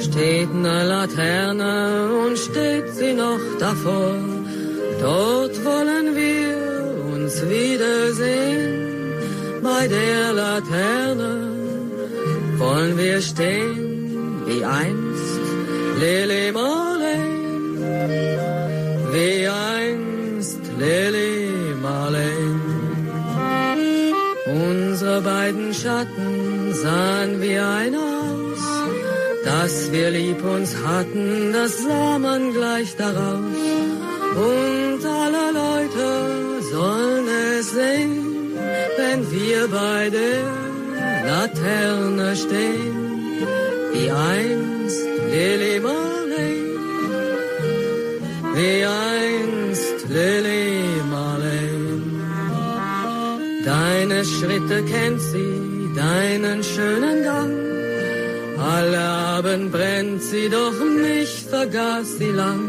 [0.00, 4.16] steht eine Laterne und steht sie noch davor.
[5.00, 6.56] Dort wollen wir
[7.12, 9.12] uns wiedersehen,
[9.62, 11.32] bei der Laterne
[12.58, 15.40] wollen wir stehen, wie einst
[16.00, 16.89] Marleen,
[19.12, 22.60] wie einst Lili Marleen.
[24.46, 28.62] Unsere beiden Schatten sahen wie ein aus,
[29.44, 33.60] dass wir lieb uns hatten, das sah man gleich daraus.
[34.34, 36.06] Und alle Leute
[36.72, 37.26] sollen
[37.58, 38.16] es sehen,
[38.98, 40.42] wenn wir bei der
[41.30, 42.96] Laterne stehen,
[43.92, 45.00] wie einst
[45.32, 46.19] Lili Marleen,
[48.60, 50.68] wie einst Lili
[51.12, 52.02] Marleen.
[53.64, 55.54] Deine Schritte kennt sie,
[56.04, 57.54] deinen schönen Gang.
[58.76, 59.02] Alle
[59.36, 62.64] Abend brennt sie, doch mich vergaß sie lang.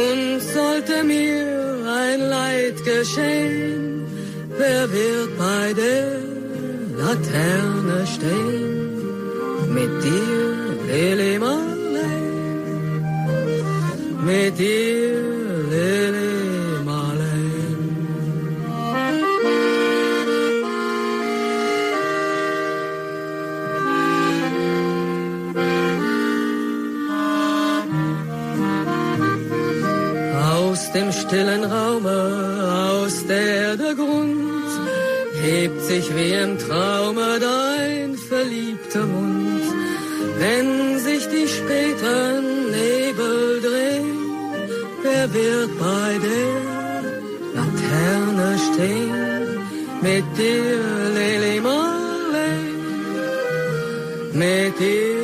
[0.00, 1.44] Und sollte mir
[2.02, 4.06] ein Leid geschehen,
[4.60, 6.06] wer wird bei der
[7.02, 8.62] Laterne stehen?
[9.76, 10.46] Mit dir,
[10.88, 11.73] Lili Marleen,
[14.24, 15.22] mit dir,
[15.70, 17.82] Lili Marleen.
[30.52, 32.18] Aus dem stillen Raume,
[32.90, 34.70] aus der der Grund
[35.42, 39.64] hebt sich wie im Traume dein verliebter Mund.
[40.38, 42.53] Wenn sich die späten
[45.24, 46.54] wer wird bei der
[47.54, 49.14] Laterne stehen?
[50.02, 50.80] Mit dir,
[51.16, 52.76] Lili Marleen,
[54.32, 54.36] eh.
[54.36, 55.23] mit dir,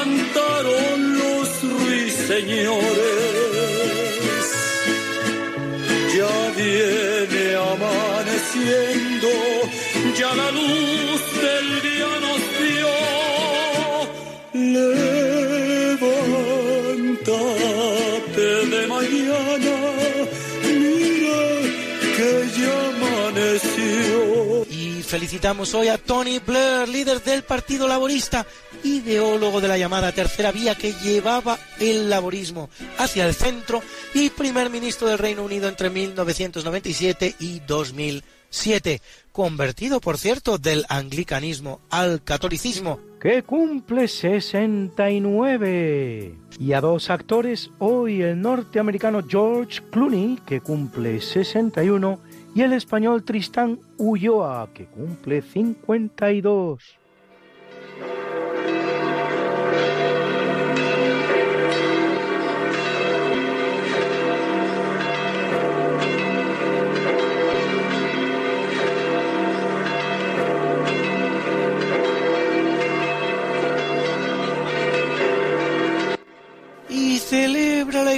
[2.31, 2.87] ruiseñores.
[6.15, 9.29] Ya viene amaneciendo,
[10.17, 11.90] ya la luz del día
[25.11, 28.45] felicitamos hoy a Tony Blair, líder del Partido Laborista,
[28.85, 33.81] ideólogo de la llamada tercera vía que llevaba el laborismo hacia el centro
[34.13, 39.01] y primer ministro del Reino Unido entre 1997 y 2007,
[39.33, 43.01] convertido, por cierto, del anglicanismo al catolicismo.
[43.19, 46.37] que cumple 69.
[46.57, 52.17] Y a dos actores, hoy el norteamericano George Clooney, que cumple 61,
[52.53, 57.00] y el español Tristán Ulloa, que cumple 52.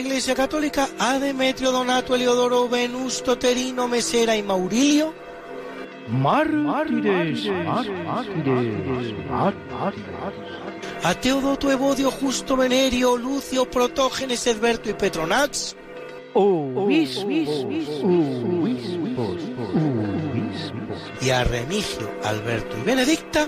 [0.04, 5.14] Iglesia Católica a Demetrio Donato Eliodoro Venusto Terino Mesera y Maurilio.
[6.10, 9.64] Mártires, mártires, mártires.
[11.04, 15.78] A Teodoto Evodio Justo Venerio Lucio Protógenes Edberto y Petronats.
[16.34, 17.66] Obispos,
[21.22, 23.48] Y a Remigio Alberto y Benedicta.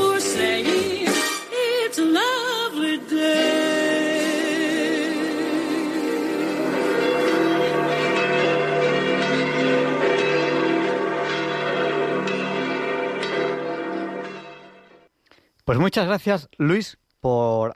[15.71, 17.75] Pues muchas gracias, Luis, por,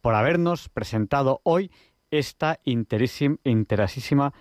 [0.00, 1.70] por habernos presentado hoy
[2.10, 4.32] esta interesísima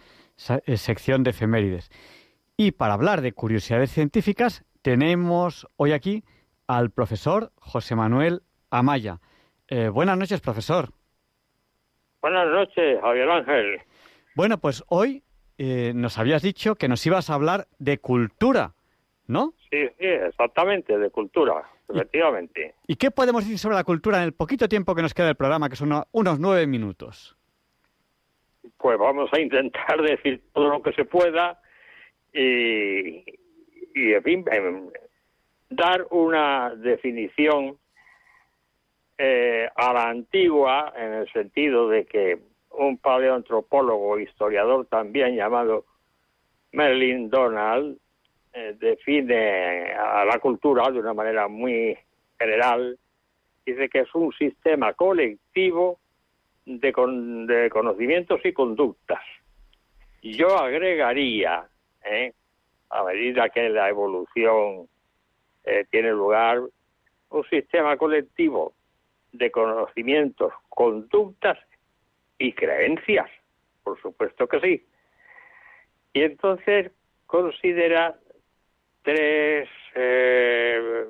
[0.65, 1.91] eh, sección de efemérides.
[2.55, 6.23] Y para hablar de curiosidades científicas, tenemos hoy aquí
[6.65, 9.19] al profesor José Manuel Amaya.
[9.67, 10.93] Eh, buenas noches, profesor.
[12.21, 13.81] Buenas noches, Javier Ángel.
[14.33, 15.25] Bueno, pues hoy
[15.57, 18.75] eh, nos habías dicho que nos ibas a hablar de cultura,
[19.25, 19.55] ¿no?
[19.69, 22.75] Sí, sí, exactamente, de cultura, efectivamente.
[22.87, 25.35] ¿Y qué podemos decir sobre la cultura en el poquito tiempo que nos queda del
[25.35, 27.35] programa, que son uno- unos nueve minutos?
[28.77, 31.59] Pues vamos a intentar decir todo lo que se pueda
[32.33, 33.23] y,
[33.95, 34.89] y en fin, em,
[35.69, 37.77] dar una definición
[39.17, 42.39] eh, a la antigua, en el sentido de que
[42.71, 45.85] un paleoantropólogo, historiador también llamado
[46.71, 47.97] Merlin Donald,
[48.79, 51.97] define a la cultura de una manera muy
[52.39, 52.97] general,
[53.65, 55.99] dice que es un sistema colectivo
[56.65, 59.21] de, con- de conocimientos y conductas.
[60.21, 61.67] Yo agregaría,
[62.03, 62.33] ¿eh?
[62.89, 64.87] a medida que la evolución
[65.63, 66.61] eh, tiene lugar,
[67.29, 68.73] un sistema colectivo
[69.33, 71.57] de conocimientos, conductas
[72.37, 73.29] y creencias,
[73.83, 74.85] por supuesto que sí.
[76.13, 76.91] Y entonces
[77.25, 78.15] considera
[79.07, 81.05] tres eh,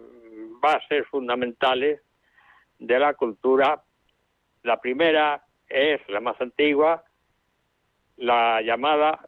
[0.61, 1.99] bases fundamentales
[2.77, 3.81] de la cultura.
[4.61, 7.03] La primera es la más antigua,
[8.17, 9.27] la llamada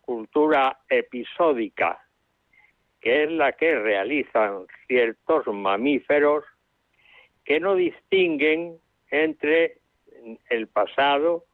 [0.00, 2.04] cultura episódica,
[3.00, 6.44] que es la que realizan ciertos mamíferos
[7.44, 8.80] que no distinguen
[9.12, 9.78] entre
[10.50, 11.44] el pasado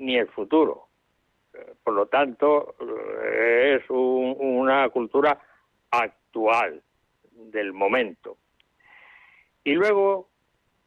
[0.00, 0.88] ni el futuro.
[1.84, 2.74] Por lo tanto,
[3.22, 5.40] eh, es un- una cultura
[5.90, 6.82] actual
[7.30, 8.38] del momento.
[9.64, 10.28] Y luego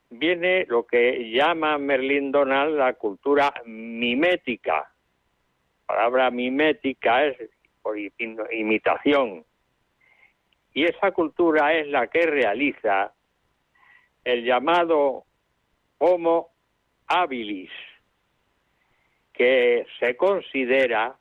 [0.10, 4.92] viene lo que llama Merlin Donald la cultura mimética.
[5.88, 7.50] La palabra mimética es
[8.52, 9.46] imitación.
[10.74, 13.14] Y esa cultura es la que realiza
[14.24, 15.26] el llamado
[15.98, 16.52] Homo
[17.08, 17.72] habilis,
[19.34, 21.18] que se considera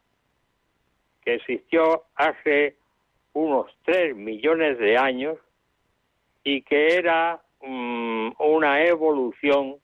[1.23, 2.78] que existió hace
[3.33, 5.39] unos 3 millones de años
[6.45, 9.77] y que era mm, una evolución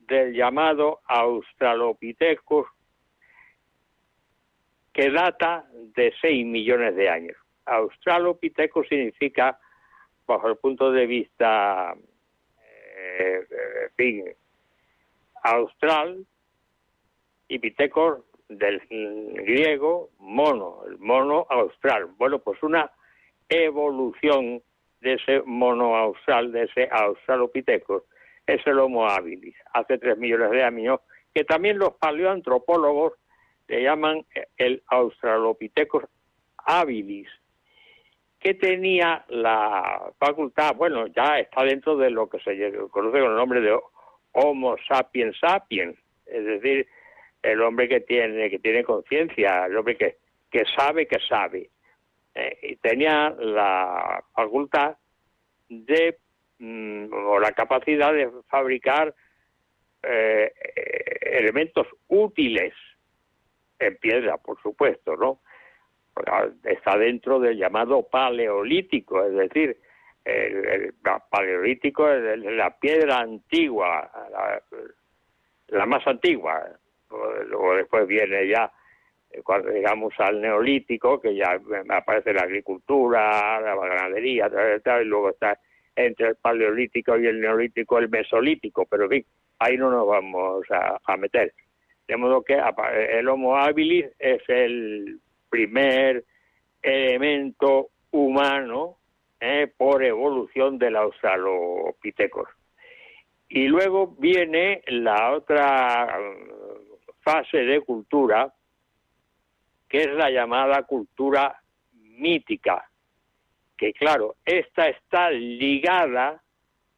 [0.00, 2.66] del llamado Australopithecus
[4.92, 7.36] que data de 6 millones de años.
[7.64, 9.58] Australopithecus significa,
[10.26, 11.94] bajo el punto de vista,
[13.18, 13.46] eh,
[13.96, 14.24] fin,
[15.42, 16.26] austral,
[17.50, 18.20] y Pitecos
[18.50, 22.06] del griego mono, el mono austral.
[22.18, 22.90] Bueno, pues una
[23.48, 24.62] evolución
[25.00, 28.02] de ese mono austral, de ese australopithecus,
[28.46, 31.00] es el Homo habilis, hace tres millones de años,
[31.32, 33.12] que también los paleoantropólogos
[33.68, 36.04] le llaman el Australopithecus
[36.58, 37.28] habilis,
[38.40, 43.36] que tenía la facultad, bueno, ya está dentro de lo que se conoce con el
[43.36, 43.78] nombre de
[44.32, 45.96] Homo sapiens sapiens,
[46.26, 46.88] es decir,
[47.42, 50.16] el hombre que tiene que tiene conciencia, el hombre que,
[50.50, 51.70] que sabe que sabe.
[52.34, 54.96] Eh, y tenía la facultad
[55.68, 56.18] de
[56.58, 59.14] mm, o la capacidad de fabricar
[60.02, 60.52] eh,
[61.20, 62.72] elementos útiles
[63.78, 65.40] en piedra, por supuesto, ¿no?
[66.64, 69.78] Está dentro del llamado paleolítico, es decir,
[70.24, 70.94] el,
[71.30, 74.10] paleolítico es la piedra antigua,
[75.68, 76.78] la más antigua.
[77.10, 78.70] Luego después viene ya,
[79.44, 81.58] cuando llegamos al neolítico, que ya
[81.88, 84.50] aparece la agricultura, la ganadería,
[85.00, 85.58] y luego está
[85.96, 89.26] entre el paleolítico y el neolítico el mesolítico, pero en fin,
[89.58, 91.52] ahí no nos vamos a, meter.
[92.06, 92.58] De modo que
[93.10, 96.24] el Homo habilis es el primer
[96.82, 98.96] elemento humano
[99.40, 102.48] eh, por evolución del Australopithecus.
[103.48, 106.18] Y luego viene la otra
[107.20, 108.52] fase de cultura,
[109.88, 111.60] que es la llamada cultura
[111.92, 112.88] mítica,
[113.76, 116.42] que claro, esta está ligada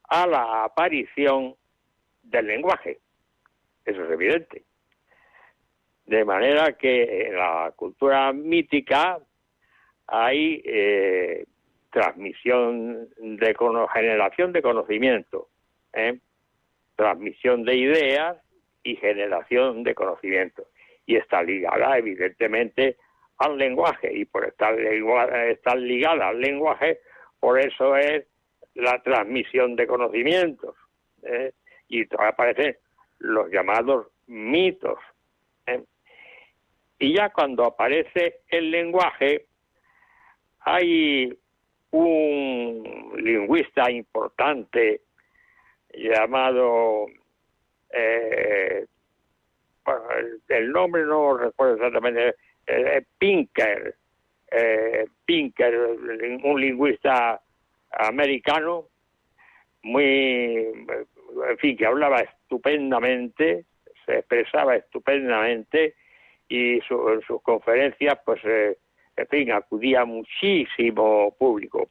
[0.09, 1.55] a la aparición
[2.23, 3.01] del lenguaje.
[3.85, 4.65] Eso es evidente.
[6.07, 9.19] De manera que en la cultura mítica
[10.07, 11.47] hay eh,
[11.91, 13.57] transmisión de
[13.95, 15.49] generación de conocimiento,
[15.93, 16.19] ¿eh?
[16.97, 18.37] transmisión de ideas
[18.83, 20.67] y generación de conocimiento.
[21.07, 22.97] Y está ligada, evidentemente,
[23.39, 24.13] al lenguaje.
[24.13, 27.01] Y por estar, estar ligada al lenguaje,
[27.41, 28.25] por eso es
[28.75, 30.77] la transmisión de conocimientos.
[31.23, 31.53] ¿eh?
[31.89, 32.77] Y aparecen
[33.19, 34.99] los llamados mitos.
[35.67, 35.83] ¿eh?
[36.99, 39.47] Y ya cuando aparece el lenguaje,
[40.61, 41.37] hay
[41.91, 45.03] un lingüista importante
[45.95, 47.07] llamado
[47.93, 48.87] eh,
[50.49, 52.35] el, nombre no recuerdo exactamente
[52.67, 53.95] eh, Pinker
[54.51, 55.77] eh, Pinker
[56.45, 57.41] un lingüista
[57.91, 58.89] americano
[59.83, 60.69] muy
[61.49, 63.65] en fin que hablaba estupendamente
[64.07, 65.95] se expresaba estupendamente
[66.49, 68.41] y su, en sus conferencias pues
[69.17, 71.91] en fin acudía muchísimo público.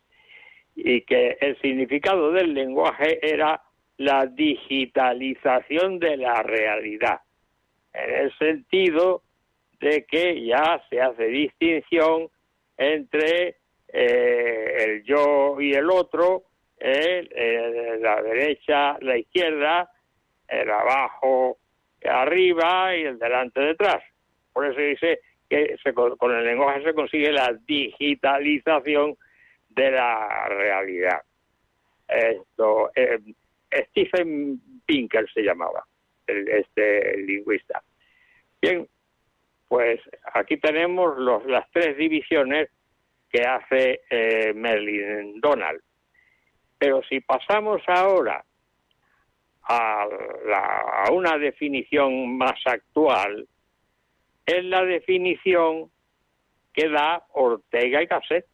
[0.76, 3.62] Y que el significado del lenguaje era
[4.02, 7.22] la digitalización de la realidad,
[7.94, 9.22] en el sentido
[9.80, 12.28] de que ya se hace distinción
[12.78, 13.58] entre
[13.88, 16.44] eh, el yo y el otro,
[16.80, 19.92] la derecha, la izquierda,
[20.48, 21.58] el abajo,
[22.04, 24.04] arriba y el delante detrás.
[24.52, 29.16] Por eso dice que se con, con el lenguaje se consigue la digitalización
[29.70, 31.22] de la realidad.
[32.08, 33.20] Esto, eh,
[33.90, 35.86] Stephen Pinker se llamaba,
[36.28, 37.82] este lingüista.
[38.62, 38.88] Bien,
[39.68, 40.00] pues
[40.34, 41.18] aquí tenemos
[41.48, 42.70] las tres divisiones
[43.30, 45.82] que hace eh, Merlin Donald.
[46.78, 48.44] Pero si pasamos ahora
[49.64, 50.08] a,
[50.46, 53.48] la- a una definición más actual,
[54.46, 55.90] es la definición
[56.74, 58.46] que da Ortega y Gasset.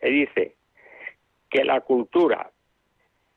[0.00, 0.56] Que dice
[1.50, 2.50] que la cultura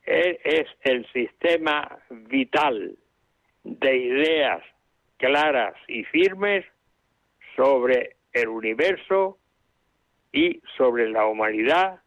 [0.07, 2.97] es, el sistema vital
[3.63, 4.63] de ideas
[5.17, 6.65] claras y firmes
[7.55, 9.37] sobre el universo
[10.31, 11.99] y sobre la humanidad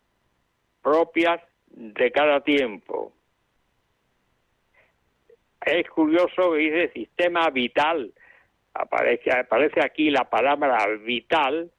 [0.82, 3.12] propias de cada tiempo.
[5.60, 8.14] Es curioso que dice sistema vital.
[8.72, 11.70] Aparece, aparece aquí la palabra vital,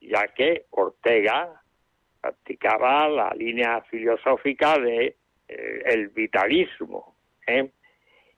[0.00, 1.60] ya que Ortega
[2.20, 5.16] practicaba la línea filosófica de
[5.48, 7.14] el vitalismo.
[7.46, 7.70] ¿eh?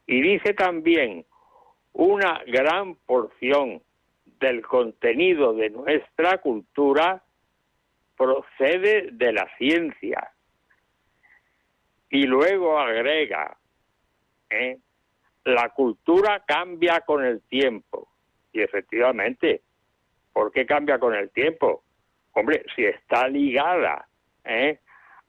[0.07, 1.24] Y dice también
[1.93, 3.83] una gran porción
[4.41, 7.23] del contenido de nuestra cultura
[8.16, 10.31] procede de la ciencia.
[12.11, 13.57] Y luego agrega,
[14.51, 14.78] ¿eh?
[15.45, 18.09] la cultura cambia con el tiempo.
[18.53, 19.62] Y efectivamente,
[20.33, 21.83] ¿por qué cambia con el tiempo?
[22.33, 24.07] Hombre, si está ligada
[24.47, 24.78] ¿eh?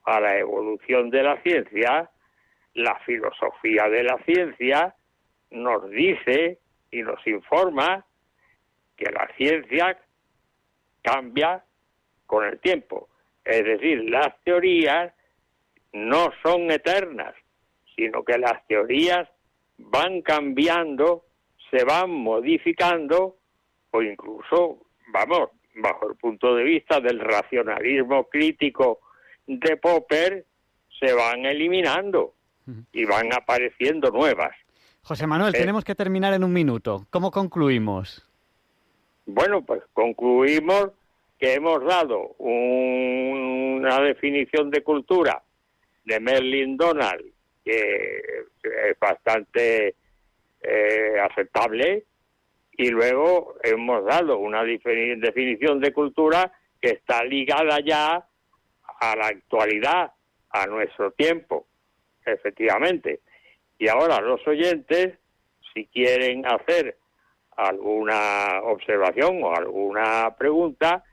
[0.08, 2.10] A la evolución de la ciencia,
[2.76, 4.96] la filosofía de la ciencia
[5.52, 6.60] nos dice
[6.92, 8.06] y nos informa
[8.96, 10.00] que la ciencia
[11.02, 11.62] cambia
[12.26, 13.10] con el tiempo.
[13.44, 15.14] Es decir, las teorías
[15.92, 17.36] no son eternas,
[17.94, 19.28] sino que las teorías
[19.78, 21.26] van cambiando,
[21.70, 23.36] se van modificando
[23.92, 29.02] o incluso, vamos, bajo el punto de vista del racionalismo crítico
[29.48, 30.46] de Popper,
[31.00, 32.34] se van eliminando
[32.92, 34.52] y van apareciendo nuevas.
[35.04, 35.60] José Manuel, Eh.
[35.60, 37.06] tenemos que terminar en un minuto.
[37.10, 38.24] ¿Cómo concluimos?
[39.26, 40.90] Bueno, pues concluimos
[41.40, 45.42] que hemos dado un- una definición de cultura
[46.06, 47.24] de Merlin Donald
[47.64, 48.24] que
[48.64, 49.96] es bastante
[50.62, 52.04] eh, aceptable
[52.78, 56.52] y luego hemos dado una definición de cultura
[56.82, 58.26] que está ligada ya
[59.00, 60.12] a la actualidad,
[60.50, 61.68] a nuestro tiempo,
[62.26, 63.22] efectivamente.
[63.80, 65.14] Y ahora los oyentes,
[65.74, 66.98] si quieren hacer
[67.56, 71.04] alguna observación o alguna pregunta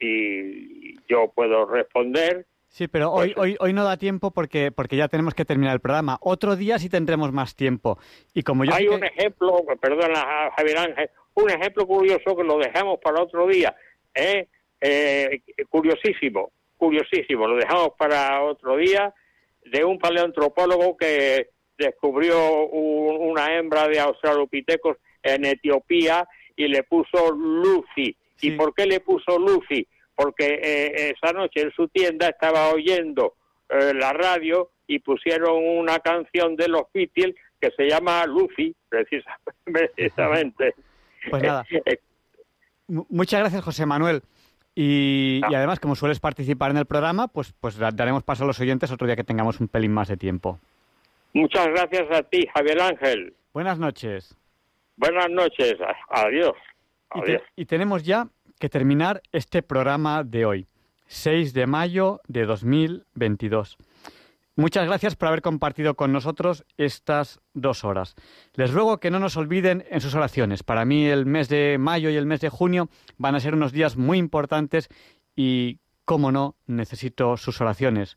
[0.00, 5.06] y yo puedo responder, Sí, pero hoy, hoy, hoy no da tiempo porque, porque ya
[5.06, 6.18] tenemos que terminar el programa.
[6.20, 8.00] Otro día sí tendremos más tiempo.
[8.32, 12.58] Y como yo Hay que- un ejemplo, perdona Javier Ángel, un ejemplo curioso que lo
[12.58, 13.76] dejamos para otro día,
[14.12, 14.48] ¿eh?
[14.80, 19.12] Eh, curiosísimo, curiosísimo, lo dejamos para otro día,
[19.64, 21.48] de un paleoantropólogo que
[21.78, 28.16] descubrió un- una hembra de australopitecos en Etiopía y le puso Lucy.
[28.42, 29.86] ¿Y por qué le puso Lucy?
[30.14, 33.34] Porque eh, esa noche en su tienda estaba oyendo
[33.70, 39.38] eh, la radio y pusieron una canción de los Beatles que se llama Lucy, precisa-
[39.64, 40.74] precisamente.
[41.30, 41.64] Pues nada.
[41.86, 41.98] Eh,
[42.86, 44.20] Mu- Muchas gracias, José Manuel.
[44.74, 48.46] Y, y además, como sueles participar en el programa, pues, pues da- daremos paso a
[48.46, 50.58] los oyentes otro día que tengamos un pelín más de tiempo.
[51.32, 53.34] Muchas gracias a ti, Javier Ángel.
[53.52, 54.36] Buenas noches.
[54.96, 55.74] Buenas noches.
[56.08, 56.54] Adiós.
[57.14, 58.28] Y, te- y tenemos ya
[58.58, 60.66] que terminar este programa de hoy,
[61.06, 63.76] 6 de mayo de 2022.
[64.56, 68.14] Muchas gracias por haber compartido con nosotros estas dos horas.
[68.52, 70.62] Les ruego que no nos olviden en sus oraciones.
[70.62, 73.72] Para mí el mes de mayo y el mes de junio van a ser unos
[73.72, 74.88] días muy importantes
[75.34, 78.14] y, como no, necesito sus oraciones.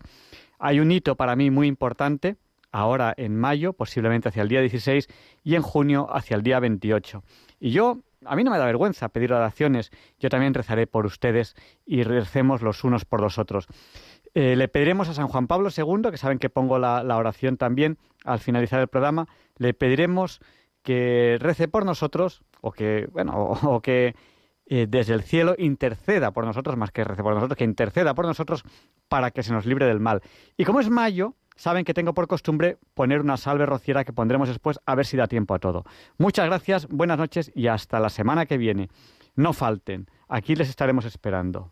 [0.60, 2.36] Hay un hito para mí muy importante,
[2.72, 5.08] ahora en mayo, posiblemente hacia el día 16,
[5.44, 7.24] y en junio hacia el día 28.
[7.60, 11.56] Y yo, a mí no me da vergüenza pedir oraciones, yo también rezaré por ustedes
[11.84, 13.68] y recemos los unos por los otros.
[14.40, 17.98] Eh, le pediremos a San Juan Pablo II, que saben que pongo la, oración también
[18.24, 19.26] al finalizar el programa,
[19.58, 20.42] le pediremos
[20.84, 23.34] que rece por nosotros o que, bueno,
[23.64, 24.14] o, que
[24.68, 28.28] eh, desde el cielo interceda por nosotros, más que rece por nosotros, que interceda por
[28.28, 28.64] nosotros
[29.08, 30.22] para que se nos libre del mal.
[30.56, 34.50] Y como es mayo, saben que tengo por costumbre poner una salve rociera que pondremos
[34.50, 35.84] después a ver si da tiempo a todo.
[36.20, 38.90] Muchas gracias, buenas noches y hasta la semana que viene.
[39.36, 41.72] No falten, aquí les estaremos esperando.